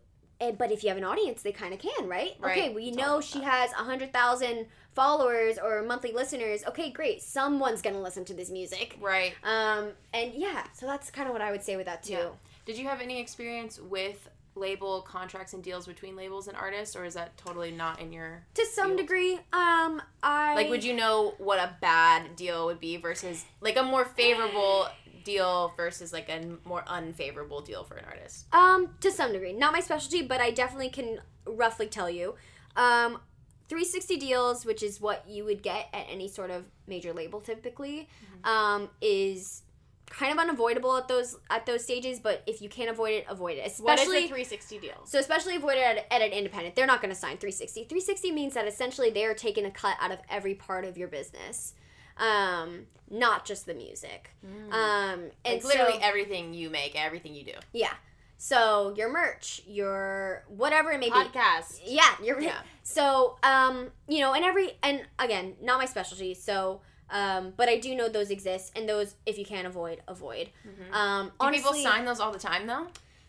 and, 0.40 0.57
but 0.57 0.72
if 0.72 0.83
you 0.83 0.88
have 0.88 0.98
an 0.98 1.05
audience, 1.05 1.42
they 1.42 1.53
kind 1.53 1.72
of 1.74 1.81
can, 1.81 2.09
right? 2.09 2.37
Right. 2.40 2.57
Okay, 2.59 2.74
we 2.74 2.90
know 2.90 3.20
she 3.20 3.42
has 3.42 3.70
a 3.72 3.76
hundred 3.85 4.12
thousand 4.12 4.66
followers 4.94 5.59
or 5.62 5.83
monthly 5.83 6.12
listeners. 6.12 6.64
Okay, 6.66 6.90
great. 6.90 7.22
Someone's 7.22 7.83
gonna 7.83 8.00
listen 8.00 8.24
to 8.26 8.35
this 8.35 8.50
music. 8.50 8.96
Right. 9.00 9.35
Um, 9.44 9.90
and 10.12 10.33
yeah, 10.35 10.64
so 10.72 10.87
that's 10.87 11.11
kind 11.11 11.29
of 11.29 11.33
what 11.33 11.42
I 11.42 11.50
would 11.50 11.62
say 11.62 11.76
with 11.76 11.87
that 11.87 12.03
too. 12.03 12.12
Yeah. 12.12 12.29
Did 12.66 12.79
you 12.79 12.87
have 12.88 13.00
any 13.00 13.20
experience 13.20 13.79
with 13.81 14.29
label 14.57 15.00
contracts 15.03 15.55
and 15.55 15.62
deals 15.62 15.87
between 15.87 16.16
labels 16.16 16.48
and 16.48 16.57
artists, 16.57 16.96
or 16.96 17.05
is 17.05 17.14
that 17.14 17.37
totally 17.37 17.70
not 17.70 18.00
in 18.00 18.12
your 18.12 18.42
To 18.55 18.66
some 18.66 18.88
Field. 18.88 18.98
degree, 18.98 19.35
um, 19.53 20.03
I 20.22 20.55
like? 20.57 20.68
Would 20.68 20.85
you 20.85 20.94
know 20.94 21.35
what 21.38 21.59
a 21.59 21.76
bad 21.81 22.35
deal 22.37 22.66
would 22.66 22.81
be 22.81 22.96
versus 22.96 23.44
like 23.61 23.76
a 23.76 23.83
more 23.83 24.05
favorable 24.05 24.88
deal 25.24 25.72
versus 25.76 26.12
like 26.12 26.28
a 26.28 26.56
more 26.64 26.85
unfavorable 26.87 27.61
deal 27.61 27.85
for 27.85 27.96
an 27.96 28.04
artist? 28.06 28.46
Um, 28.54 28.94
to 29.00 29.11
some 29.11 29.33
degree, 29.33 29.52
not 29.52 29.72
my 29.72 29.80
specialty, 29.80 30.22
but 30.22 30.40
I 30.40 30.50
definitely 30.50 30.90
can 30.90 31.20
roughly 31.46 31.87
tell 31.87 32.11
you. 32.11 32.35
Um, 32.76 33.20
360 33.68 34.16
deals, 34.16 34.64
which 34.64 34.83
is 34.83 35.00
what 35.00 35.24
you 35.28 35.44
would 35.44 35.62
get 35.62 35.88
at 35.92 36.06
any 36.11 36.26
sort 36.28 36.50
of 36.50 36.64
major 36.87 37.12
label 37.12 37.40
typically, 37.40 38.09
um, 38.44 38.88
is 39.00 39.62
kind 40.11 40.33
of 40.33 40.38
unavoidable 40.40 40.96
at 40.96 41.06
those 41.06 41.37
at 41.50 41.66
those 41.66 41.85
stages, 41.85 42.18
but 42.18 42.42
if 42.46 42.61
you 42.61 42.68
can't 42.68 42.90
avoid 42.90 43.12
it, 43.12 43.24
avoid 43.28 43.59
it. 43.59 43.72
What 43.78 43.98
is 44.00 44.06
Especially 44.09 44.24
a 44.24 44.28
360 44.28 44.78
deal? 44.78 44.94
so 45.04 45.20
especially 45.20 45.54
avoid 45.54 45.76
it 45.76 45.85
at, 45.85 45.98
at 46.12 46.20
an 46.20 46.33
independent. 46.33 46.74
They're 46.74 46.87
not 46.87 47.00
going 47.00 47.14
to 47.14 47.18
sign 47.18 47.37
360. 47.37 47.85
360 47.85 48.33
means 48.33 48.54
that 48.54 48.66
essentially 48.66 49.11
they 49.11 49.24
are 49.24 49.35
taking 49.35 49.64
a 49.66 49.70
cut 49.70 49.96
out 50.00 50.11
of 50.11 50.18
every 50.28 50.54
part 50.54 50.85
of 50.85 50.98
your 50.98 51.06
business, 51.06 51.74
um, 52.20 52.87
not 53.11 53.44
just 53.44 53.66
the 53.66 53.74
music. 53.74 54.30
Um, 54.44 54.70
and 54.72 55.30
Like 55.44 55.64
literally 55.64 55.94
so, 55.94 55.98
everything 56.02 56.54
you 56.54 56.70
make, 56.70 56.94
everything 56.94 57.35
you 57.35 57.44
do. 57.44 57.54
yeah. 57.72 57.94
So 58.42 58.94
your 58.96 59.12
merch, 59.12 59.61
your 59.66 60.44
whatever 60.48 60.92
it 60.92 60.98
may 61.00 61.11
be. 61.11 61.14
Podcast. 61.14 61.80
Yeah, 61.85 62.14
you're 62.22 62.40
Yeah. 62.40 62.61
So, 62.83 63.37
um, 63.42 63.90
you 64.09 64.18
know, 64.20 64.33
and 64.33 64.44
every 64.44 64.72
and 64.83 65.02
again, 65.18 65.54
not 65.62 65.78
my 65.78 65.85
specialty. 65.87 66.33
So, 66.35 66.80
um, 67.11 67.52
but 67.56 67.68
I 67.68 67.78
do 67.78 67.94
know 67.94 68.09
those 68.09 68.30
exist, 68.30 68.72
and 68.74 68.88
those 68.88 69.14
if 69.26 69.38
you 69.38 69.44
can't 69.44 69.66
avoid, 69.66 70.00
avoid. 70.09 70.48
Um, 70.92 71.26
Do 71.26 71.33
honestly, 71.38 71.62
people 71.62 71.74
sign 71.92 72.04
those 72.06 72.18
all 72.18 72.33
the 72.33 72.38
time 72.38 72.66
though? 72.66 72.87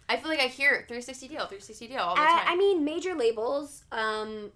I 0.10 0.18
feel 0.18 0.30
like 0.30 0.40
I 0.40 0.48
hear 0.48 0.86
360 0.88 1.28
deal, 1.28 1.38
360 1.40 1.88
deal 1.90 2.00
all 2.00 2.16
the 2.16 2.22
I, 2.22 2.26
time. 2.26 2.44
I 2.48 2.56
mean, 2.56 2.84
major 2.86 3.14
labels 3.16 3.84
um, 3.92 4.52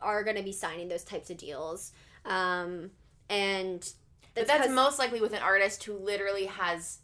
are 0.00 0.24
going 0.24 0.36
to 0.36 0.42
be 0.42 0.52
signing 0.52 0.88
those 0.88 1.04
types 1.04 1.30
of 1.30 1.36
deals, 1.36 1.92
um, 2.24 2.90
and 3.28 3.92
but 4.34 4.46
that's 4.46 4.68
most 4.68 4.98
likely 4.98 5.20
with 5.20 5.32
an 5.32 5.42
artist 5.42 5.84
who 5.84 5.94
literally 5.94 6.44
has 6.46 6.98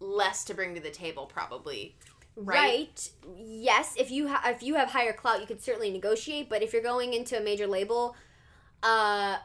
less 0.00 0.44
to 0.44 0.54
bring 0.54 0.74
to 0.74 0.80
the 0.80 0.90
table, 0.90 1.26
probably. 1.26 1.96
right. 2.34 2.56
right? 2.56 3.10
Yes, 3.36 3.94
if 3.96 4.10
you 4.10 4.28
ha- 4.28 4.42
if 4.46 4.62
you 4.62 4.74
have 4.74 4.90
higher 4.90 5.12
clout, 5.12 5.40
you 5.40 5.46
could 5.46 5.62
certainly 5.62 5.90
negotiate. 5.90 6.48
But 6.48 6.62
if 6.62 6.72
you're 6.72 6.82
going 6.82 7.14
into 7.14 7.38
a 7.38 7.40
major 7.40 7.68
label, 7.68 8.16
uh, 8.82 9.36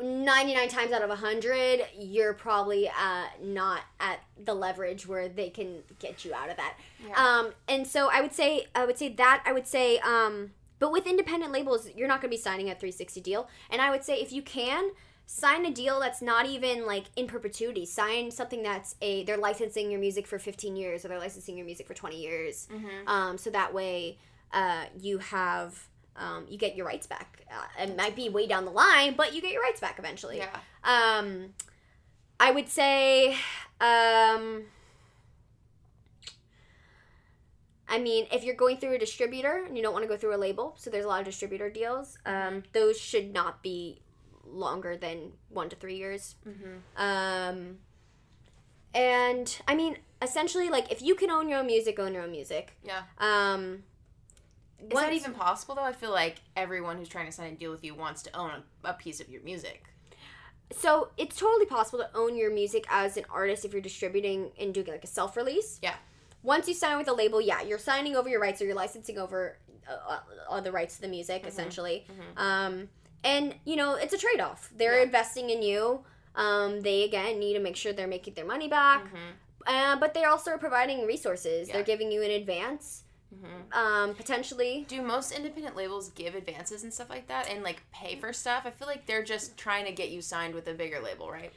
ninety 0.00 0.54
nine 0.54 0.68
times 0.68 0.92
out 0.92 1.02
of 1.02 1.10
hundred, 1.18 1.84
you're 1.98 2.32
probably 2.32 2.88
uh, 2.88 3.24
not 3.42 3.80
at 3.98 4.20
the 4.42 4.54
leverage 4.54 5.06
where 5.06 5.28
they 5.28 5.50
can 5.50 5.82
get 5.98 6.24
you 6.24 6.32
out 6.32 6.48
of 6.48 6.56
that. 6.56 6.76
Yeah. 7.04 7.14
Um, 7.16 7.52
and 7.68 7.86
so 7.86 8.08
I 8.10 8.20
would 8.20 8.32
say 8.32 8.66
I 8.74 8.86
would 8.86 8.98
say 8.98 9.08
that 9.14 9.42
I 9.44 9.52
would 9.52 9.66
say 9.66 9.98
um, 9.98 10.52
but 10.78 10.92
with 10.92 11.06
independent 11.06 11.50
labels, 11.52 11.88
you're 11.96 12.08
not 12.08 12.20
going 12.20 12.30
to 12.30 12.36
be 12.36 12.40
signing 12.40 12.66
a 12.66 12.74
360 12.74 13.20
deal. 13.20 13.48
And 13.70 13.80
I 13.80 13.90
would 13.90 14.04
say 14.04 14.20
if 14.20 14.32
you 14.32 14.42
can 14.42 14.90
sign 15.26 15.64
a 15.66 15.70
deal 15.70 15.98
that's 16.00 16.20
not 16.22 16.46
even 16.46 16.86
like 16.86 17.04
in 17.16 17.26
perpetuity 17.26 17.86
sign 17.86 18.30
something 18.30 18.62
that's 18.62 18.94
a 19.00 19.24
they're 19.24 19.36
licensing 19.38 19.90
your 19.90 19.98
music 19.98 20.26
for 20.26 20.38
15 20.38 20.76
years 20.76 21.04
or 21.04 21.08
they're 21.08 21.18
licensing 21.18 21.56
your 21.56 21.64
music 21.66 21.86
for 21.86 21.94
20 21.94 22.20
years 22.20 22.68
Mm-hmm. 22.72 23.08
um, 23.08 23.38
so 23.38 23.50
that 23.50 23.72
way 23.72 24.18
uh, 24.52 24.84
you 25.00 25.18
have 25.18 25.88
um, 26.16 26.44
you 26.48 26.58
get 26.58 26.76
your 26.76 26.86
rights 26.86 27.06
back 27.06 27.42
uh, 27.50 27.82
it 27.82 27.96
might 27.96 28.14
be 28.14 28.28
way 28.28 28.46
down 28.46 28.64
the 28.64 28.70
line 28.70 29.14
but 29.16 29.34
you 29.34 29.40
get 29.42 29.50
your 29.52 29.62
rights 29.62 29.80
back 29.80 29.98
eventually 29.98 30.38
Yeah. 30.38 30.48
um, 30.84 31.54
i 32.38 32.50
would 32.50 32.68
say 32.68 33.36
um, 33.80 34.64
I 37.88 37.98
mean, 37.98 38.26
if 38.32 38.44
you're 38.44 38.54
going 38.54 38.78
through 38.78 38.94
a 38.94 38.98
distributor 38.98 39.62
and 39.66 39.76
you 39.76 39.82
don't 39.82 39.92
want 39.92 40.04
to 40.04 40.08
go 40.08 40.16
through 40.16 40.34
a 40.34 40.38
label, 40.38 40.74
so 40.78 40.88
there's 40.90 41.04
a 41.04 41.08
lot 41.08 41.20
of 41.20 41.26
distributor 41.26 41.68
deals. 41.68 42.18
Um, 42.24 42.62
those 42.72 42.98
should 42.98 43.32
not 43.32 43.62
be 43.62 44.00
longer 44.54 44.96
than 44.96 45.32
one 45.50 45.68
to 45.68 45.76
three 45.76 45.96
years. 45.96 46.36
Mm-hmm. 46.48 47.02
Um, 47.02 47.78
and 48.94 49.60
I 49.66 49.74
mean, 49.74 49.98
essentially, 50.22 50.68
like 50.70 50.90
if 50.90 51.02
you 51.02 51.14
can 51.14 51.30
own 51.30 51.48
your 51.48 51.58
own 51.58 51.66
music, 51.66 51.98
own 51.98 52.14
your 52.14 52.22
own 52.22 52.30
music. 52.30 52.76
Yeah. 52.84 53.02
Um, 53.18 53.82
Is 54.80 54.90
that 54.90 55.12
even 55.12 55.34
possible 55.34 55.74
though? 55.74 55.82
I 55.82 55.92
feel 55.92 56.12
like 56.12 56.36
everyone 56.56 56.96
who's 56.98 57.08
trying 57.08 57.26
to 57.26 57.32
sign 57.32 57.52
a 57.52 57.56
deal 57.56 57.70
with 57.70 57.84
you 57.84 57.94
wants 57.94 58.22
to 58.22 58.36
own 58.36 58.50
a, 58.84 58.90
a 58.90 58.92
piece 58.94 59.20
of 59.20 59.28
your 59.28 59.42
music. 59.42 59.84
So 60.72 61.08
it's 61.16 61.36
totally 61.36 61.66
possible 61.66 61.98
to 62.00 62.10
own 62.14 62.36
your 62.36 62.52
music 62.52 62.86
as 62.88 63.16
an 63.16 63.24
artist 63.30 63.64
if 63.64 63.72
you're 63.72 63.82
distributing 63.82 64.50
and 64.58 64.72
doing 64.72 64.86
like 64.86 65.04
a 65.04 65.08
self 65.08 65.36
release. 65.36 65.78
Yeah. 65.82 65.94
Once 66.42 66.68
you 66.68 66.74
sign 66.74 66.98
with 66.98 67.08
a 67.08 67.12
label, 67.12 67.40
yeah, 67.40 67.62
you're 67.62 67.78
signing 67.78 68.16
over 68.16 68.28
your 68.28 68.40
rights 68.40 68.60
or 68.60 68.66
you're 68.66 68.74
licensing 68.74 69.18
over 69.18 69.56
uh, 69.88 70.18
uh, 70.50 70.60
the 70.60 70.72
rights 70.72 70.96
to 70.96 71.02
the 71.02 71.08
music, 71.08 71.46
essentially. 71.46 72.06
Mhm. 72.08 72.40
Um, 72.40 72.88
and 73.24 73.54
you 73.64 73.76
know, 73.76 73.94
it's 73.94 74.12
a 74.12 74.18
trade 74.18 74.40
off. 74.40 74.70
They're 74.76 74.98
Yeah. 74.98 75.04
investing 75.04 75.50
in 75.50 75.62
you. 75.62 76.04
Um, 76.36 76.80
they 76.82 77.02
again 77.04 77.38
need 77.38 77.54
to 77.54 77.60
make 77.60 77.76
sure 77.76 77.92
they're 77.92 78.06
making 78.06 78.34
their 78.34 78.44
money 78.44 78.68
back. 78.68 79.04
Mm-hmm. 79.04 79.32
Uh, 79.66 79.96
but 79.96 80.12
they 80.14 80.24
also 80.24 80.50
are 80.52 80.58
providing 80.58 81.06
resources. 81.06 81.68
Yeah. 81.68 81.74
They're 81.74 81.84
giving 81.84 82.12
you 82.12 82.22
an 82.22 82.30
advance, 82.30 83.00
Mm-hmm. 83.34 83.72
um, 83.72 84.14
potentially. 84.14 84.84
Do 84.88 85.02
most 85.02 85.32
independent 85.32 85.74
labels 85.76 86.10
give 86.10 86.36
advances 86.36 86.84
and 86.84 86.92
stuff 86.94 87.10
like 87.10 87.26
that 87.26 87.48
and 87.50 87.64
like 87.64 87.82
pay 87.92 88.14
for 88.16 88.32
stuff? 88.32 88.62
I 88.64 88.70
feel 88.70 88.86
like 88.86 89.06
they're 89.06 89.24
just 89.24 89.56
trying 89.56 89.86
to 89.86 89.92
get 89.92 90.10
you 90.10 90.20
signed 90.22 90.54
with 90.54 90.68
a 90.68 90.74
bigger 90.74 91.00
label, 91.00 91.28
right? 91.30 91.52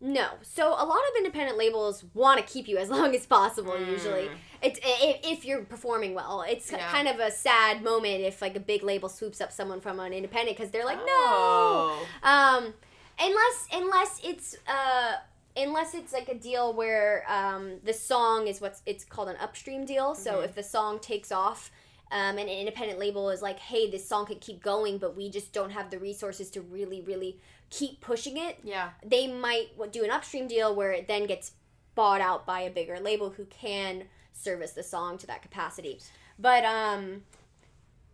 No. 0.00 0.28
So 0.42 0.68
a 0.68 0.84
lot 0.84 0.98
of 0.98 1.16
independent 1.18 1.58
labels 1.58 2.04
want 2.14 2.40
to 2.44 2.52
keep 2.52 2.66
you 2.68 2.78
as 2.78 2.88
long 2.96 3.14
as 3.14 3.26
possible. 3.26 3.72
Mm. 3.72 3.86
Usually, 3.88 4.30
it's 4.62 4.78
if, 4.82 5.20
if 5.24 5.44
you're 5.44 5.62
performing 5.62 6.14
well. 6.14 6.42
It's 6.48 6.70
Yeah. 6.72 6.88
kind 6.90 7.06
of 7.08 7.18
a 7.20 7.30
sad 7.30 7.82
moment 7.82 8.22
if 8.22 8.40
like 8.40 8.56
a 8.56 8.60
big 8.60 8.82
label 8.82 9.08
swoops 9.08 9.40
up 9.40 9.52
someone 9.52 9.80
from 9.80 10.00
an 10.00 10.12
independent 10.12 10.56
because 10.56 10.70
they're 10.70 10.84
like, 10.86 10.98
Oh. 11.02 12.06
no. 12.22 12.28
Um, 12.28 12.74
unless 13.18 13.66
unless 13.74 14.20
it's 14.24 14.56
uh 14.66 15.16
unless 15.56 15.94
it's 15.94 16.12
like 16.12 16.28
a 16.28 16.34
deal 16.34 16.72
where 16.72 17.24
um 17.28 17.72
the 17.84 17.92
song 17.92 18.46
is 18.46 18.60
what's 18.60 18.82
it's 18.86 19.04
called 19.04 19.28
an 19.28 19.36
upstream 19.40 19.84
deal. 19.84 20.14
So 20.14 20.36
Mhm. 20.36 20.44
if 20.46 20.54
the 20.54 20.62
song 20.62 20.98
takes 21.00 21.30
off. 21.30 21.70
Um, 22.12 22.38
and 22.38 22.40
an 22.40 22.48
independent 22.48 22.98
label 22.98 23.30
is 23.30 23.40
like, 23.40 23.58
hey, 23.60 23.88
this 23.90 24.08
song 24.08 24.26
could 24.26 24.40
keep 24.40 24.62
going, 24.62 24.98
but 24.98 25.16
we 25.16 25.30
just 25.30 25.52
don't 25.52 25.70
have 25.70 25.90
the 25.90 25.98
resources 25.98 26.50
to 26.50 26.60
really, 26.60 27.00
really 27.02 27.38
keep 27.70 28.00
pushing 28.00 28.36
it 28.36 28.58
Yeah. 28.64 28.90
they 29.06 29.28
might 29.28 29.68
do 29.92 30.02
an 30.02 30.10
upstream 30.10 30.48
deal 30.48 30.74
where 30.74 30.90
it 30.90 31.06
then 31.06 31.26
gets 31.26 31.52
bought 31.94 32.20
out 32.20 32.44
by 32.44 32.62
a 32.62 32.70
bigger 32.70 32.98
label 32.98 33.30
who 33.30 33.44
can 33.44 34.04
service 34.32 34.72
the 34.72 34.82
song 34.82 35.18
to 35.18 35.26
that 35.28 35.40
capacity. 35.42 36.00
But 36.36 36.64
um 36.64 37.22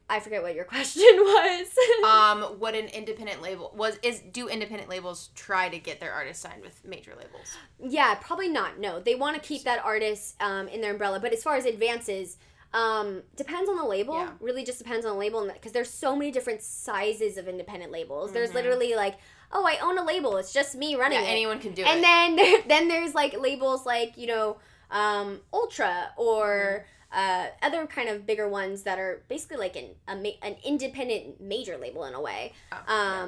I 0.09 0.21
forget 0.21 0.43
what 0.43 0.55
your 0.55 0.65
question 0.77 1.05
was. 1.17 1.67
Um, 2.05 2.43
what 2.61 2.75
an 2.75 2.87
independent 2.89 3.41
label 3.43 3.73
was 3.75 3.99
is 4.03 4.21
do 4.21 4.47
independent 4.49 4.89
labels 4.91 5.31
try 5.35 5.69
to 5.71 5.79
get 5.79 5.99
their 6.01 6.13
artists 6.13 6.43
signed 6.43 6.63
with 6.63 6.85
major 6.85 7.13
labels? 7.17 7.57
yeah, 7.81 8.15
probably 8.21 8.49
not. 8.49 8.79
No, 8.79 9.01
they 9.01 9.15
want 9.15 9.35
to 9.41 9.47
keep 9.49 9.65
that 9.65 9.83
artist 9.85 10.37
um, 10.41 10.69
in 10.69 10.81
their 10.83 10.93
umbrella. 10.93 11.19
But 11.19 11.33
as 11.33 11.43
far 11.43 11.57
as 11.57 11.65
advances, 11.65 12.37
um, 12.75 13.23
depends 13.37 13.69
on 13.71 13.77
the 13.77 13.85
label. 13.85 14.15
Yeah. 14.17 14.31
Really, 14.41 14.65
just 14.65 14.79
depends 14.79 15.07
on 15.07 15.13
the 15.13 15.19
label, 15.19 15.47
because 15.53 15.73
there's 15.73 15.91
so 15.91 16.15
many 16.17 16.31
different 16.31 16.63
sizes 16.63 17.37
of 17.39 17.49
independent 17.49 17.91
labels. 17.93 18.33
There's 18.33 18.51
Mhm. 18.51 18.55
literally 18.55 18.95
like, 18.95 19.17
oh, 19.53 19.65
I 19.67 19.79
own 19.83 19.97
a 19.99 20.05
label. 20.05 20.37
It's 20.37 20.53
just 20.53 20.75
me 20.75 20.95
running 20.97 21.19
Yeah, 21.21 21.27
it. 21.27 21.31
anyone 21.31 21.59
can 21.61 21.73
do 21.73 21.83
and 21.85 21.91
it. 22.01 22.05
And 22.05 22.05
then 22.05 22.37
there, 22.45 22.63
then 22.67 22.89
there's 22.89 23.15
like 23.15 23.39
labels 23.39 23.87
like 23.87 24.17
you 24.19 24.27
know 24.27 24.59
um, 24.91 25.41
ultra 25.53 26.11
or 26.17 26.87
uh, 27.13 27.47
other 27.63 27.87
kind 27.87 28.09
of 28.09 28.27
bigger 28.27 28.49
ones 28.49 28.83
that 28.83 28.99
are 28.99 29.23
basically 29.29 29.57
like 29.57 29.77
an 29.77 29.91
a 30.09 30.17
ma- 30.17 30.39
an 30.43 30.57
independent 30.65 31.41
major 31.41 31.77
label 31.77 32.05
in 32.05 32.15
a 32.15 32.21
way 32.21 32.53
Oh, 32.73 32.77
yeah. 32.89 33.23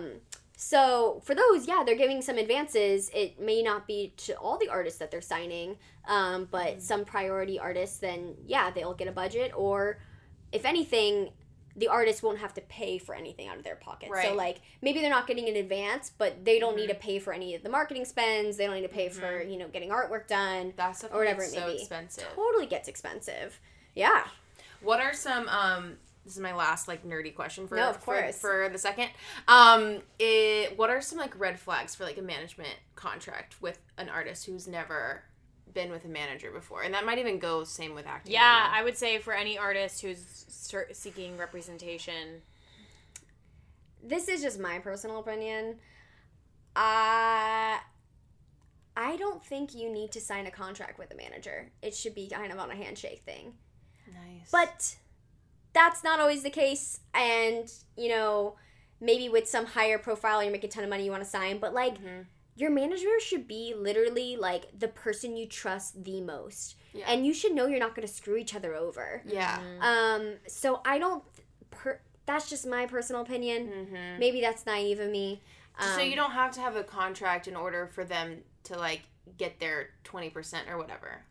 So 0.61 1.23
for 1.25 1.37
those 1.37 1.69
yeah 1.69 1.85
they're 1.87 1.95
giving 1.95 2.21
some 2.21 2.37
advances 2.37 3.11
it 3.15 3.39
may 3.41 3.63
not 3.63 3.87
be 3.87 4.13
to 4.17 4.33
all 4.39 4.59
the 4.59 4.69
artists 4.69 4.99
that 4.99 5.09
they're 5.09 5.21
signing 5.21 5.77
um, 6.09 6.49
but 6.51 6.79
Mhm. 6.79 6.83
some 6.83 7.05
priority 7.05 7.61
artists 7.61 7.99
then 7.99 8.35
yeah 8.45 8.69
they'll 8.73 8.93
get 8.93 9.07
a 9.07 9.13
budget 9.13 9.53
or 9.55 10.01
if 10.51 10.65
anything 10.65 11.31
the 11.77 11.87
artist 11.87 12.25
won't 12.25 12.39
have 12.41 12.53
to 12.55 12.61
pay 12.63 12.99
for 12.99 13.15
anything 13.15 13.47
out 13.47 13.57
of 13.57 13.63
their 13.63 13.77
pocket. 13.77 14.11
So 14.21 14.35
like 14.35 14.61
maybe 14.83 15.01
they're 15.01 15.11
not 15.11 15.29
getting 15.29 15.49
an 15.49 15.55
advance, 15.55 16.11
but 16.19 16.45
they 16.45 16.59
don't 16.59 16.75
need 16.75 16.87
Mhm. 16.91 16.95
to 16.95 16.99
pay 16.99 17.21
for 17.21 17.33
any 17.33 17.55
of 17.55 17.63
the 17.63 17.69
marketing 17.69 18.05
spends. 18.05 18.57
They 18.57 18.67
don't 18.67 18.75
need 18.75 18.83
to 18.83 18.89
pay 18.89 19.09
for 19.11 19.21
Mhm. 19.45 19.53
you 19.53 19.59
know 19.59 19.69
getting 19.69 19.91
artwork 19.91 20.27
done. 20.27 20.73
that 20.77 20.97
stuff 20.97 21.13
or 21.15 21.19
whatever 21.19 21.45
it 21.45 21.53
may 21.53 21.59
so 21.59 21.67
be. 21.69 21.77
expensive. 21.79 22.27
Totally 22.35 22.67
gets 22.67 22.89
expensive. 22.89 23.61
Yeah. 23.95 24.27
What 24.81 24.99
are 24.99 25.13
some 25.13 25.49
um 25.51 25.99
this 26.29 26.37
is 26.37 26.43
my 26.43 26.55
last 26.55 26.89
like 26.89 27.07
nerdy 27.07 27.35
question 27.35 27.67
for 27.67 27.77
No, 27.77 27.89
of 27.89 27.97
for- 27.97 28.21
course. 28.21 28.39
for, 28.39 28.69
the 28.71 28.77
second. 28.77 29.09
Um 29.49 30.03
it, 30.19 30.77
what 30.77 30.91
are 30.91 31.01
some 31.01 31.19
like 31.19 31.39
red 31.41 31.59
flags 31.59 31.95
for 31.95 32.05
like 32.05 32.19
a 32.19 32.23
management 32.23 32.75
contract 32.97 33.57
with 33.63 33.79
an 33.97 34.11
artist 34.11 34.45
who's 34.45 34.69
never 34.69 35.23
been 35.73 35.91
with 35.91 36.05
a 36.05 36.09
manager 36.09 36.51
before? 36.51 36.83
And 36.83 36.93
that 36.93 37.07
might 37.07 37.19
even 37.19 37.39
go 37.39 37.65
same 37.65 37.95
with 37.95 38.07
acting. 38.07 38.35
Yeah, 38.35 38.69
I 38.71 38.83
would 38.83 38.99
say 38.99 39.19
for 39.19 39.33
any 39.33 39.57
artist 39.57 40.03
who's 40.03 40.45
seeking 40.93 41.39
representation, 41.39 42.43
This 44.03 44.29
is 44.29 44.43
just 44.43 44.61
my 44.61 44.79
personal 44.81 45.21
opinion. 45.21 45.77
I 46.77 47.79
I 48.97 49.17
don't 49.17 49.43
think 49.45 49.75
you 49.75 49.91
need 49.91 50.13
to 50.13 50.21
sign 50.21 50.45
a 50.47 50.51
contract 50.51 50.99
with 50.99 51.11
a 51.11 51.17
manager. 51.17 51.71
It 51.81 51.95
should 51.95 52.15
be 52.15 52.29
kind 52.29 52.53
of 52.53 52.59
on 52.59 52.71
a 52.71 52.75
handshake 52.75 53.23
thing. 53.25 53.55
nice. 54.13 54.51
But 54.51 54.97
that's 55.79 56.03
not 56.03 56.19
always 56.19 56.43
the 56.43 56.51
case. 56.51 57.01
And, 57.15 57.71
you 57.97 58.09
know, 58.09 58.57
maybe 59.01 59.29
with 59.29 59.49
some 59.49 59.65
higher 59.67 59.99
profile, 59.99 60.43
you're 60.43 60.51
making 60.53 60.71
a 60.71 60.73
ton 60.73 60.83
of 60.85 60.91
money, 60.91 61.05
you 61.05 61.11
want 61.13 61.23
to 61.23 61.29
sign. 61.29 61.59
But, 61.59 61.73
like, 61.73 61.97
Mhm. 62.03 62.27
your 62.57 62.71
manager 62.71 63.21
should 63.21 63.47
be 63.47 63.75
literally, 63.77 64.37
like, 64.37 64.65
the 64.77 64.89
person 64.89 65.37
you 65.37 65.47
trust 65.47 66.03
the 66.03 66.21
most. 66.21 66.75
Yeah. 66.93 67.05
And 67.11 67.25
you 67.25 67.33
should 67.33 67.53
know 67.55 67.67
you're 67.67 67.79
not 67.87 67.95
going 67.95 68.07
to 68.09 68.13
screw 68.13 68.37
each 68.37 68.55
other 68.57 68.75
over. 68.75 69.23
yeah. 69.25 69.59
Mhm. 69.61 69.83
Um, 69.83 70.23
so 70.49 70.81
I 70.85 70.99
don't, 70.99 71.23
per, 71.71 72.01
that's 72.27 72.51
just 72.51 72.67
my 72.67 72.85
personal 72.87 73.23
opinion. 73.23 73.61
Mm-hmm. 73.69 74.19
Maybe 74.19 74.41
that's 74.41 74.67
naive 74.67 74.99
of 75.01 75.11
me. 75.11 75.41
Um, 75.79 75.95
so 75.95 76.01
you 76.01 76.17
don't 76.17 76.33
have 76.33 76.51
to 76.57 76.61
have 76.61 76.75
a 76.75 76.83
contract 76.83 77.47
in 77.47 77.55
order 77.55 77.87
for 77.87 78.05
them 78.05 78.43
to 78.65 78.77
like 78.77 79.03
get 79.37 79.61
their 79.61 79.91
20% 80.05 80.69
or 80.69 80.77
whatever. 80.77 81.25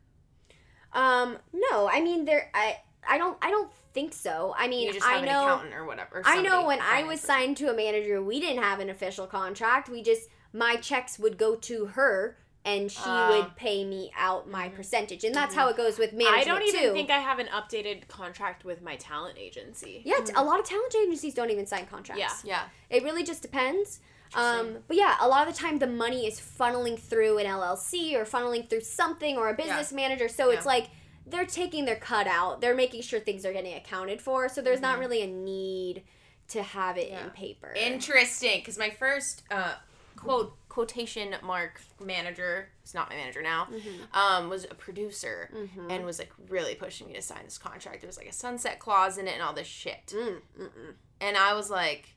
Um, 0.94 1.38
no, 1.54 1.90
I 1.90 2.00
mean 2.02 2.24
there 2.26 2.50
I 2.54 2.80
I 3.08 3.18
don't 3.18 3.38
I 3.42 3.50
don't 3.50 3.72
think 3.94 4.14
so. 4.14 4.54
I 4.58 4.68
mean 4.68 4.94
I 5.02 5.22
know 5.22 5.46
accountant 5.46 5.74
or 5.74 5.86
whatever. 5.86 6.22
I 6.26 6.42
know 6.42 6.66
when 6.66 6.80
I 6.82 7.04
was 7.04 7.22
signed 7.22 7.58
to 7.58 7.72
a 7.72 7.76
manager, 7.76 8.22
we 8.22 8.40
didn't 8.40 8.64
have 8.64 8.80
an 8.80 8.90
official 8.90 9.28
contract. 9.28 9.90
We 9.90 10.04
just 10.04 10.30
my 10.54 10.76
checks 10.78 11.20
would 11.20 11.38
go 11.38 11.56
to 11.56 11.86
her 11.88 12.38
and 12.68 12.92
she 12.92 13.00
Oh. 13.06 13.30
would 13.30 13.56
pay 13.56 13.86
me 13.86 14.12
out 14.18 14.50
my 14.50 14.68
mm-hmm. 14.68 14.76
percentage. 14.76 15.24
And 15.24 15.34
that's 15.34 15.56
how 15.56 15.70
it 15.70 15.78
goes 15.78 15.98
with 15.98 16.12
management 16.12 16.42
I 16.42 16.44
don't 16.44 16.64
even 16.64 16.82
too. 16.82 16.92
think 16.92 17.10
I 17.10 17.20
have 17.20 17.40
an 17.40 17.48
updated 17.48 18.10
contract 18.10 18.66
with 18.66 18.82
my 18.82 18.98
talent 18.98 19.38
agency. 19.38 20.02
yeah, 20.04 20.16
a 20.16 20.22
mm-hmm. 20.22 20.46
lot 20.46 20.60
of 20.60 20.66
talent 20.66 20.94
agencies 20.94 21.34
don't 21.34 21.50
even 21.50 21.66
sign 21.66 21.86
contracts. 21.86 22.44
Yeah. 22.44 22.60
Yeah. 22.90 22.98
It 22.98 23.04
really 23.04 23.24
just 23.24 23.42
depends. 23.42 24.02
Um, 24.36 24.80
but 24.90 24.98
yeah, 24.98 25.16
a 25.22 25.28
lot 25.28 25.48
of 25.48 25.54
the 25.54 25.60
time 25.60 25.80
the 25.80 25.88
money 25.88 26.28
is 26.28 26.40
funneling 26.40 27.00
through 27.00 27.38
an 27.38 27.46
LLC 27.46 28.14
or 28.14 28.26
funneling 28.26 28.70
through 28.70 28.82
something 28.82 29.38
or 29.38 29.50
a 29.50 29.54
business 29.54 29.94
manager. 29.94 30.28
So 30.28 30.50
it's 30.50 30.66
like 30.66 30.90
they're 31.30 31.46
taking 31.46 31.86
their 31.86 31.96
cut 31.98 32.28
out. 32.28 32.62
They're 32.62 32.76
making 32.76 33.02
sure 33.02 33.20
things 33.20 33.46
are 33.46 33.54
getting 33.54 33.74
accounted 33.76 34.22
for. 34.22 34.48
So 34.50 34.62
there's 34.62 34.82
not 34.82 34.98
really 35.00 35.22
a 35.22 35.28
need 35.28 36.04
to 36.50 36.64
have 36.64 36.98
it 36.98 37.10
in 37.10 37.18
Mm-hmm. 37.18 37.28
Paper. 37.30 37.74
Interesting, 37.76 38.60
because 38.60 38.78
my 38.78 38.90
first 38.90 39.44
uh, 39.52 39.74
quote 40.16 40.54
quotation 40.70 41.36
mark 41.44 41.82
manager, 42.04 42.70
it's 42.84 42.94
not 42.94 43.10
my 43.10 43.16
manager 43.16 43.42
now, 43.42 43.66
Mm-hmm. 43.66 44.18
um, 44.18 44.50
was 44.50 44.64
a 44.66 44.76
producer 44.76 45.52
and 45.90 46.06
was 46.06 46.20
like 46.20 46.32
really 46.50 46.76
pushing 46.76 47.08
me 47.08 47.14
to 47.16 47.22
sign 47.22 47.42
this 47.44 47.58
contract. 47.58 48.02
There 48.02 48.08
was 48.08 48.18
like 48.18 48.28
a 48.30 48.34
sunset 48.34 48.80
clause 48.80 49.18
in 49.18 49.28
it 49.28 49.34
and 49.34 49.42
all 49.42 49.54
this 49.54 49.68
shit. 49.68 50.14
Mm, 50.16 50.38
mm-mm. 50.60 50.94
And 51.20 51.36
I 51.36 51.54
was 51.56 51.70
like, 51.70 52.14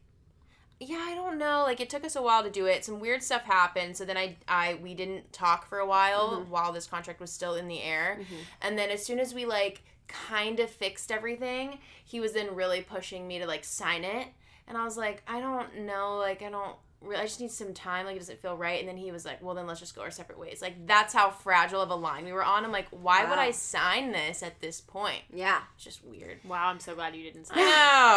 yeah, 0.81 1.05
I 1.09 1.14
don't 1.14 1.39
know. 1.39 1.62
Like 1.62 1.81
it 1.81 1.91
took 1.91 2.05
us 2.05 2.16
a 2.16 2.22
while 2.22 2.43
to 2.43 2.51
do 2.51 2.66
it. 2.66 2.85
Some 2.85 3.01
weird 3.01 3.22
stuff 3.22 3.43
happened. 3.43 3.97
So 3.97 4.05
then 4.07 4.16
I, 4.16 4.37
I 4.49 4.74
we 4.83 4.95
didn't 4.95 5.33
talk 5.33 5.66
for 5.68 5.78
a 5.78 5.87
while 5.87 6.31
Mm-hmm. 6.31 6.51
while 6.51 6.72
this 6.72 6.87
contract 6.87 7.20
was 7.20 7.31
still 7.31 7.55
in 7.55 7.68
the 7.68 7.83
air. 7.83 8.18
And 8.62 8.78
then 8.78 8.91
as 8.91 9.05
soon 9.05 9.18
as 9.18 9.35
we 9.35 9.45
like 9.47 9.83
kind 10.09 10.59
of 10.59 10.70
fixed 10.70 11.12
everything, 11.12 11.78
he 12.05 12.18
was 12.18 12.33
then 12.33 12.55
really 12.55 12.81
pushing 12.81 13.28
me 13.28 13.39
to 13.39 13.47
like 13.47 13.62
sign 13.64 14.05
it. 14.05 14.28
And 14.66 14.78
I 14.78 14.85
was 14.85 14.97
like, 14.97 15.22
I 15.28 15.41
don't 15.41 15.81
know. 15.87 16.16
Like 16.16 16.43
I 16.43 16.51
don't. 16.51 16.76
Re- 17.01 17.17
I 17.17 17.23
just 17.23 17.41
need 17.41 17.51
some 17.51 17.73
time. 17.75 18.07
Like 18.07 18.17
it 18.17 18.21
doesn't 18.21 18.41
feel 18.41 18.57
right. 18.57 18.79
And 18.81 18.89
then 18.89 18.97
he 18.97 19.11
was 19.13 19.25
like, 19.25 19.43
well 19.43 19.55
then 19.55 19.67
let's 19.67 19.81
just 19.81 19.95
go 19.95 20.03
our 20.03 20.11
separate 20.11 20.39
ways. 20.39 20.61
Like 20.63 20.87
that's 20.87 21.13
how 21.15 21.31
fragile 21.31 21.81
of 21.81 21.91
a 21.91 21.95
line 21.95 22.25
we 22.25 22.33
were 22.33 22.45
on. 22.45 22.65
I'm 22.65 22.73
like, 22.73 22.89
why 22.91 23.25
would 23.29 23.39
I 23.39 23.51
sign 23.51 24.13
this 24.13 24.43
at 24.43 24.61
this 24.61 24.81
point? 24.81 25.23
Yeah. 25.33 25.61
It's 25.77 25.85
just 25.85 26.05
weird. 26.05 26.39
Wow, 26.45 26.69
I'm 26.69 26.81
so 26.81 26.95
glad 26.95 27.15
you 27.17 27.23
didn't 27.23 27.47
sign. 27.47 27.59
No. 27.59 27.65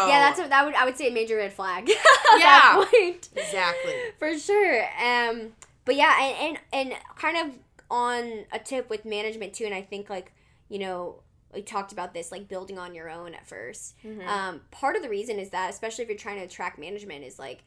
Yeah, 0.10 0.20
that's 0.20 0.40
a, 0.40 0.48
that 0.50 0.66
would 0.66 0.76
I 0.76 0.86
would 0.86 0.98
say 0.98 1.08
a 1.08 1.12
major 1.12 1.38
red 1.38 1.54
flag. 1.54 1.90
at 1.90 2.40
Yeah. 2.40 2.40
that 2.40 2.88
point. 2.92 3.30
exactly. 3.36 3.94
For 4.20 4.38
sure. 4.38 4.84
Um 5.04 5.54
but 5.86 5.96
yeah, 5.96 6.18
and, 6.22 6.58
and 6.74 6.92
and 6.92 7.00
kind 7.18 7.38
of 7.50 7.58
on 7.92 8.46
a 8.52 8.60
tip 8.60 8.90
with 8.90 9.06
management 9.06 9.54
too, 9.54 9.66
and 9.66 9.74
I 9.74 9.82
think 9.82 10.10
like, 10.10 10.32
you 10.70 10.80
know, 10.80 11.22
we 11.54 11.62
talked 11.62 11.92
about 11.92 12.14
this, 12.16 12.32
like 12.32 12.48
building 12.48 12.80
on 12.80 12.96
your 12.96 13.10
own 13.10 13.36
at 13.36 13.48
1st 13.48 13.94
Mhm. 14.04 14.26
Um, 14.28 14.62
part 14.72 14.96
of 14.96 15.04
the 15.04 15.10
reason 15.10 15.38
is 15.38 15.52
that, 15.52 15.70
especially 15.70 16.04
if 16.04 16.10
you're 16.10 16.18
trying 16.18 16.40
to 16.40 16.46
attract 16.46 16.80
management, 16.80 17.24
is 17.24 17.38
like 17.38 17.64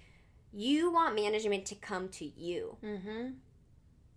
you 0.57 0.90
want 0.90 1.14
management 1.14 1.66
to 1.66 1.74
come 1.74 2.09
to 2.09 2.24
you. 2.24 2.76
Mm-hmm. 2.82 3.28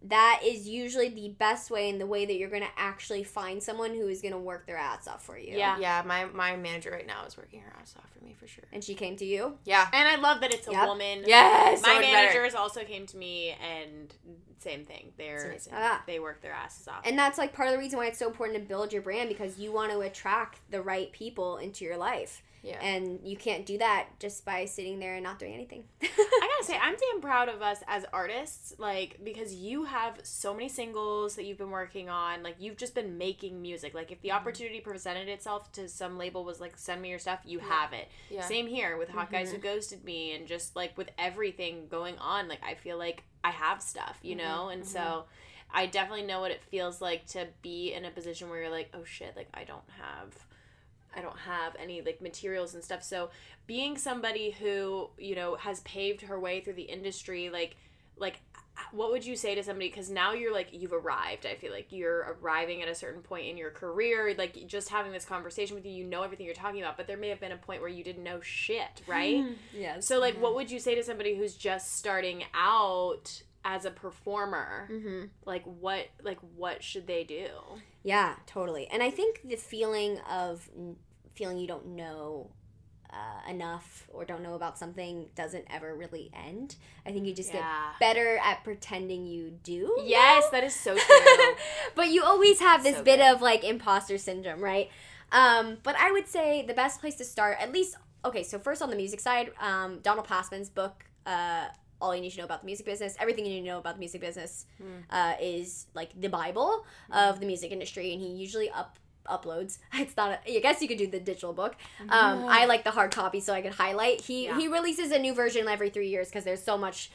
That 0.03 0.39
is 0.45 0.65
usually 0.65 1.09
the 1.09 1.27
best 1.27 1.69
way 1.69 1.89
and 1.89 1.99
the 1.99 2.05
way 2.05 2.25
that 2.25 2.35
you're 2.37 2.49
gonna 2.49 2.69
actually 2.77 3.25
find 3.25 3.61
someone 3.61 3.93
who 3.93 4.07
is 4.07 4.21
gonna 4.21 4.39
work 4.39 4.65
their 4.65 4.77
ass 4.77 5.09
off 5.09 5.25
for 5.25 5.37
you. 5.37 5.57
Yeah. 5.57 5.77
Yeah, 5.77 6.03
my 6.05 6.23
my 6.23 6.55
manager 6.55 6.89
right 6.91 7.05
now 7.05 7.25
is 7.25 7.35
working 7.35 7.59
her 7.59 7.73
ass 7.81 7.95
off 7.97 8.09
for 8.17 8.23
me 8.23 8.33
for 8.39 8.47
sure. 8.47 8.63
And 8.71 8.81
she 8.81 8.95
came 8.95 9.17
to 9.17 9.25
you. 9.25 9.57
Yeah. 9.65 9.85
And 9.91 10.07
I 10.07 10.15
love 10.15 10.39
that 10.39 10.53
it's 10.53 10.69
a 10.69 10.71
Yep. 10.71 10.87
woman. 10.87 11.23
Yes. 11.27 11.81
My 11.81 11.99
managers 11.99 12.55
also 12.55 12.85
came 12.85 13.07
to 13.07 13.17
me 13.17 13.49
and 13.61 14.15
same 14.59 14.85
thing. 14.85 15.11
They're 15.17 15.47
amazing. 15.49 15.73
Ah. 15.75 16.01
they 16.07 16.19
work 16.19 16.41
their 16.41 16.53
asses 16.53 16.87
off. 16.87 17.01
And 17.05 17.19
that's 17.19 17.37
like 17.37 17.51
part 17.51 17.67
of 17.67 17.73
the 17.73 17.79
reason 17.79 17.99
why 17.99 18.05
it's 18.07 18.19
so 18.19 18.27
important 18.27 18.57
to 18.57 18.65
build 18.65 18.93
your 18.93 19.01
brand 19.01 19.27
because 19.27 19.59
you 19.59 19.73
want 19.73 19.91
to 19.91 19.99
attract 19.99 20.59
the 20.71 20.81
right 20.81 21.11
people 21.11 21.57
into 21.57 21.83
your 21.83 21.97
life. 21.97 22.41
Yeah. 22.61 22.79
And 22.81 23.19
you 23.23 23.37
can't 23.37 23.65
do 23.65 23.77
that 23.77 24.07
just 24.19 24.45
by 24.45 24.65
sitting 24.65 24.99
there 24.99 25.15
and 25.15 25.23
not 25.23 25.39
doing 25.39 25.53
anything. 25.53 25.83
I 26.01 26.07
gotta 26.07 26.65
say, 26.65 26.77
I'm 26.81 26.95
damn 26.95 27.21
proud 27.21 27.49
of 27.49 27.61
us 27.61 27.79
as 27.87 28.05
artists, 28.11 28.73
like 28.77 29.19
because 29.23 29.53
you 29.53 29.85
have 29.85 30.19
so 30.23 30.53
many 30.53 30.69
singles 30.69 31.35
that 31.35 31.45
you've 31.45 31.57
been 31.57 31.71
working 31.71 32.09
on. 32.09 32.43
Like 32.43 32.55
you've 32.59 32.77
just 32.77 32.95
been 32.95 33.17
making 33.17 33.61
music. 33.61 33.93
Like 33.93 34.11
if 34.11 34.21
the 34.21 34.29
mm-hmm. 34.29 34.37
opportunity 34.37 34.79
presented 34.81 35.29
itself 35.29 35.71
to 35.73 35.87
some 35.87 36.17
label 36.17 36.43
was 36.43 36.59
like 36.59 36.77
send 36.77 37.01
me 37.01 37.09
your 37.09 37.19
stuff, 37.19 37.39
you 37.45 37.59
have 37.59 37.93
it. 37.93 38.09
Yeah. 38.29 38.41
Same 38.41 38.67
here 38.67 38.97
with 38.97 39.09
Hot 39.09 39.31
Guys 39.31 39.51
Who 39.51 39.57
mm-hmm. 39.57 39.67
Ghosted 39.67 40.03
Me, 40.03 40.33
and 40.33 40.47
just 40.47 40.75
like 40.75 40.97
with 40.97 41.09
everything 41.17 41.87
going 41.89 42.17
on, 42.17 42.47
like 42.47 42.61
I 42.63 42.75
feel 42.75 42.97
like 42.97 43.23
I 43.43 43.51
have 43.51 43.81
stuff, 43.81 44.19
you 44.21 44.35
mm-hmm. 44.35 44.47
know, 44.47 44.69
and 44.69 44.85
so. 44.85 45.25
I 45.71 45.85
definitely 45.85 46.25
know 46.25 46.39
what 46.39 46.49
it 46.49 46.63
feels 46.63 46.99
like 46.99 47.27
to 47.27 47.45
be 47.61 47.93
in 47.93 48.03
a 48.03 48.09
position 48.09 48.49
where 48.49 48.59
you're 48.59 48.71
like, 48.71 48.89
oh 48.95 49.03
shit, 49.03 49.35
like 49.35 49.49
I 49.53 49.65
don't 49.65 49.83
have 50.01 50.33
I 51.15 51.21
don't 51.21 51.39
have 51.39 51.75
any 51.79 52.01
like 52.01 52.21
materials 52.21 52.73
and 52.73 52.83
stuff. 52.83 53.03
So 53.03 53.29
being 53.67 53.97
somebody 53.97 54.51
who, 54.51 55.09
you 55.17 55.35
know, 55.35 55.55
has 55.55 55.79
paved 55.81 56.21
her 56.21 56.39
way 56.39 56.61
through 56.61 56.73
the 56.73 56.83
industry, 56.83 57.49
like 57.49 57.75
like 58.17 58.41
what 58.91 59.11
would 59.11 59.25
you 59.25 59.35
say 59.35 59.55
to 59.55 59.63
somebody? 59.63 59.89
Because 59.89 60.09
now 60.09 60.33
you're 60.33 60.53
like 60.53 60.69
you've 60.71 60.93
arrived 60.93 61.45
i 61.45 61.55
feel 61.55 61.71
like. 61.71 61.91
You're 61.91 62.37
arriving 62.41 62.81
at 62.81 62.87
a 62.87 62.95
certain 62.95 63.21
point 63.21 63.47
in 63.47 63.57
your 63.57 63.71
career. 63.71 64.33
Like 64.37 64.67
just 64.67 64.89
having 64.89 65.11
this 65.11 65.25
conversation 65.25 65.75
with 65.75 65.85
you 65.85 65.91
you 65.91 66.05
know 66.05 66.23
everything 66.23 66.45
you're 66.45 66.55
talking 66.55 66.81
about 66.81 66.97
but 66.97 67.07
there 67.07 67.17
may 67.17 67.29
have 67.29 67.39
been 67.39 67.51
a 67.51 67.57
point 67.57 67.81
where 67.81 67.89
you 67.89 68.03
didn't 68.03 68.23
know 68.23 68.39
shit 68.41 69.01
right? 69.07 69.45
Yes. 69.73 70.05
so 70.05 70.19
like 70.19 70.35
mm-hmm. 70.35 70.43
what 70.43 70.55
would 70.55 70.71
you 70.71 70.79
say 70.79 70.95
to 70.95 71.03
somebody 71.03 71.35
who's 71.35 71.55
just 71.55 71.97
starting 71.97 72.43
out 72.53 73.43
as 73.65 73.85
a 73.85 73.91
performer 73.91 74.87
hmm 74.89 75.23
like 75.45 75.63
what 75.65 76.07
like 76.23 76.39
what 76.55 76.81
should 76.83 77.05
they 77.07 77.23
do 77.23 77.47
Yeah, 78.03 78.35
totally. 78.45 78.87
And 78.87 79.03
I 79.03 79.11
think 79.11 79.41
the 79.43 79.57
feeling 79.57 80.19
of 80.29 80.69
feeling 81.35 81.57
you 81.59 81.67
don't 81.67 81.87
know 81.87 82.51
uh, 83.11 83.49
enough 83.49 84.07
or 84.13 84.23
don't 84.23 84.43
know 84.43 84.53
about 84.53 84.77
something 84.77 85.27
doesn't 85.35 85.65
ever 85.69 85.95
really 85.95 86.29
end. 86.33 86.75
I 87.05 87.11
think 87.11 87.25
you 87.25 87.33
just 87.33 87.51
get 87.51 87.63
better 87.99 88.37
at 88.43 88.63
pretending 88.63 89.25
you 89.25 89.49
do. 89.63 89.95
yes 90.05 90.43
know? 90.43 90.49
that 90.51 90.63
is 90.63 90.75
so 90.75 90.95
true 91.07 91.55
but 91.95 92.09
you 92.09 92.23
always 92.23 92.59
have 92.59 92.83
this 92.83 92.95
So 92.97 93.03
bit 93.03 93.17
good. 93.19 93.33
of 93.35 93.41
like 93.41 93.63
imposter 93.63 94.17
syndrome, 94.17 94.61
right? 94.61 94.89
Um, 95.31 95.77
but 95.83 95.95
I 95.97 96.11
would 96.11 96.27
say 96.27 96.63
the 96.65 96.73
best 96.73 97.01
place 97.01 97.15
to 97.15 97.23
start, 97.25 97.57
at 97.59 97.71
least, 97.73 97.95
okay, 98.23 98.43
so 98.43 98.57
first 98.59 98.81
on 98.81 98.89
the 98.89 98.95
music 98.95 99.19
side, 99.19 99.51
um, 99.59 99.99
Donald 100.01 100.27
Passman's 100.27 100.69
book, 100.69 101.05
uh, 101.25 101.65
All 102.01 102.15
You 102.15 102.21
Need 102.21 102.31
to 102.31 102.37
Know 102.39 102.45
About 102.45 102.61
the 102.61 102.65
Music 102.65 102.85
Business, 102.85 103.15
everything 103.19 103.45
you 103.45 103.51
need 103.51 103.61
to 103.61 103.67
know 103.67 103.79
about 103.79 103.95
the 103.95 103.99
music 103.99 104.21
business 104.21 104.65
uh, 105.09 105.33
is 105.41 105.87
like 105.93 106.09
the 106.19 106.29
Bible 106.29 106.85
of 107.11 107.39
the 107.39 107.45
music 107.45 107.71
industry, 107.71 108.13
and 108.13 108.21
he 108.21 108.27
usually 108.29 108.69
up 108.69 108.97
uploads. 109.27 109.77
It's 109.93 110.15
not. 110.17 110.39
A, 110.47 110.57
I 110.57 110.59
guess 110.61 110.81
you 110.81 110.87
could 110.87 110.97
do 110.97 111.05
the 111.07 111.19
digital 111.19 111.53
book. 111.53 111.75
Um, 112.09 112.45
I 112.47 112.65
like 112.65 112.83
the 112.83 112.91
hard 112.91 113.11
copy 113.11 113.39
so 113.41 113.53
I 113.53 113.61
could 113.61 113.73
highlight. 113.73 114.21
He 114.21 114.45
Yeah. 114.45 114.57
he 114.57 114.67
releases 114.67 115.11
a 115.11 115.19
new 115.19 115.33
version 115.33 115.67
every 115.67 115.89
three 115.89 116.07
years 116.09 116.29
because 116.29 116.43
there's 116.45 116.63
so 116.63 116.77
much 116.77 117.11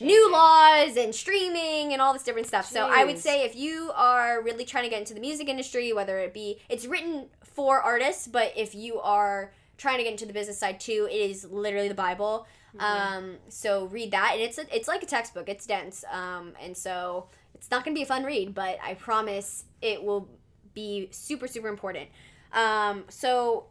new 0.00 0.32
laws 0.32 0.96
and 0.96 1.14
streaming 1.14 1.92
and 1.92 2.00
all 2.00 2.12
this 2.14 2.22
different 2.22 2.48
stuff. 2.48 2.66
So 2.66 2.88
I 2.90 3.04
would 3.04 3.18
say 3.18 3.44
if 3.44 3.54
you 3.54 3.92
are 3.94 4.42
really 4.42 4.64
trying 4.64 4.84
to 4.84 4.90
get 4.90 5.00
into 5.00 5.14
the 5.14 5.20
music 5.20 5.48
industry, 5.48 5.92
whether 5.92 6.18
it 6.18 6.32
be 6.32 6.58
it's 6.68 6.86
written 6.86 7.26
for 7.44 7.80
artists, 7.80 8.26
but 8.26 8.52
if 8.56 8.74
you 8.74 8.98
are 9.00 9.52
trying 9.76 9.98
to 9.98 10.02
get 10.04 10.12
into 10.12 10.26
the 10.26 10.32
business 10.32 10.58
side 10.58 10.80
too, 10.80 11.06
it 11.10 11.16
is 11.30 11.44
literally 11.44 11.88
the 11.88 11.94
Bible. 11.94 12.46
Um, 12.78 13.36
so 13.48 13.86
read 13.86 14.12
that, 14.12 14.32
and 14.34 14.42
it's 14.42 14.58
a, 14.58 14.74
it's 14.74 14.88
like 14.88 15.02
a 15.02 15.06
textbook. 15.06 15.48
It's 15.48 15.66
dense, 15.66 16.04
um, 16.10 16.52
and 16.60 16.76
so 16.76 17.28
it's 17.54 17.70
not 17.70 17.84
gonna 17.84 17.94
be 17.94 18.02
a 18.02 18.06
fun 18.06 18.24
read, 18.24 18.54
but 18.54 18.78
I 18.82 18.94
promise 18.94 19.64
it 19.80 20.02
will 20.02 20.28
be 20.74 21.08
super 21.10 21.46
super 21.46 21.68
important. 21.68 22.08
Um, 22.52 23.04
so 23.08 23.66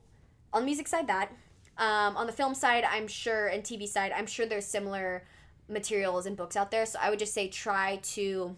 on 0.53 0.61
the 0.61 0.65
music 0.65 0.87
side, 0.87 1.07
that 1.07 1.31
um, 1.77 2.15
on 2.15 2.27
the 2.27 2.33
film 2.33 2.53
side, 2.53 2.83
I'm 2.83 3.07
sure, 3.07 3.47
and 3.47 3.63
TV 3.63 3.87
side, 3.87 4.11
I'm 4.15 4.27
sure 4.27 4.45
there's 4.45 4.65
similar 4.65 5.25
materials 5.67 6.25
and 6.25 6.37
books 6.37 6.55
out 6.55 6.69
there. 6.69 6.85
So 6.85 6.99
I 7.01 7.09
would 7.09 7.19
just 7.19 7.33
say 7.33 7.47
try 7.47 7.97
to 8.03 8.55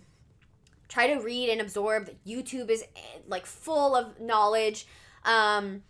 try 0.90 1.08
to 1.08 1.22
read 1.22 1.50
and 1.50 1.62
absorb. 1.62 2.10
YouTube 2.28 2.70
is 2.70 2.84
eh, 2.84 3.20
like 3.28 3.46
full 3.46 3.96
of 3.96 4.20
knowledge. 4.20 4.88
Um, 5.24 5.84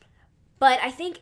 but 0.59 0.79
I 0.81 0.91
think 0.91 1.21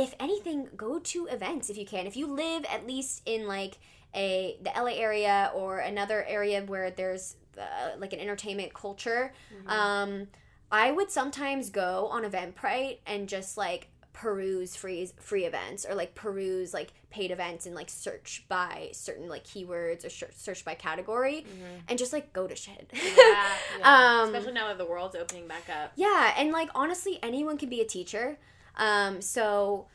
if 0.00 0.14
anything, 0.18 0.68
go 0.76 0.98
to 0.98 1.26
events 1.26 1.70
if 1.70 1.76
you 1.76 1.86
can. 1.86 2.06
If 2.06 2.16
you 2.16 2.26
live 2.26 2.64
at 2.72 2.86
least 2.86 3.22
in 3.26 3.46
like 3.46 3.78
a 4.14 4.56
the 4.62 4.70
LA 4.76 4.94
area 5.08 5.52
or 5.54 5.78
another 5.78 6.24
area 6.24 6.62
where 6.62 6.90
there's 6.90 7.36
uh, 7.58 7.96
like 7.98 8.12
an 8.12 8.20
entertainment 8.20 8.72
culture, 8.74 9.32
um, 9.66 10.26
I 10.72 10.90
would 10.90 11.10
sometimes 11.10 11.70
go 11.70 12.08
on 12.10 12.22
Eventbrite 12.24 12.98
and 13.06 13.28
just 13.28 13.56
like 13.56 13.88
peruse 14.12 14.74
free 14.76 15.08
free 15.20 15.44
events 15.44 15.86
or 15.88 15.94
like 15.94 16.14
peruse 16.14 16.74
like 16.74 16.92
paid 17.10 17.30
events 17.30 17.64
and 17.66 17.74
like 17.74 17.88
search 17.88 18.44
by 18.48 18.88
certain 18.92 19.28
like 19.28 19.44
keywords 19.44 20.04
or 20.04 20.10
sh- 20.10 20.24
search 20.34 20.64
by 20.64 20.74
category 20.74 21.46
and 21.88 21.98
just 21.98 22.12
like 22.12 22.32
go 22.32 22.46
to 22.46 22.56
shit. 22.56 22.90
yeah, 22.92 23.46
Um, 23.82 24.28
especially 24.34 24.52
now 24.52 24.66
that 24.68 24.78
the 24.78 24.84
world's 24.84 25.14
opening 25.16 25.46
back 25.46 25.68
up 25.70 25.92
Yeah, 25.96 26.34
and 26.36 26.50
like 26.52 26.68
honestly, 26.74 27.18
anyone 27.22 27.56
can 27.56 27.68
be 27.68 27.80
a 27.80 27.84
teacher. 27.86 28.38
Um, 28.80 29.20
so 29.20 29.86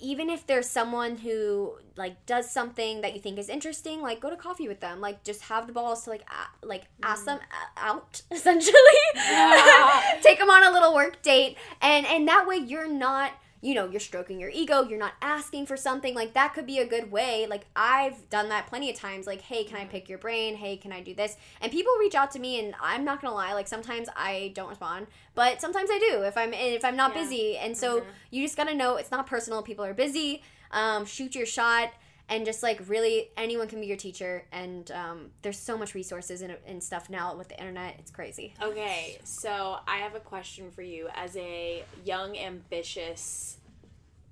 even 0.00 0.28
if 0.28 0.46
there's 0.46 0.68
someone 0.68 1.16
who 1.16 1.74
like 1.96 2.26
does 2.26 2.50
something 2.50 3.00
that 3.00 3.14
you 3.14 3.20
think 3.20 3.38
is 3.38 3.48
interesting, 3.48 4.02
like 4.02 4.20
go 4.20 4.28
to 4.28 4.36
coffee 4.36 4.68
with 4.68 4.80
them. 4.80 5.00
Like 5.00 5.24
just 5.24 5.42
have 5.42 5.66
the 5.66 5.72
balls 5.72 6.04
to 6.04 6.10
like 6.10 6.22
a- 6.22 6.66
like 6.66 6.84
ask 7.02 7.24
them 7.24 7.38
a- 7.38 7.80
out 7.80 8.20
essentially. 8.30 8.76
Yeah. 9.14 10.18
Take 10.22 10.38
them 10.38 10.50
on 10.50 10.62
a 10.64 10.70
little 10.72 10.94
work 10.94 11.22
date, 11.22 11.56
and 11.80 12.04
and 12.06 12.28
that 12.28 12.46
way 12.46 12.56
you're 12.56 12.88
not 12.88 13.30
you 13.64 13.74
know 13.74 13.88
you're 13.88 13.98
stroking 13.98 14.38
your 14.38 14.50
ego. 14.50 14.82
You're 14.82 14.98
not 14.98 15.14
asking 15.22 15.64
for 15.64 15.76
something 15.76 16.14
like 16.14 16.34
that 16.34 16.52
could 16.52 16.66
be 16.66 16.78
a 16.80 16.86
good 16.86 17.10
way. 17.10 17.46
Like 17.48 17.64
I've 17.74 18.28
done 18.28 18.50
that 18.50 18.66
plenty 18.66 18.90
of 18.90 18.96
times. 18.96 19.26
Like 19.26 19.40
hey, 19.40 19.64
can 19.64 19.76
I 19.78 19.86
pick 19.86 20.06
your 20.08 20.18
brain? 20.18 20.54
Hey, 20.56 20.76
can 20.76 20.92
I 20.92 21.00
do 21.00 21.14
this? 21.14 21.36
And 21.62 21.72
people 21.72 21.92
reach 21.98 22.14
out 22.14 22.30
to 22.32 22.38
me, 22.38 22.60
and 22.60 22.74
I'm 22.78 23.04
not 23.06 23.22
gonna 23.22 23.34
lie. 23.34 23.54
Like 23.54 23.66
sometimes 23.66 24.08
I 24.14 24.52
don't 24.54 24.68
respond, 24.68 25.06
but 25.34 25.62
sometimes 25.62 25.88
I 25.90 25.98
do 26.10 26.22
if 26.24 26.36
I'm 26.36 26.52
if 26.52 26.84
I'm 26.84 26.96
not 26.96 27.14
Yeah. 27.16 27.22
busy. 27.22 27.56
And 27.56 27.74
so 27.76 28.00
Mhm. 28.00 28.06
you 28.30 28.42
just 28.44 28.56
gotta 28.56 28.74
know 28.74 28.96
it's 28.96 29.10
not 29.10 29.26
personal. 29.26 29.62
People 29.62 29.84
are 29.86 29.94
busy. 29.94 30.42
Um, 30.70 31.06
shoot 31.06 31.34
your 31.34 31.46
shot, 31.46 31.92
and 32.28 32.44
just 32.44 32.62
like 32.62 32.80
really, 32.88 33.30
anyone 33.36 33.68
can 33.68 33.80
be 33.80 33.86
your 33.86 33.96
teacher. 33.96 34.44
And 34.52 34.90
um, 34.90 35.30
there's 35.42 35.58
so 35.58 35.76
much 35.76 35.94
resources 35.94 36.42
and, 36.42 36.56
and 36.66 36.82
stuff 36.82 37.10
now 37.10 37.36
with 37.36 37.48
the 37.48 37.58
internet. 37.58 37.96
It's 37.98 38.10
crazy. 38.10 38.54
Okay, 38.62 39.18
so 39.24 39.78
I 39.86 39.98
have 39.98 40.14
a 40.14 40.20
question 40.20 40.70
for 40.70 40.82
you 40.82 41.08
as 41.14 41.36
a 41.36 41.84
young, 42.04 42.36
ambitious, 42.38 43.58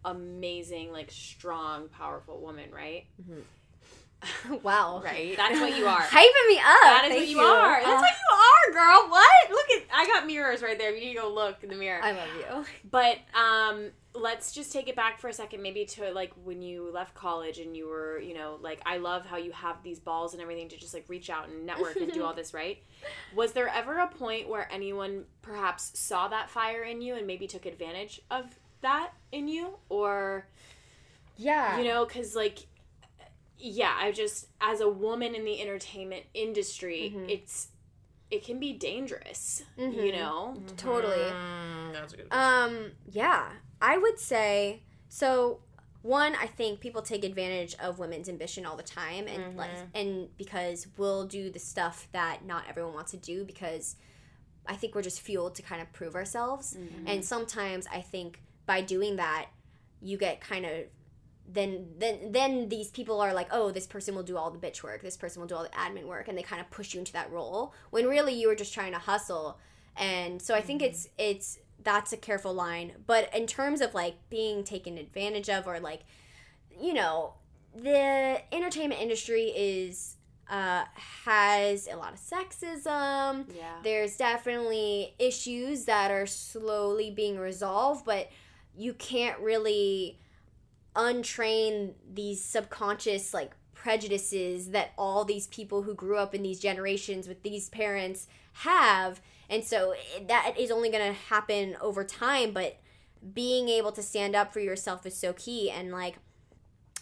amazing, 0.05 0.93
like 0.93 1.11
strong, 1.11 1.89
powerful 1.89 2.41
woman, 2.41 2.71
right? 2.73 3.07
wow, 4.63 5.01
Right. 5.05 5.37
That's 5.37 5.59
what 5.61 5.77
you 5.77 5.87
are. 5.87 6.01
hyping 6.01 6.49
me 6.49 6.59
up. 6.59 6.83
That 6.83 7.03
is 7.07 7.11
Thank 7.11 7.21
what 7.21 7.29
you, 7.29 7.41
are. 7.41 7.81
That's 7.83 7.93
Uh, 7.93 8.07
what 8.07 8.13
you 8.13 8.37
are, 8.37 8.73
girl. 8.73 9.11
What? 9.11 9.51
Look 9.51 9.67
at 9.77 9.83
I 9.95 10.07
got 10.07 10.27
mirrors 10.27 10.63
right 10.63 10.79
there. 10.79 10.95
You 10.95 11.01
need 11.01 11.15
to 11.15 11.21
go 11.23 11.29
look 11.33 11.63
in 11.65 11.69
the 11.71 11.77
mirror. 11.77 12.01
I 12.03 12.13
love 12.13 12.29
you. 12.39 12.65
But 12.91 13.19
um 13.35 13.91
let's 14.15 14.53
just 14.53 14.73
take 14.73 14.89
it 14.89 14.95
back 14.95 15.19
for 15.19 15.29
a 15.29 15.33
second 15.33 15.63
maybe 15.63 15.87
to 15.87 16.13
like 16.13 16.33
when 16.45 16.61
you 16.61 16.91
left 16.93 17.15
college 17.15 17.59
and 17.59 17.75
you 17.77 17.89
were, 17.89 18.19
you 18.21 18.35
know, 18.35 18.59
like 18.61 18.81
I 18.85 18.99
love 18.99 19.25
how 19.25 19.39
you 19.39 19.53
have 19.53 19.83
these 19.83 19.99
balls 19.99 20.35
and 20.35 20.43
everything 20.43 20.69
to 20.69 20.77
just 20.77 20.93
like 20.95 21.05
reach 21.09 21.31
out 21.31 21.49
and 21.49 21.65
network 21.65 21.97
and 21.97 22.13
do 22.13 22.23
all 22.23 22.35
this, 22.35 22.53
right? 22.53 22.79
Was 23.35 23.53
there 23.53 23.69
ever 23.69 23.99
a 23.99 24.07
point 24.09 24.49
where 24.49 24.69
anyone 24.71 25.25
perhaps 25.41 25.99
saw 25.99 26.29
that 26.29 26.51
fire 26.51 26.83
in 26.83 27.01
you 27.01 27.15
and 27.15 27.27
maybe 27.27 27.47
took 27.47 27.65
advantage 27.67 28.21
of 28.31 28.45
that 28.83 29.13
in 29.33 29.49
you 29.49 29.79
or 29.89 30.47
Yeah. 31.37 31.79
you 31.79 31.85
know 31.85 32.05
cuz 32.07 32.37
like 32.37 32.67
yeah, 33.63 33.95
I 33.99 34.13
just 34.13 34.49
as 34.61 34.81
a 34.81 34.89
woman 34.89 35.35
in 35.35 35.45
the 35.45 35.61
entertainment 35.61 36.25
industry, 36.35 37.13
Mhm. 37.15 37.31
it's 37.31 37.69
it 38.31 38.43
can 38.45 38.59
be 38.59 38.73
dangerous, 38.73 39.63
you 39.77 39.85
Mhm. 39.91 40.13
know? 40.15 40.63
Totally. 40.79 41.17
Mm, 41.19 41.93
that's 41.93 42.15
a 42.15 42.17
good 42.17 42.31
question. 42.31 42.75
Um, 42.87 42.93
yeah, 43.11 43.53
I 43.81 43.99
would 43.99 44.19
say 44.19 44.83
so. 45.09 45.63
One, 46.01 46.35
I 46.35 46.47
think 46.47 46.81
people 46.81 47.03
take 47.03 47.25
advantage 47.25 47.75
of 47.77 47.99
women's 47.99 48.29
ambition 48.31 48.65
all 48.67 48.75
the 48.77 48.83
time, 48.83 49.29
and 49.29 49.55
like, 49.57 49.71
Mhm. 49.71 49.89
and 49.95 50.37
because 50.39 50.87
we'll 50.97 51.27
do 51.27 51.51
the 51.51 51.59
stuff 51.61 52.09
that 52.13 52.45
not 52.45 52.67
everyone 52.69 52.95
wants 52.95 53.11
to 53.13 53.19
do 53.19 53.45
because 53.45 53.97
I 54.67 54.77
think 54.77 54.95
we're 54.95 55.03
just 55.03 55.21
fueled 55.21 55.55
to 55.57 55.63
kind 55.63 55.83
of 55.83 55.93
prove 55.93 56.15
ourselves, 56.17 56.75
and 57.07 57.23
sometimes 57.25 57.87
I 57.89 58.01
think 58.01 58.41
by 58.67 58.81
doing 58.81 59.17
that, 59.17 59.51
you 60.01 60.17
get 60.17 60.41
kind 60.41 60.65
of 60.65 60.87
then 61.47 61.89
then 61.99 62.33
then 62.33 62.69
these 62.69 62.91
people 62.91 63.21
are 63.21 63.35
like, 63.35 63.49
oh, 63.51 63.71
this 63.71 63.87
person 63.87 64.15
will 64.15 64.23
do 64.23 64.37
all 64.37 64.51
the 64.51 64.59
bitch 64.59 64.83
work, 64.83 65.03
this 65.03 65.17
person 65.17 65.41
will 65.41 65.49
do 65.49 65.55
all 65.55 65.63
the 65.63 65.69
admin 65.71 66.05
work, 66.05 66.29
and 66.29 66.37
they 66.37 66.43
kind 66.43 66.61
of 66.61 66.71
push 66.71 66.95
you 66.95 67.01
into 67.01 67.13
that 67.13 67.31
role 67.31 67.75
when 67.91 68.07
really 68.07 68.35
you 68.35 68.49
were 68.49 68.55
just 68.55 68.73
trying 68.73 68.93
to 68.93 68.99
hustle. 68.99 69.59
And 69.97 70.41
so 70.41 70.55
I 70.55 70.61
think 70.61 70.83
it's 70.83 71.09
it's 71.19 71.59
that's 71.83 72.13
a 72.13 72.17
careful 72.17 72.55
line. 72.55 72.93
But 73.07 73.35
in 73.35 73.47
terms 73.47 73.81
of 73.81 73.95
like 73.95 74.17
being 74.31 74.65
taken 74.65 74.99
advantage 74.99 75.51
of 75.51 75.67
or 75.67 75.81
like, 75.81 76.03
you 76.81 76.95
know, 76.95 77.35
the 77.75 78.41
entertainment 78.53 79.01
industry 79.01 79.53
is 79.55 80.17
uh, 80.49 80.85
has 81.25 81.89
a 81.89 81.97
lot 81.97 82.13
of 82.13 82.21
sexism. 82.21 83.47
Yeah. 83.55 83.77
There's 83.83 84.17
definitely 84.17 85.15
issues 85.19 85.87
that 85.87 86.11
are 86.11 86.27
slowly 86.27 87.11
being 87.11 87.39
resolved, 87.39 88.05
but 88.05 88.29
you 88.77 88.95
can't 88.95 89.39
really 89.41 90.19
untrain 90.95 91.95
these 92.13 92.45
subconscious 92.45 93.33
like 93.33 93.53
prejudices 93.75 94.71
that 94.71 94.93
all 94.97 95.25
these 95.25 95.47
people 95.49 95.83
who 95.83 95.95
grew 95.95 96.17
up 96.17 96.35
in 96.35 96.43
these 96.43 96.61
generations 96.61 97.27
with 97.27 97.43
these 97.43 97.69
parents 97.69 98.27
have. 98.53 99.21
And 99.51 99.65
so 99.65 99.95
that 100.29 100.55
is 100.59 100.71
only 100.71 100.91
going 100.91 101.07
to 101.07 101.19
happen 101.19 101.77
over 101.81 102.05
time, 102.05 102.53
but 102.53 102.79
being 103.35 103.69
able 103.69 103.93
to 103.93 104.03
stand 104.03 104.37
up 104.37 104.53
for 104.53 104.61
yourself 104.61 105.05
is 105.07 105.17
so 105.17 105.33
key. 105.33 105.71
And 105.71 105.91
like, 105.91 106.17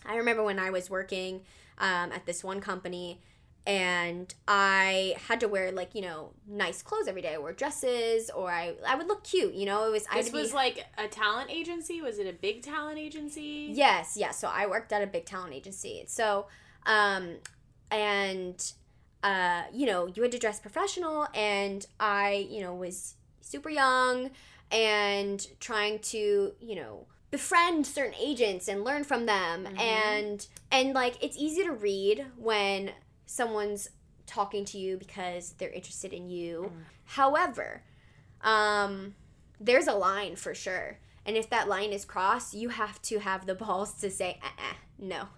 I 0.07 0.17
remember 0.17 0.43
when 0.43 0.59
I 0.59 0.71
was 0.71 0.89
working 0.89 1.43
um, 1.79 2.13
at 2.13 2.27
this 2.27 2.43
one 2.43 2.61
company 2.61 3.21
and 3.67 4.33
I 4.49 5.15
had 5.29 5.41
to 5.41 5.49
wear 5.49 5.71
like, 5.73 5.95
you 5.95 6.03
know, 6.03 6.33
nice 6.49 6.83
clothes 6.83 7.09
every 7.09 7.23
day. 7.23 7.35
I 7.35 7.39
wore 7.39 7.53
dresses 7.53 8.31
or 8.31 8.51
I, 8.51 8.75
I 8.87 8.95
would 8.97 9.07
look 9.07 9.23
cute, 9.25 9.55
you 9.55 9.67
know, 9.67 9.87
it 9.87 9.91
was, 9.93 10.07
I 10.11 10.17
This 10.23 10.31
be- 10.31 10.39
was 10.39 10.55
like 10.55 10.85
a 10.99 11.07
talent 11.09 11.51
agency. 11.51 12.01
Was 12.01 12.19
it 12.19 12.27
a 12.27 12.33
big 12.33 12.63
talent 12.63 12.99
agency? 12.99 13.71
Yes, 13.73 14.17
yes. 14.17 14.39
So 14.39 14.49
I 14.49 14.67
worked 14.67 14.93
at 14.93 15.03
a 15.03 15.07
big 15.07 15.27
talent 15.27 15.53
agency. 15.55 16.05
So, 16.09 16.47
um, 16.87 17.37
and 17.91 18.73
uh, 19.23 19.65
you 19.73 19.85
know, 19.87 20.07
you 20.07 20.23
had 20.23 20.33
to 20.33 20.39
dress 20.39 20.59
professional, 20.61 21.27
and 21.35 21.87
I, 21.99 22.47
you 22.51 22.63
know, 22.63 22.75
was 22.75 23.17
super 23.43 23.69
young 23.69 24.31
and 24.73 25.47
trying 25.61 25.99
to, 25.99 26.53
you 26.61 26.75
know, 26.77 27.07
befriend 27.31 27.87
certain 27.87 28.15
agents 28.19 28.67
and 28.67 28.83
learn 28.83 29.05
from 29.05 29.27
them, 29.27 29.65
Mhm. 29.67 29.79
and 29.79 30.47
and 30.73 30.95
like 30.95 31.23
it's 31.23 31.37
easy 31.37 31.63
to 31.65 31.71
read 31.73 32.27
when 32.39 32.93
someone's 33.31 33.91
talking 34.27 34.65
to 34.65 34.77
you 34.77 34.97
because 34.97 35.53
they're 35.53 35.71
interested 35.71 36.13
in 36.13 36.29
you. 36.29 36.73
Mm. 36.73 36.83
However, 37.05 37.83
um, 38.43 39.15
there's 39.61 39.87
a 39.87 39.93
line 39.93 40.35
for 40.35 40.53
sure. 40.53 40.99
And 41.25 41.37
if 41.37 41.49
that 41.51 41.69
line 41.69 41.93
is 41.93 42.05
crossed, 42.05 42.55
you 42.55 42.71
have 42.71 43.01
to 43.03 43.21
have 43.21 43.47
the 43.47 43.55
balls 43.55 43.93
to 44.01 44.11
say, 44.11 44.41
uh-uh, 44.43 44.75
no. 44.99 45.29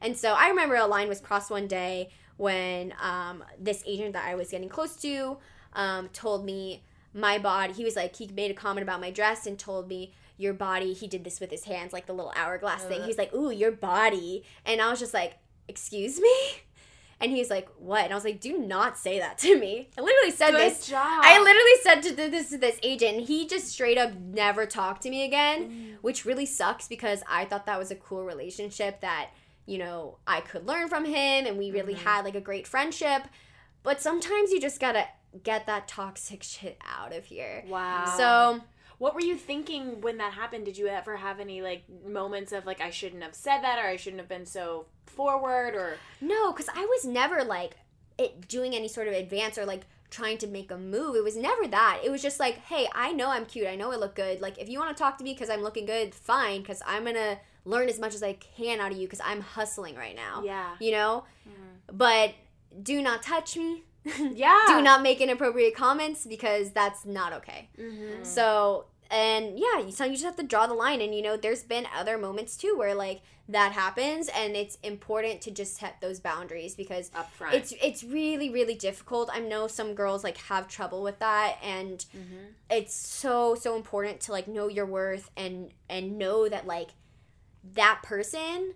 And 0.00 0.16
so 0.16 0.34
I 0.34 0.48
remember 0.48 0.76
a 0.76 0.86
line 0.86 1.08
was 1.08 1.20
crossed 1.20 1.50
one 1.50 1.66
day 1.66 2.10
when 2.36 2.94
um, 3.02 3.42
this 3.58 3.82
agent 3.84 4.12
that 4.12 4.26
I 4.28 4.36
was 4.36 4.50
getting 4.50 4.68
close 4.68 4.94
to 4.98 5.38
um, 5.72 6.08
told 6.12 6.44
me 6.44 6.84
my 7.12 7.38
body, 7.38 7.72
he 7.72 7.84
was 7.84 7.96
like, 7.96 8.14
he 8.14 8.28
made 8.28 8.52
a 8.52 8.54
comment 8.54 8.84
about 8.84 9.00
my 9.00 9.10
dress 9.10 9.46
and 9.46 9.58
told 9.58 9.88
me, 9.88 10.14
your 10.36 10.54
body, 10.54 10.94
he 10.94 11.06
did 11.06 11.24
this 11.24 11.40
with 11.40 11.50
his 11.50 11.64
hands, 11.64 11.92
like 11.92 12.06
the 12.06 12.14
little 12.14 12.32
hourglass 12.34 12.84
thing. 12.84 13.02
He's 13.02 13.18
like, 13.18 13.34
ooh, 13.34 13.50
your 13.50 13.72
body. 13.72 14.42
And 14.64 14.80
I 14.80 14.88
was 14.88 14.98
just 14.98 15.12
like, 15.12 15.34
excuse 15.68 16.20
me? 16.20 16.32
And 17.22 17.30
he's 17.30 17.50
like, 17.50 17.68
what? 17.78 18.04
And 18.04 18.12
I 18.12 18.16
was 18.16 18.24
like, 18.24 18.40
do 18.40 18.56
not 18.56 18.96
say 18.96 19.18
that 19.18 19.36
to 19.38 19.58
me. 19.58 19.90
I 19.98 20.00
literally 20.00 20.30
said 20.30 20.52
Good 20.52 20.70
this. 20.72 20.86
job. 20.88 21.20
I 21.22 21.38
literally 21.38 21.76
said 21.82 22.00
to 22.02 22.16
th- 22.16 22.30
this 22.30 22.50
to 22.50 22.58
this 22.58 22.78
agent, 22.82 23.18
and 23.18 23.26
he 23.26 23.46
just 23.46 23.68
straight 23.68 23.98
up 23.98 24.14
never 24.14 24.64
talked 24.64 25.02
to 25.02 25.10
me 25.10 25.24
again, 25.24 25.68
Mm. 25.70 25.96
which 26.02 26.24
really 26.24 26.46
sucks 26.46 26.88
because 26.88 27.22
I 27.28 27.44
thought 27.44 27.66
that 27.66 27.78
was 27.78 27.90
a 27.90 27.94
cool 27.96 28.24
relationship 28.24 29.00
that 29.02 29.30
you 29.66 29.76
know 29.78 30.16
I 30.26 30.40
could 30.40 30.66
learn 30.66 30.88
from 30.88 31.04
him, 31.04 31.46
and 31.46 31.58
we 31.58 31.70
really 31.70 31.94
Mhm. 31.94 31.98
had 32.04 32.24
like 32.24 32.34
a 32.34 32.40
great 32.40 32.66
friendship. 32.66 33.24
But 33.82 34.00
sometimes 34.00 34.50
you 34.50 34.60
just 34.60 34.80
gotta 34.80 35.06
get 35.42 35.66
that 35.66 35.88
toxic 35.88 36.42
shit 36.42 36.78
out 36.84 37.12
of 37.14 37.26
here. 37.26 37.64
Wow. 37.68 38.14
So 38.16 38.60
what 39.00 39.14
were 39.14 39.22
you 39.22 39.34
thinking 39.34 40.02
when 40.02 40.18
that 40.18 40.34
happened? 40.34 40.66
Did 40.66 40.76
you 40.76 40.86
ever 40.86 41.16
have 41.16 41.40
any 41.40 41.62
like 41.62 41.84
moments 42.06 42.52
of 42.52 42.66
like 42.66 42.82
I 42.82 42.90
shouldn't 42.90 43.22
have 43.22 43.34
said 43.34 43.62
that 43.62 43.78
or 43.78 43.88
I 43.88 43.96
shouldn't 43.96 44.20
have 44.20 44.28
been 44.28 44.44
so 44.44 44.84
forward 45.06 45.74
or 45.74 45.96
no, 46.20 46.52
because 46.52 46.68
I 46.68 46.84
was 46.84 47.06
never 47.06 47.42
like 47.42 47.78
it 48.18 48.46
doing 48.46 48.74
any 48.74 48.88
sort 48.88 49.08
of 49.08 49.14
advance 49.14 49.56
or 49.56 49.64
like 49.64 49.86
trying 50.10 50.36
to 50.36 50.46
make 50.46 50.70
a 50.70 50.76
move. 50.76 51.16
It 51.16 51.24
was 51.24 51.34
never 51.34 51.66
that. 51.68 52.02
It 52.04 52.10
was 52.10 52.20
just 52.20 52.38
like, 52.38 52.56
hey, 52.56 52.88
I 52.94 53.12
know 53.12 53.30
I'm 53.30 53.46
cute. 53.46 53.66
I 53.66 53.74
know 53.74 53.90
I 53.90 53.96
look 53.96 54.14
good. 54.14 54.42
Like 54.42 54.58
if 54.58 54.68
you 54.68 54.78
want 54.78 54.94
to 54.94 55.02
talk 55.02 55.16
to 55.16 55.24
me 55.24 55.32
because 55.32 55.48
I'm 55.48 55.62
looking 55.62 55.86
good, 55.86 56.14
fine. 56.14 56.60
Because 56.60 56.82
I'm 56.86 57.06
gonna 57.06 57.38
learn 57.64 57.88
as 57.88 57.98
much 57.98 58.14
as 58.14 58.22
I 58.22 58.34
can 58.34 58.80
out 58.80 58.92
of 58.92 58.98
you 58.98 59.06
because 59.06 59.22
I'm 59.24 59.40
hustling 59.40 59.96
right 59.96 60.14
now. 60.14 60.42
yeah. 60.44 60.76
You 60.78 60.92
know. 60.92 61.24
Mm. 61.48 61.96
But 61.96 62.34
do 62.82 63.00
not 63.00 63.22
touch 63.22 63.56
me. 63.56 63.84
Yeah. 64.18 64.58
do 64.68 64.82
not 64.82 65.02
make 65.02 65.20
inappropriate 65.20 65.74
comments 65.76 66.24
because 66.26 66.70
that's 66.72 67.04
not 67.04 67.32
okay. 67.34 67.68
Mhm. 67.78 68.24
So 68.24 68.86
and 69.12 69.58
yeah, 69.58 69.90
so 69.90 70.04
you 70.04 70.12
just 70.12 70.24
have 70.24 70.36
to 70.36 70.44
draw 70.44 70.68
the 70.68 70.74
line. 70.74 71.00
And 71.00 71.12
you 71.14 71.20
know, 71.20 71.36
there's 71.36 71.64
been 71.64 71.84
other 71.94 72.16
moments 72.16 72.56
too 72.56 72.76
where 72.78 72.94
like 72.94 73.22
that 73.48 73.72
happens, 73.72 74.28
and 74.28 74.54
it's 74.54 74.78
important 74.84 75.40
to 75.42 75.50
just 75.50 75.76
set 75.76 76.00
those 76.00 76.20
boundaries 76.20 76.76
because 76.76 77.10
Up 77.16 77.28
front. 77.32 77.54
it's 77.56 77.74
it's 77.82 78.04
really 78.04 78.48
really 78.50 78.76
difficult. 78.76 79.28
I 79.32 79.40
know 79.40 79.66
some 79.66 79.94
girls 79.94 80.22
like 80.22 80.38
have 80.38 80.68
trouble 80.68 81.02
with 81.02 81.18
that, 81.18 81.56
and 81.62 82.04
Mhm. 82.16 82.52
it's 82.70 82.94
so 82.94 83.56
so 83.56 83.74
important 83.74 84.20
to 84.22 84.32
like 84.32 84.46
know 84.46 84.68
your 84.68 84.86
worth 84.86 85.30
and 85.36 85.72
and 85.88 86.16
know 86.16 86.48
that 86.48 86.66
like 86.68 86.90
that 87.74 88.00
person 88.04 88.74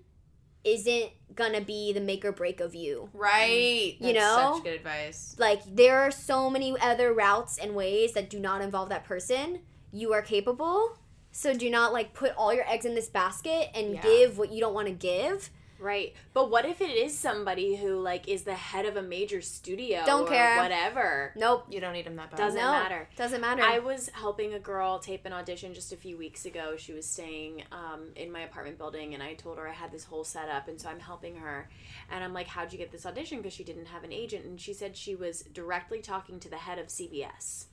isn't 0.65 1.11
gonna 1.35 1.61
be 1.61 1.93
the 1.93 2.01
make 2.01 2.25
or 2.25 2.33
break 2.33 2.61
of 2.61 2.75
you 2.75 3.09
Right. 3.12 3.97
You 4.01 4.12
That's 4.12 4.19
know? 4.19 4.53
Such 4.57 4.65
good 4.65 4.75
advice. 4.75 5.35
like 5.39 5.62
there 5.67 5.99
are 6.01 6.11
so 6.11 6.49
many 6.51 6.79
other 6.81 7.12
routes 7.12 7.59
and 7.59 7.75
ways 7.75 8.12
that 8.12 8.31
do 8.31 8.39
not 8.39 8.61
involve 8.62 8.89
that 8.91 9.05
person 9.05 9.61
you 9.93 10.12
are 10.12 10.23
capable 10.23 10.99
So 11.33 11.53
do 11.53 11.69
not 11.69 11.93
like 11.93 12.15
put 12.15 12.33
all 12.37 12.55
your 12.55 12.69
eggs 12.71 12.85
in 12.85 12.95
this 12.95 13.09
basket 13.09 13.71
and 13.75 13.95
Yeah. 13.95 14.03
give 14.03 14.39
what 14.39 14.53
you 14.53 14.61
don't 14.61 14.75
want 14.75 14.87
to 14.87 14.95
give. 14.95 15.51
Right. 15.79 16.14
But 16.33 16.51
what 16.51 16.64
if 16.64 16.81
it 16.81 16.91
is 16.91 17.16
somebody 17.16 17.77
who 17.77 18.01
like 18.01 18.29
is 18.29 18.45
the 18.45 18.55
head 18.55 18.87
of 18.87 18.97
a 18.97 19.03
major 19.03 19.41
studio 19.41 20.03
Don't 20.07 20.25
or 20.25 20.29
care. 20.29 20.59
whatever? 20.59 21.33
Nope. 21.37 21.66
You 21.68 21.81
don't 21.81 21.93
need 21.93 22.07
them 22.07 22.16
that 22.16 22.31
bad. 22.31 22.37
Doesn't 22.37 22.61
no, 22.61 22.70
matter. 22.70 23.09
Doesn't 23.16 23.41
matter. 23.41 23.62
I 23.62 23.79
was 23.81 24.11
helping 24.12 24.55
a 24.55 24.59
girl 24.59 24.99
tape 24.99 25.27
an 25.27 25.33
audition 25.33 25.75
just 25.75 25.93
a 25.93 25.97
few 25.97 26.16
weeks 26.16 26.47
ago. 26.47 26.77
She 26.77 26.93
was 26.93 27.07
staying 27.07 27.64
um, 27.72 28.11
in 28.16 28.31
my 28.31 28.41
apartment 28.41 28.79
building, 28.79 29.14
and 29.14 29.22
I 29.22 29.35
told 29.35 29.59
her 29.59 29.68
I 29.68 29.72
had 29.72 29.93
this 29.93 30.05
whole 30.05 30.25
setup, 30.25 30.68
and 30.68 30.81
so 30.81 30.89
I'm 30.89 31.01
helping 31.01 31.37
her. 31.37 31.68
And 32.11 32.22
I'm 32.22 32.33
like, 32.33 32.47
"How'd 32.47 32.72
you 32.72 32.79
get 32.79 32.93
this 32.93 33.07
audition?" 33.07 33.39
Because 33.39 33.55
she 33.55 33.64
didn't 33.64 33.87
have 33.87 34.05
an 34.05 34.12
agent, 34.12 34.45
and 34.45 34.61
she 34.61 34.72
said 34.72 34.97
she 34.97 35.14
was 35.14 35.43
directly 35.43 36.01
talking 36.01 36.41
to 36.41 36.49
the 36.49 36.57
head 36.57 36.79
of 36.79 36.87
CBS. 36.87 37.66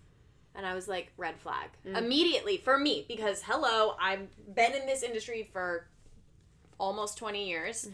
And 0.54 0.66
I 0.66 0.74
was 0.74 0.88
like, 0.88 1.14
red 1.18 1.38
flag 1.39 1.70
immediately 1.86 2.58
for 2.58 2.78
me 2.78 3.06
because 3.08 3.41
hello, 3.43 3.95
I've 3.99 4.28
been 4.54 4.74
in 4.74 4.86
this 4.86 5.02
industry 5.02 5.49
for 5.54 5.88
almost 6.82 7.18
20 7.18 7.48
years. 7.48 7.88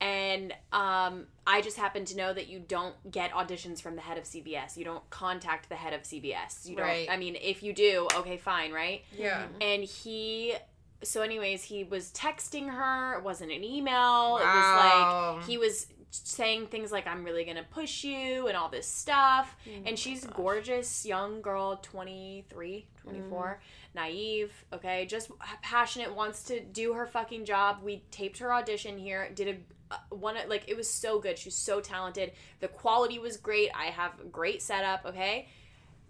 And 0.00 0.52
um, 0.72 1.26
i 1.46 1.60
just 1.60 1.76
happen 1.76 2.04
to 2.06 2.16
know 2.16 2.32
that 2.32 2.48
you 2.48 2.58
don't 2.58 2.94
get 3.10 3.30
auditions 3.32 3.80
from 3.80 3.96
the 3.96 4.00
head 4.00 4.16
of 4.16 4.24
cbs 4.24 4.76
you 4.78 4.84
don't 4.90 5.08
contact 5.10 5.68
the 5.68 5.74
head 5.74 5.92
of 5.92 6.00
cbs 6.02 6.66
you 6.66 6.74
don't 6.74 6.86
Right. 6.86 7.06
i 7.10 7.16
mean 7.18 7.36
if 7.52 7.62
you 7.62 7.72
do 7.74 8.08
okay 8.16 8.38
fine 8.38 8.72
right? 8.72 9.02
Yeah. 9.16 9.44
and 9.60 9.84
he 9.84 10.54
so 11.02 11.20
anyways 11.20 11.62
he 11.64 11.84
was 11.84 12.10
texting 12.12 12.66
her. 12.72 13.18
It 13.18 13.22
wasn't 13.22 13.52
an 13.52 13.62
email. 13.62 14.38
It 14.38 14.46
was 14.56 15.36
like 15.38 15.44
he 15.46 15.58
was 15.58 15.86
saying 16.22 16.66
things 16.66 16.92
like 16.92 17.06
i'm 17.06 17.24
really 17.24 17.44
gonna 17.44 17.64
push 17.70 18.04
you 18.04 18.46
and 18.46 18.56
all 18.56 18.68
this 18.68 18.86
stuff. 18.86 19.56
Oh 19.66 19.82
and 19.86 19.98
she's 19.98 20.24
gorgeous 20.24 21.04
young 21.04 21.40
girl 21.42 21.76
23 21.82 22.86
24 23.02 23.60
Mm. 23.60 23.94
naive 23.94 24.52
okay? 24.72 25.06
Just 25.06 25.30
passionate 25.62 26.14
wants 26.14 26.44
to 26.44 26.60
do 26.60 26.92
her 26.94 27.06
fucking 27.06 27.44
job. 27.44 27.78
We 27.82 28.02
taped 28.10 28.38
her 28.38 28.52
audition 28.52 28.96
here 28.98 29.30
did 29.34 29.48
a 29.48 29.94
uh, 29.94 29.98
one 30.10 30.36
like 30.48 30.64
it 30.68 30.76
was 30.76 30.88
so 30.88 31.18
good. 31.20 31.38
She's 31.38 31.54
so 31.56 31.80
talented. 31.80 32.32
The 32.60 32.68
quality 32.68 33.18
was 33.18 33.36
great. 33.36 33.70
I 33.74 33.86
have 33.86 34.12
a 34.20 34.24
great 34.24 34.62
setup 34.62 35.04
okay? 35.06 35.48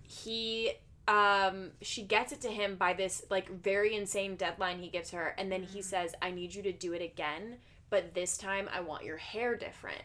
He 0.02 0.72
um 1.08 1.70
she 1.82 2.02
gets 2.02 2.32
it 2.32 2.40
to 2.42 2.48
him 2.48 2.76
by 2.76 2.92
this 2.94 3.24
like 3.30 3.50
very 3.50 3.94
insane 3.94 4.36
deadline 4.36 4.78
he 4.78 4.88
gives 4.88 5.10
her. 5.10 5.34
And 5.38 5.50
then 5.50 5.62
he 5.62 5.82
says 5.82 6.14
i 6.22 6.30
need 6.30 6.54
you 6.54 6.62
to 6.62 6.72
do 6.72 6.92
it 6.92 7.02
again 7.02 7.56
but 7.94 8.12
this 8.12 8.36
time 8.36 8.68
i 8.74 8.80
want 8.80 9.04
your 9.04 9.18
hair 9.18 9.54
different 9.54 10.02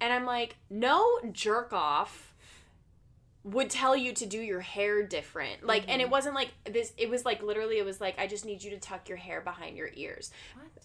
and 0.00 0.12
i'm 0.12 0.24
like 0.24 0.54
no 0.70 1.18
jerk 1.32 1.72
off 1.72 2.34
would 3.42 3.68
tell 3.68 3.96
you 3.96 4.12
to 4.12 4.24
do 4.24 4.38
your 4.38 4.60
hair 4.60 5.02
different 5.02 5.66
like 5.66 5.82
and 5.88 6.00
it 6.00 6.04
mm-hmm. 6.04 6.12
wasn't 6.12 6.32
like 6.32 6.50
this 6.70 6.92
it 6.96 7.10
was 7.10 7.24
like 7.24 7.42
literally 7.42 7.78
it 7.78 7.84
was 7.84 8.00
like 8.00 8.16
i 8.16 8.28
just 8.28 8.44
need 8.44 8.62
you 8.62 8.70
to 8.70 8.78
tuck 8.78 9.08
your 9.08 9.18
hair 9.18 9.40
behind 9.40 9.76
your 9.76 9.90
ears 9.94 10.30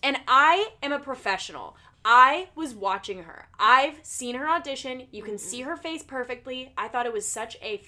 and 0.04 0.18
I 0.28 0.70
am 0.84 0.92
a 0.92 1.00
professional. 1.00 1.76
I 2.06 2.50
was 2.56 2.74
watching 2.74 3.24
her. 3.24 3.50
I've 3.60 4.00
seen 4.04 4.36
her 4.36 4.48
audition. 4.48 5.08
You 5.12 5.24
can 5.24 5.36
mm-hmm. 5.36 5.50
see 5.50 5.62
her 5.62 5.76
face 5.76 6.04
perfectly. 6.04 6.74
I 6.78 6.88
thought 6.88 7.06
it 7.06 7.14
was 7.14 7.28
such 7.28 7.58
a 7.62 7.82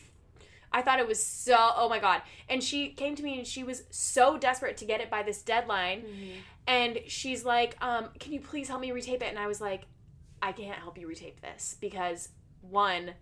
I 0.71 0.81
thought 0.81 0.99
it 0.99 1.07
was 1.07 1.23
so 1.23 1.55
oh 1.75 1.89
my 1.89 1.99
god. 1.99 2.21
And 2.47 2.63
she 2.63 2.89
came 2.89 3.15
to 3.15 3.23
me 3.23 3.37
and 3.37 3.47
she 3.47 3.63
was 3.63 3.83
so 3.89 4.37
desperate 4.37 4.77
to 4.77 4.85
get 4.85 5.01
it 5.01 5.09
by 5.09 5.23
this 5.23 5.41
deadline. 5.41 6.03
And 6.67 6.99
she's 7.07 7.43
like, 7.43 7.75
um, 7.83 8.09
can 8.19 8.33
you 8.33 8.39
please 8.39 8.67
help 8.67 8.81
me 8.81 8.89
retape 8.91 9.21
it? 9.21 9.23
And 9.23 9.39
I 9.39 9.47
was 9.47 9.59
like, 9.59 9.83
I 10.41 10.51
can't 10.51 10.77
help 10.77 10.97
you 10.97 11.07
retape 11.07 11.41
this 11.41 11.75
because 11.79 12.29
one, 12.61 13.13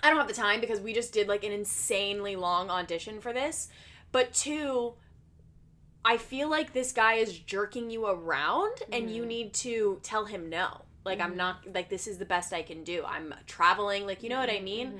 I 0.00 0.08
don't 0.08 0.18
have 0.18 0.28
the 0.28 0.34
time 0.34 0.60
because 0.60 0.80
we 0.80 0.92
just 0.92 1.12
did 1.12 1.28
like 1.28 1.44
an 1.44 1.52
insanely 1.52 2.36
long 2.36 2.70
audition 2.70 3.20
for 3.20 3.32
this. 3.32 3.68
But 4.10 4.32
two, 4.32 4.94
I 6.04 6.16
feel 6.16 6.50
like 6.50 6.72
this 6.72 6.92
guy 6.92 7.14
is 7.14 7.38
jerking 7.38 7.90
you 7.90 8.06
around 8.06 8.82
and 8.90 9.10
you 9.10 9.24
need 9.24 9.54
to 9.54 10.00
tell 10.02 10.24
him 10.24 10.48
no. 10.48 10.82
Like 11.04 11.20
I'm 11.20 11.36
not 11.36 11.58
like 11.74 11.88
this 11.88 12.06
is 12.06 12.18
the 12.18 12.24
best 12.24 12.52
I 12.52 12.62
can 12.62 12.84
do. 12.84 13.04
I'm 13.06 13.34
traveling, 13.46 14.06
like 14.06 14.22
you 14.22 14.28
know 14.28 14.38
what 14.38 14.50
I 14.50 14.60
mean? 14.60 14.94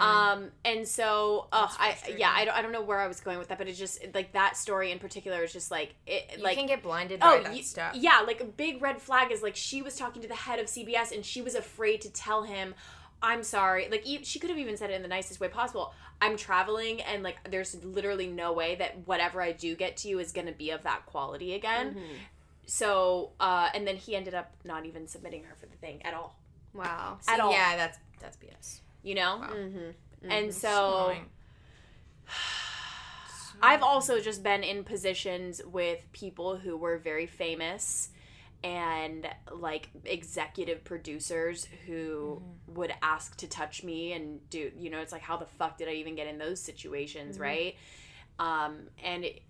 Um 0.00 0.50
and 0.64 0.88
so 0.88 1.46
uh, 1.52 1.68
I 1.78 1.96
yeah, 2.16 2.32
I 2.34 2.44
don't, 2.44 2.56
I 2.56 2.62
don't 2.62 2.72
know 2.72 2.82
where 2.82 2.98
I 2.98 3.06
was 3.06 3.20
going 3.20 3.38
with 3.38 3.48
that, 3.48 3.58
but 3.58 3.68
it's 3.68 3.78
just 3.78 4.04
like 4.14 4.32
that 4.32 4.56
story 4.56 4.90
in 4.90 4.98
particular 4.98 5.44
is 5.44 5.52
just 5.52 5.70
like 5.70 5.94
it 6.06 6.38
You 6.38 6.42
like 6.44 6.56
can 6.56 6.66
get 6.66 6.82
blinded 6.82 7.20
by 7.20 7.26
Oh, 7.38 7.42
that 7.42 7.52
y- 7.52 7.60
stuff. 7.60 7.94
yeah, 7.94 8.20
like 8.26 8.40
a 8.40 8.44
big 8.44 8.82
red 8.82 9.00
flag 9.00 9.30
is 9.30 9.42
like 9.42 9.54
she 9.56 9.82
was 9.82 9.96
talking 9.96 10.22
to 10.22 10.28
the 10.28 10.34
head 10.34 10.58
of 10.58 10.66
CBS 10.66 11.12
and 11.14 11.24
she 11.24 11.42
was 11.42 11.54
afraid 11.54 12.00
to 12.00 12.10
tell 12.10 12.42
him, 12.44 12.74
"I'm 13.22 13.42
sorry." 13.44 13.88
Like 13.90 14.06
e- 14.06 14.24
she 14.24 14.38
could 14.38 14.50
have 14.50 14.58
even 14.58 14.76
said 14.76 14.90
it 14.90 14.94
in 14.94 15.02
the 15.02 15.08
nicest 15.08 15.40
way 15.40 15.48
possible. 15.48 15.92
I'm 16.22 16.36
traveling 16.36 17.00
and 17.02 17.22
like 17.22 17.36
there's 17.50 17.76
literally 17.84 18.26
no 18.28 18.52
way 18.52 18.76
that 18.76 19.06
whatever 19.06 19.42
I 19.42 19.52
do 19.52 19.76
get 19.76 19.96
to 19.98 20.08
you 20.08 20.18
is 20.20 20.32
going 20.32 20.46
to 20.46 20.52
be 20.52 20.70
of 20.70 20.82
that 20.84 21.06
quality 21.06 21.54
again. 21.54 21.96
So, 22.66 23.32
uh 23.40 23.68
and 23.74 23.86
then 23.86 23.96
he 23.96 24.16
ended 24.16 24.34
up 24.34 24.52
not 24.64 24.86
even 24.86 25.06
submitting 25.06 25.44
her 25.44 25.54
for 25.54 25.66
the 25.66 25.76
thing 25.76 26.02
at 26.04 26.14
all. 26.14 26.38
wow. 26.72 27.18
At 27.28 27.40
all. 27.40 27.52
Yeah, 27.52 27.76
that's 27.76 27.98
that's 28.20 28.36
BS. 28.36 28.80
You 29.02 29.14
know? 29.16 29.38
Wow. 29.38 29.50
Mm-hmm. 29.54 30.30
And 30.30 30.54
so 30.54 31.14
I've 33.62 33.82
also 33.82 34.20
just 34.20 34.42
been 34.42 34.62
in 34.62 34.84
positions 34.84 35.60
with 35.64 36.00
people 36.12 36.56
who 36.56 36.76
were 36.76 36.98
very 36.98 37.26
famous 37.26 38.10
and 38.64 39.28
like 39.52 39.90
executive 40.06 40.84
producers 40.84 41.68
who 41.86 42.42
would 42.66 42.92
ask 43.02 43.36
to 43.36 43.46
touch 43.46 43.84
me 43.84 44.12
and 44.14 44.40
do 44.48 44.72
you 44.78 44.88
know 44.88 45.00
it's 45.00 45.12
like 45.12 45.20
how 45.20 45.36
the 45.36 45.44
fuck 45.44 45.76
did 45.76 45.86
I 45.86 45.92
even 45.92 46.14
get 46.14 46.26
in 46.26 46.38
those 46.38 46.60
situations 46.60 47.38
right 47.38 47.76
um 48.38 48.88
and 49.04 49.24
it, 49.24 49.42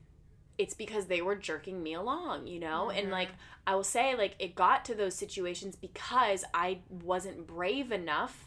it's 0.59 0.75
because 0.75 1.07
they 1.07 1.21
were 1.21 1.35
jerking 1.35 1.83
me 1.83 1.95
along 1.95 2.47
you 2.47 2.61
know 2.61 2.91
and 2.91 3.11
like 3.11 3.29
I 3.67 3.75
will 3.75 3.85
say 3.85 4.15
like 4.17 4.35
it 4.39 4.55
got 4.55 4.85
to 4.87 4.95
those 4.95 5.15
situations 5.15 5.77
because 5.77 6.45
I 6.53 6.79
wasn't 6.89 7.47
brave 7.47 7.93
enough 7.93 8.47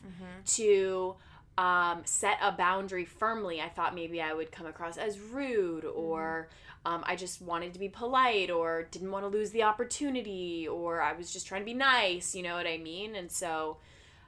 to 0.55 1.15
um, 1.57 2.01
set 2.05 2.37
a 2.41 2.51
boundary 2.51 3.05
firmly. 3.05 3.59
I 3.59 3.69
thought 3.69 3.95
maybe 3.95 4.21
I 4.21 4.33
would 4.33 4.51
come 4.51 4.67
across 4.67 4.97
as 4.97 5.19
rude 5.19 5.85
or 5.85 6.49
um, 6.85 7.03
I 7.05 7.15
just 7.15 7.41
wanted 7.41 7.73
to 7.73 7.79
be 7.79 7.89
polite 7.89 8.51
or 8.51 8.87
didn't 8.91 9.11
want 9.11 9.23
to 9.23 9.27
lose 9.27 9.49
the 9.51 9.63
opportunity 9.63 10.67
or 10.67 11.01
I 11.01 11.13
was 11.13 11.33
just 11.33 11.47
trying 11.47 11.61
to 11.61 11.65
be 11.65 11.73
nice, 11.73 12.35
you 12.35 12.43
know 12.43 12.53
what 12.53 12.67
I 12.67 12.77
mean? 12.77 13.15
And 13.15 13.31
so 13.31 13.77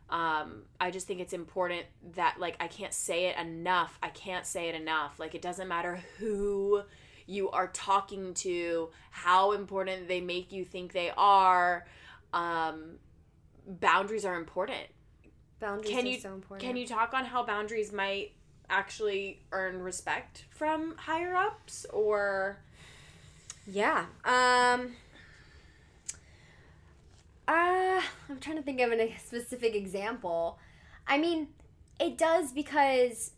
um, 0.09 0.63
I 0.82 0.89
just 0.89 1.05
think 1.05 1.19
it's 1.19 1.34
important 1.34 1.86
that, 2.15 2.38
like, 2.39 2.55
I 2.59 2.67
can't 2.67 2.93
say 2.93 3.27
it 3.27 3.38
enough. 3.38 3.99
I 4.01 4.09
can't 4.09 4.45
say 4.45 4.67
it 4.67 4.73
enough. 4.73 5.19
Like, 5.19 5.36
it 5.36 5.41
doesn't 5.41 5.67
matter 5.67 5.99
who 6.17 6.82
you 7.30 7.49
are 7.51 7.67
talking 7.67 8.34
to, 8.34 8.89
how 9.11 9.51
important 9.53 10.07
they 10.07 10.19
make 10.21 10.51
you 10.51 10.65
think 10.65 10.91
they 10.93 11.11
are. 11.15 11.86
Um, 12.34 12.97
boundaries 13.67 14.25
are 14.25 14.36
important 14.36 14.88
Boundaries 15.59 15.89
Can 15.91 16.05
are 16.05 16.09
you- 16.09 16.19
so 16.19 16.34
important. 16.34 16.61
can 16.67 16.77
you 16.77 16.88
talk 16.88 17.13
on 17.13 17.25
how 17.25 17.43
boundaries 17.43 17.91
might 17.91 18.32
actually 18.69 19.41
earn 19.51 19.82
respect 19.82 20.45
from 20.49 20.95
higher 20.97 21.36
ups 21.36 21.86
or 21.91 22.59
Yeah. 23.67 24.05
Um. 24.23 24.95
Uh, 27.47 28.01
I'm 28.30 28.39
trying 28.39 28.57
to 28.57 28.61
think 28.61 28.80
of 28.80 28.91
a 28.91 29.17
specific 29.17 29.73
example. 29.75 30.59
I 31.07 31.17
mean, 31.17 31.47
it 31.99 32.17
does 32.17 32.51
because 32.51 33.32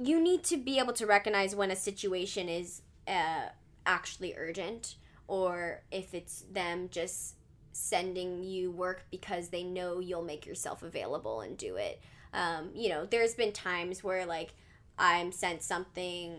you 0.00 0.20
need 0.20 0.44
to 0.44 0.56
be 0.56 0.78
able 0.78 0.92
to 0.94 1.06
recognize 1.06 1.54
when 1.54 1.70
a 1.70 1.76
situation 1.76 2.48
is 2.48 2.82
uh, 3.06 3.48
actually 3.86 4.34
urgent 4.36 4.96
or 5.28 5.82
if 5.90 6.14
it's 6.14 6.44
them 6.52 6.88
just 6.90 7.34
sending 7.72 8.42
you 8.42 8.70
work 8.70 9.04
because 9.10 9.48
they 9.48 9.62
know 9.62 10.00
you'll 10.00 10.22
make 10.22 10.46
yourself 10.46 10.82
available 10.82 11.40
and 11.40 11.56
do 11.56 11.76
it. 11.76 12.00
Um, 12.32 12.70
you 12.74 12.88
know, 12.88 13.06
there's 13.06 13.34
been 13.34 13.52
times 13.52 14.02
where 14.02 14.26
like 14.26 14.54
I'm 14.98 15.32
sent 15.32 15.62
something, 15.62 16.36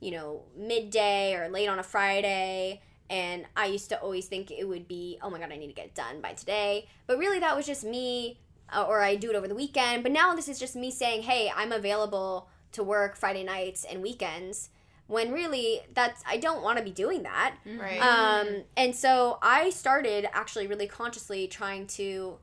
you 0.00 0.10
know, 0.10 0.42
midday 0.56 1.34
or 1.34 1.48
late 1.48 1.68
on 1.68 1.78
a 1.78 1.82
Friday. 1.82 2.80
And 3.08 3.44
I 3.56 3.66
used 3.66 3.88
to 3.88 4.00
always 4.00 4.26
think 4.26 4.50
it 4.50 4.66
would 4.66 4.86
be, 4.86 5.18
oh 5.20 5.30
my 5.30 5.38
God, 5.38 5.50
I 5.52 5.56
need 5.56 5.66
to 5.66 5.72
get 5.72 5.94
done 5.94 6.20
by 6.20 6.32
today. 6.32 6.88
But 7.06 7.18
really, 7.18 7.40
that 7.40 7.56
was 7.56 7.66
just 7.66 7.84
me, 7.84 8.38
or 8.76 9.00
I 9.02 9.16
do 9.16 9.30
it 9.30 9.36
over 9.36 9.48
the 9.48 9.54
weekend. 9.54 10.02
But 10.02 10.12
now 10.12 10.34
this 10.34 10.48
is 10.48 10.58
just 10.58 10.76
me 10.76 10.90
saying, 10.90 11.22
hey, 11.22 11.52
I'm 11.54 11.72
available 11.72 12.48
to 12.72 12.82
work 12.82 13.16
Friday 13.16 13.44
nights 13.44 13.84
and 13.84 14.02
weekends. 14.02 14.70
When 15.06 15.32
really, 15.32 15.80
that's, 15.92 16.22
I 16.26 16.36
don't 16.36 16.62
want 16.62 16.78
to 16.78 16.84
be 16.84 16.92
doing 16.92 17.24
that. 17.24 17.56
Right. 17.66 17.98
Um, 17.98 18.62
and 18.76 18.94
so 18.94 19.38
I 19.42 19.70
started 19.70 20.28
actually 20.32 20.68
really 20.68 20.86
consciously 20.86 21.48
trying 21.48 21.88
to 21.88 22.38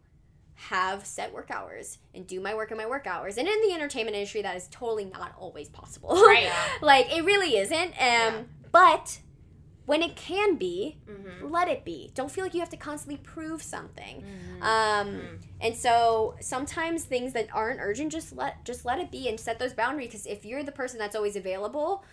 have 0.55 1.05
set 1.05 1.31
work 1.31 1.49
hours 1.51 1.99
and 2.13 2.25
do 2.27 2.41
my 2.41 2.55
work 2.55 2.71
in 2.71 2.77
my 2.77 2.85
work 2.87 3.07
hours. 3.07 3.37
And 3.37 3.47
in 3.47 3.61
the 3.67 3.73
entertainment 3.73 4.15
industry, 4.17 4.41
that 4.41 4.55
is 4.57 4.67
totally 4.69 5.05
not 5.05 5.33
always 5.39 5.69
possible. 5.69 6.09
Right. 6.09 6.51
Like 6.81 7.15
it 7.15 7.23
really 7.23 7.57
isn't. 7.57 7.89
Um, 7.91 7.93
Yeah. 7.99 8.41
but 8.71 9.19
when 9.87 10.03
it 10.03 10.15
can 10.15 10.55
be, 10.57 10.97
Mm-hmm. 11.09 11.47
let 11.51 11.67
it 11.67 11.83
be. 11.83 12.11
Don't 12.13 12.29
feel 12.29 12.43
like 12.43 12.53
you 12.53 12.59
have 12.59 12.69
to 12.69 12.77
constantly 12.77 13.17
prove 13.17 13.61
something. 13.63 14.21
Mm-hmm. 14.23 14.61
Um, 14.63 15.21
and 15.59 15.75
so 15.75 16.35
sometimes 16.39 17.03
things 17.05 17.33
that 17.33 17.47
aren't 17.53 17.79
urgent, 17.81 18.11
just 18.11 18.31
let 18.33 18.63
just 18.63 18.85
let 18.85 18.99
it 18.99 19.09
be 19.09 19.27
and 19.27 19.39
set 19.39 19.57
those 19.59 19.73
boundaries. 19.73 20.09
Because 20.09 20.25
if 20.27 20.45
you're 20.45 20.61
the 20.63 20.71
person 20.71 20.99
that's 20.99 21.15
always 21.15 21.35
available, 21.35 22.03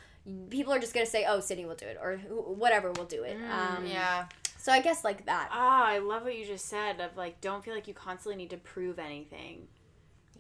people 0.51 0.73
are 0.73 0.79
just 0.79 0.95
gonna 0.95 1.05
say, 1.05 1.27
"Oh, 1.29 1.41
Sydney 1.41 1.67
will 1.67 1.75
do 1.75 1.87
it," 1.87 1.99
or 2.01 2.17
"Whatever 2.65 2.91
will 2.93 3.05
do 3.05 3.23
it." 3.25 3.37
Um, 3.51 3.85
Yeah. 3.87 4.27
So 4.57 4.73
I 4.73 4.81
guess 4.81 5.05
like 5.05 5.27
that. 5.27 5.49
Ah, 5.53 5.85
I 5.87 5.99
love 5.99 6.23
what 6.23 6.37
you 6.39 6.47
just 6.47 6.67
said 6.67 6.99
of 7.01 7.17
like 7.17 7.41
don't 7.43 7.63
feel 7.65 7.75
like 7.75 7.87
you 7.87 7.93
constantly 7.95 8.37
need 8.37 8.51
to 8.51 8.57
prove 8.57 8.99
anything. 8.99 9.69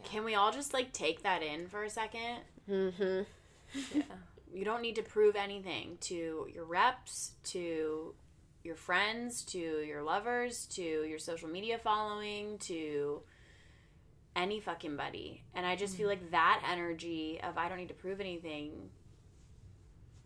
Can 0.04 0.24
we 0.24 0.34
all 0.34 0.50
just 0.52 0.72
like 0.72 0.92
take 0.92 1.22
that 1.24 1.42
in 1.42 1.68
for 1.68 1.82
a 1.84 1.90
second? 1.90 2.38
Mm-hmm. 2.70 3.22
You 4.54 4.64
don't 4.64 4.82
need 4.82 4.94
to 4.96 5.02
prove 5.02 5.34
anything 5.36 5.98
to 6.02 6.46
your 6.54 6.64
reps, 6.64 7.32
to 7.46 8.14
your 8.62 8.76
friends, 8.76 9.42
to 9.46 9.58
your 9.58 10.02
lovers, 10.02 10.66
to 10.66 10.82
your 10.82 11.18
social 11.18 11.48
media 11.48 11.76
following, 11.78 12.58
to 12.58 13.20
any 14.36 14.60
fucking 14.60 14.96
buddy. 14.96 15.42
And 15.54 15.66
I 15.66 15.74
just 15.76 15.96
feel 15.96 16.08
like 16.08 16.30
that 16.30 16.62
energy 16.70 17.40
of 17.42 17.58
I 17.58 17.68
don't 17.68 17.78
need 17.78 17.88
to 17.88 17.94
prove 17.94 18.20
anything 18.20 18.90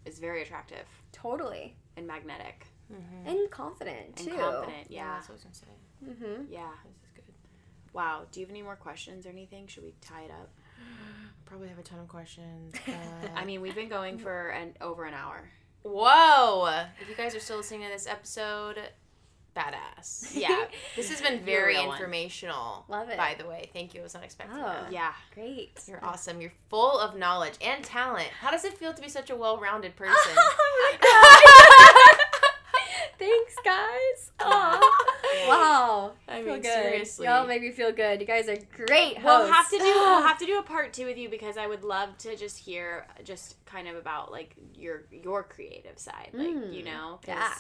is 0.05 0.19
very 0.19 0.43
attractive 0.43 0.87
Totally. 1.13 1.75
and 1.97 2.07
magnetic 2.07 2.67
And 3.27 3.51
confident 3.51 4.19
and 4.21 4.29
too. 4.29 4.37
confident. 4.37 4.91
Yeah, 4.91 5.05
Yeah. 5.05 5.15
that's 5.15 5.29
what 5.29 5.33
I 5.33 5.37
was 5.37 5.43
gonna 5.43 5.55
say. 5.55 5.67
Mm-hmm. 6.07 6.53
Yeah. 6.53 6.71
This 6.85 6.93
is 6.93 7.11
good. 7.15 7.25
Wow. 7.93 8.25
Do 8.31 8.41
you 8.41 8.47
have 8.47 8.51
any 8.51 8.63
more 8.63 8.77
questions 8.77 9.27
or 9.27 9.31
anything? 9.31 9.67
Should 9.67 9.85
we 9.85 9.95
tie 10.01 10.23
it 10.23 10.31
up? 10.31 10.51
Probably 11.49 11.69
have 11.69 11.79
a 11.79 11.83
ton 11.83 11.99
of 11.99 12.09
questions. 12.09 12.75
I 13.37 13.45
mean, 13.45 13.61
we've 13.63 13.75
been 13.75 13.89
going 13.89 14.19
for 14.19 14.49
an 14.51 14.75
over 14.83 15.05
an 15.05 15.15
hour. 15.15 15.49
Whoa! 15.83 16.85
If 17.01 17.09
you 17.09 17.15
guys 17.15 17.35
are 17.35 17.41
still 17.41 17.57
listening 17.57 17.83
to 17.83 17.89
this 17.89 18.07
episode, 18.07 18.79
badass. 19.57 20.35
Yeah. 20.39 20.67
This 20.95 21.09
has 21.11 21.21
been 21.23 21.41
very 21.41 21.75
real 21.75 21.87
one. 21.87 21.97
informational. 21.97 22.85
Love 22.89 23.09
it. 23.09 23.17
By 23.17 23.35
the 23.39 23.47
way, 23.47 23.71
thank 23.73 23.95
you. 23.95 24.01
I 24.01 24.03
was 24.05 24.15
not 24.15 24.25
expecting 24.25 24.59
Oh. 24.61 24.67
that. 24.67 24.93
Yeah. 24.93 25.13
Great. 25.35 25.81
You're 25.87 26.05
awesome. 26.05 26.41
You're 26.41 26.53
full 26.69 26.99
of 27.01 27.17
knowledge 27.17 27.55
and 27.63 27.83
talent. 27.83 28.29
How 28.41 28.51
does 28.51 28.65
it 28.65 28.75
feel 28.77 28.93
to 28.93 29.01
be 29.03 29.09
such 29.09 29.31
a 29.31 29.37
well-rounded 29.37 29.97
person? 29.97 30.15
Oh 30.37 31.47
Thanks, 33.19 33.55
guys. 33.65 34.33
Aw. 34.41 35.09
wow. 35.49 36.13
I 36.29 36.43
feel 36.43 36.53
mean, 36.55 36.63
good. 36.63 36.73
seriously. 36.73 37.27
Y'all 37.27 37.47
make 37.47 37.63
me 37.63 37.71
feel 37.71 37.93
good. 37.93 38.21
You 38.21 38.27
guys 38.27 38.49
are 38.49 38.57
great 38.77 39.19
hosts. 39.19 39.25
We'll 39.25 39.53
have 39.53 39.69
to 39.71 39.79
do 39.79 39.85
we'll 39.85 40.23
have 40.29 40.39
to 40.39 40.47
do 40.47 40.59
a 40.59 40.63
part 40.63 40.93
two 40.93 41.07
with 41.07 41.19
you 41.19 41.29
because 41.29 41.57
I 41.57 41.67
would 41.67 41.83
love 41.85 42.17
to 42.19 42.37
just 42.37 42.59
hear 42.59 43.07
just 43.25 43.65
kind 43.67 43.89
of 43.89 43.97
about 43.97 44.31
like 44.31 44.55
your 44.75 45.03
your 45.11 45.43
creative 45.43 45.99
side, 45.99 46.31
like 46.33 46.49
Mm, 46.49 46.73
you 46.73 46.85
know, 46.85 47.19
yeah. 47.27 47.53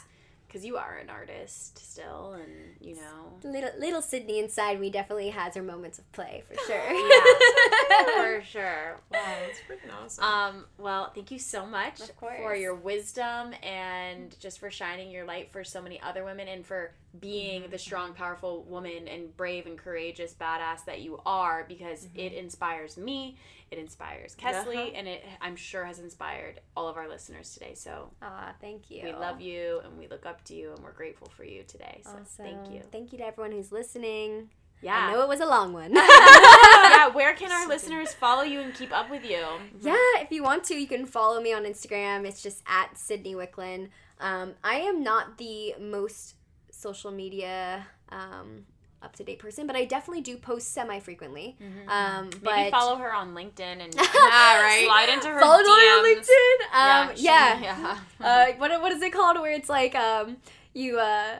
'Cause 0.50 0.64
you 0.64 0.76
are 0.76 0.96
an 0.96 1.10
artist 1.10 1.78
still, 1.78 2.32
and 2.34 2.76
you 2.80 2.94
know, 2.96 3.38
little 3.42 3.70
little 3.78 4.02
Sydney 4.02 4.38
inside 4.38 4.80
me 4.80 4.90
definitely 4.90 5.30
has 5.30 5.54
her 5.54 5.62
moments 5.62 5.98
of 5.98 6.10
play 6.12 6.42
for 6.46 6.54
sure. 6.66 6.92
yeah, 6.92 8.38
for 8.38 8.42
sure. 8.44 9.00
wow, 9.10 9.38
that's 9.44 9.60
freaking 9.60 9.92
awesome. 9.94 10.24
Um, 10.24 10.64
well, 10.78 11.10
thank 11.14 11.30
you 11.30 11.38
so 11.38 11.66
much 11.66 12.00
for 12.18 12.54
your 12.54 12.74
wisdom 12.74 13.52
and 13.62 14.34
just 14.40 14.58
for 14.58 14.70
shining 14.70 15.10
your 15.10 15.24
light 15.24 15.50
for 15.50 15.64
so 15.64 15.80
many 15.82 16.00
other 16.00 16.24
women 16.24 16.48
and 16.48 16.64
for 16.66 16.92
being 17.20 17.62
Mm-hmm. 17.62 17.70
the 17.70 17.78
strong, 17.78 18.12
powerful 18.12 18.62
woman 18.64 19.08
and 19.08 19.34
brave 19.36 19.66
and 19.66 19.78
courageous 19.78 20.34
badass 20.34 20.84
that 20.84 21.00
you 21.00 21.20
are 21.24 21.64
because 21.66 22.06
it 22.14 22.32
inspires 22.34 22.96
me, 22.98 23.36
it 23.70 23.78
inspires 23.78 24.34
Kesley, 24.36 24.54
Mm-hmm. 24.64 24.78
Uh-huh. 24.78 24.90
and 24.96 25.08
it 25.08 25.24
I'm 25.40 25.56
sure 25.56 25.84
has 25.84 25.98
inspired 25.98 26.60
all 26.76 26.88
of 26.88 26.96
our 26.96 27.08
listeners 27.08 27.52
today. 27.54 27.74
So 27.74 28.10
Aw, 28.22 28.52
thank 28.60 28.90
you. 28.90 29.02
we 29.04 29.12
love 29.12 29.40
you 29.40 29.80
and 29.84 29.98
we 29.98 30.06
look 30.08 30.24
up 30.26 30.42
to 30.44 30.54
you 30.54 30.72
and 30.74 30.82
we're 30.82 30.92
grateful 30.92 31.28
for 31.36 31.44
you 31.44 31.62
today. 31.64 32.00
So 32.04 32.10
Awesome. 32.10 32.24
thank 32.44 32.70
you. 32.72 32.82
Thank 32.90 33.12
you 33.12 33.18
to 33.18 33.26
everyone 33.26 33.52
who's 33.52 33.70
listening. 33.72 34.50
Yeah. 34.80 34.96
I 34.96 35.12
know 35.12 35.22
it 35.22 35.28
was 35.28 35.40
a 35.40 35.46
long 35.46 35.72
one. 35.72 35.92
yeah, 35.96 37.08
where 37.08 37.34
can 37.34 37.50
our 37.50 37.66
listeners 37.74 38.12
follow 38.14 38.42
you 38.44 38.60
and 38.60 38.72
keep 38.72 38.92
up 38.96 39.10
with 39.10 39.24
you? 39.24 39.44
Yeah, 39.80 39.96
if 40.20 40.30
you 40.30 40.42
want 40.44 40.62
to, 40.64 40.74
you 40.76 40.86
can 40.86 41.04
follow 41.04 41.40
me 41.40 41.52
on 41.52 41.64
Instagram. 41.64 42.24
It's 42.24 42.40
just 42.42 42.62
at 42.66 42.96
Sydney 42.96 43.34
Wicklin. 43.34 43.88
Um, 44.20 44.54
I 44.62 44.76
am 44.76 45.02
not 45.02 45.36
the 45.38 45.74
most 45.80 46.34
social 46.70 47.10
media 47.10 47.86
um, 48.10 48.66
up 49.02 49.14
to 49.16 49.24
date 49.24 49.38
person, 49.38 49.66
but 49.66 49.76
I 49.76 49.84
definitely 49.84 50.22
do 50.22 50.36
post 50.36 50.72
semi 50.72 50.98
frequently. 51.00 51.56
Um, 51.86 52.30
but 52.42 52.56
Maybe 52.56 52.70
follow 52.70 52.96
her 52.96 53.12
on 53.14 53.34
LinkedIn 53.34 53.60
and 53.60 53.94
yeah, 53.96 54.60
right. 54.60 54.84
slide 54.86 55.08
into 55.08 55.28
her 55.28 55.40
follow 55.40 55.62
DMs. 55.62 55.98
on 55.98 56.04
LinkedIn. 56.04 57.10
Um, 57.10 57.16
she- 57.16 57.24
yeah. 57.24 57.60
yeah. 57.60 57.98
uh, 58.20 58.46
what 58.58 58.80
what 58.80 58.92
is 58.92 59.00
it 59.02 59.12
called? 59.12 59.38
Where 59.40 59.52
it's 59.52 59.68
like 59.68 59.94
um, 59.94 60.38
you 60.74 60.98
uh, 60.98 61.38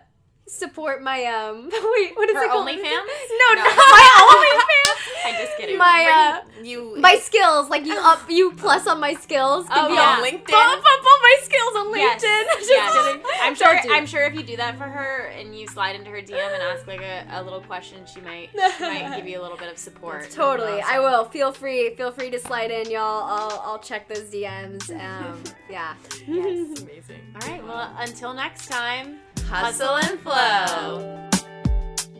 support 0.49 1.03
my 1.03 1.25
um, 1.25 1.65
wait, 1.73 2.17
what 2.17 2.29
is 2.29 2.37
Her 2.37 2.45
it 2.45 2.49
called? 2.51 2.67
OnlyFans? 2.69 2.83
No, 2.83 3.55
no, 3.55 3.65
No. 3.65 3.77
my 3.77 4.09
OnlyFans. 4.21 5.27
I'm 5.27 5.35
just 5.45 5.57
kidding. 5.59 5.79
My 5.79 6.41
uh, 6.45 6.63
you 6.65 6.97
my 6.99 7.17
skills, 7.17 7.69
like 7.71 7.85
you 7.87 7.97
up, 7.99 8.29
you 8.31 8.53
plus 8.57 8.87
on 8.87 9.01
my 9.01 9.15
skills. 9.15 9.67
Can 9.69 9.85
Oh, 9.85 9.89
be 9.89 9.95
yeah. 9.95 10.17
on 10.19 10.23
LinkedIn? 10.25 10.45
Put, 10.45 10.83
put, 10.83 10.99
put 11.03 11.19
my 11.23 11.37
skills 11.43 11.77
on 11.77 11.95
Yes. 11.95 12.23
LinkedIn. 12.23 12.45
Yes. 12.69 13.07
kidding. 13.07 13.23
I'm 13.43 13.55
sure. 13.55 13.75
Don't 13.75 13.91
I'm 13.93 14.07
sure 14.07 14.23
if 14.25 14.35
you 14.35 14.43
do 14.43 14.57
that 14.57 14.77
for 14.79 14.85
her 14.85 15.27
and 15.37 15.59
you 15.59 15.67
slide 15.69 15.97
into 15.97 16.11
her 16.11 16.23
DM 16.23 16.53
and 16.55 16.63
ask 16.63 16.87
like 16.87 17.01
a, 17.01 17.25
a 17.33 17.43
little 17.43 17.61
question, 17.61 18.05
she 18.07 18.21
might 18.21 18.51
she 18.79 18.83
might 18.85 19.17
give 19.17 19.27
you 19.29 19.41
a 19.41 19.43
little 19.43 19.57
bit 19.59 19.71
of 19.71 19.79
support. 19.79 20.31
Totally, 20.31 20.81
I 20.81 20.99
will. 21.01 21.25
Feel 21.27 21.53
free, 21.53 21.95
feel 21.97 22.11
free 22.13 22.31
to 22.31 22.39
slide 22.39 22.71
in, 22.71 22.91
y'all. 22.91 23.25
I'll, 23.25 23.61
I'll 23.65 23.79
check 23.79 24.09
those 24.09 24.31
DMs. 24.31 24.89
Um, 24.99 25.43
yeah. 25.71 25.95
Yes. 26.27 26.81
amazing. 26.83 27.35
All 27.43 27.49
right. 27.49 27.63
Well, 27.65 27.93
until 27.99 28.33
next 28.35 28.69
time, 28.69 29.19
Hustle 29.43 29.97
and 29.97 30.19
flow. 30.21 31.29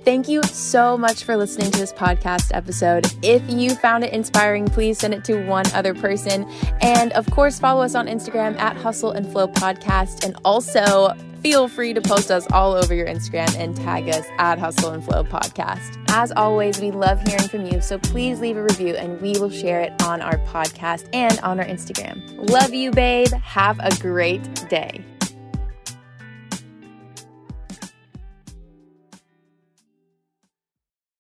Thank 0.09 0.27
you 0.27 0.43
so 0.45 0.97
much 0.97 1.25
for 1.25 1.37
listening 1.37 1.71
to 1.71 1.79
this 1.79 1.93
podcast 1.93 2.51
episode. 2.55 3.07
If 3.23 3.43
you 3.51 3.75
found 3.75 4.05
it 4.05 4.13
inspiring, 4.15 4.65
please 4.65 4.99
send 4.99 5.13
it 5.13 5.23
to 5.25 5.45
one 5.45 5.67
other 5.75 5.93
person. 5.93 6.51
And 6.81 7.13
of 7.13 7.31
course, 7.31 7.59
follow 7.59 7.83
us 7.83 7.95
on 7.95 8.07
Instagram 8.07 8.59
at 8.59 8.75
Hustle 8.75 9.11
and 9.11 9.31
Flow 9.31 9.47
Podcast. 9.49 10.25
And 10.25 10.35
also, 10.47 11.15
feel 11.43 11.69
free 11.69 11.93
to 11.93 12.01
post 12.01 12.31
us 12.31 12.47
all 12.53 12.73
over 12.73 12.95
your 12.95 13.07
Instagram 13.07 13.55
and 13.59 13.77
tag 13.77 14.09
us 14.09 14.25
at 14.39 14.59
Hustle 14.59 14.93
and 14.93 15.05
Flow 15.05 15.25
Podcast. 15.25 16.03
As 16.09 16.33
always, 16.33 16.81
we 16.81 16.91
love 16.91 17.21
hearing 17.29 17.49
from 17.49 17.67
you. 17.67 17.83
So 17.83 17.99
please 17.99 18.41
leave 18.41 18.57
a 18.57 18.63
review 18.63 18.95
and 18.95 19.21
we 19.21 19.33
will 19.33 19.51
share 19.51 19.83
it 19.83 19.93
on 20.05 20.23
our 20.23 20.39
podcast 20.47 21.07
and 21.13 21.39
on 21.41 21.61
our 21.61 21.67
Instagram. 21.67 22.51
Love 22.51 22.73
you, 22.73 22.93
babe. 22.93 23.29
Have 23.43 23.79
a 23.81 23.95
great 24.01 24.43
day. 24.71 25.05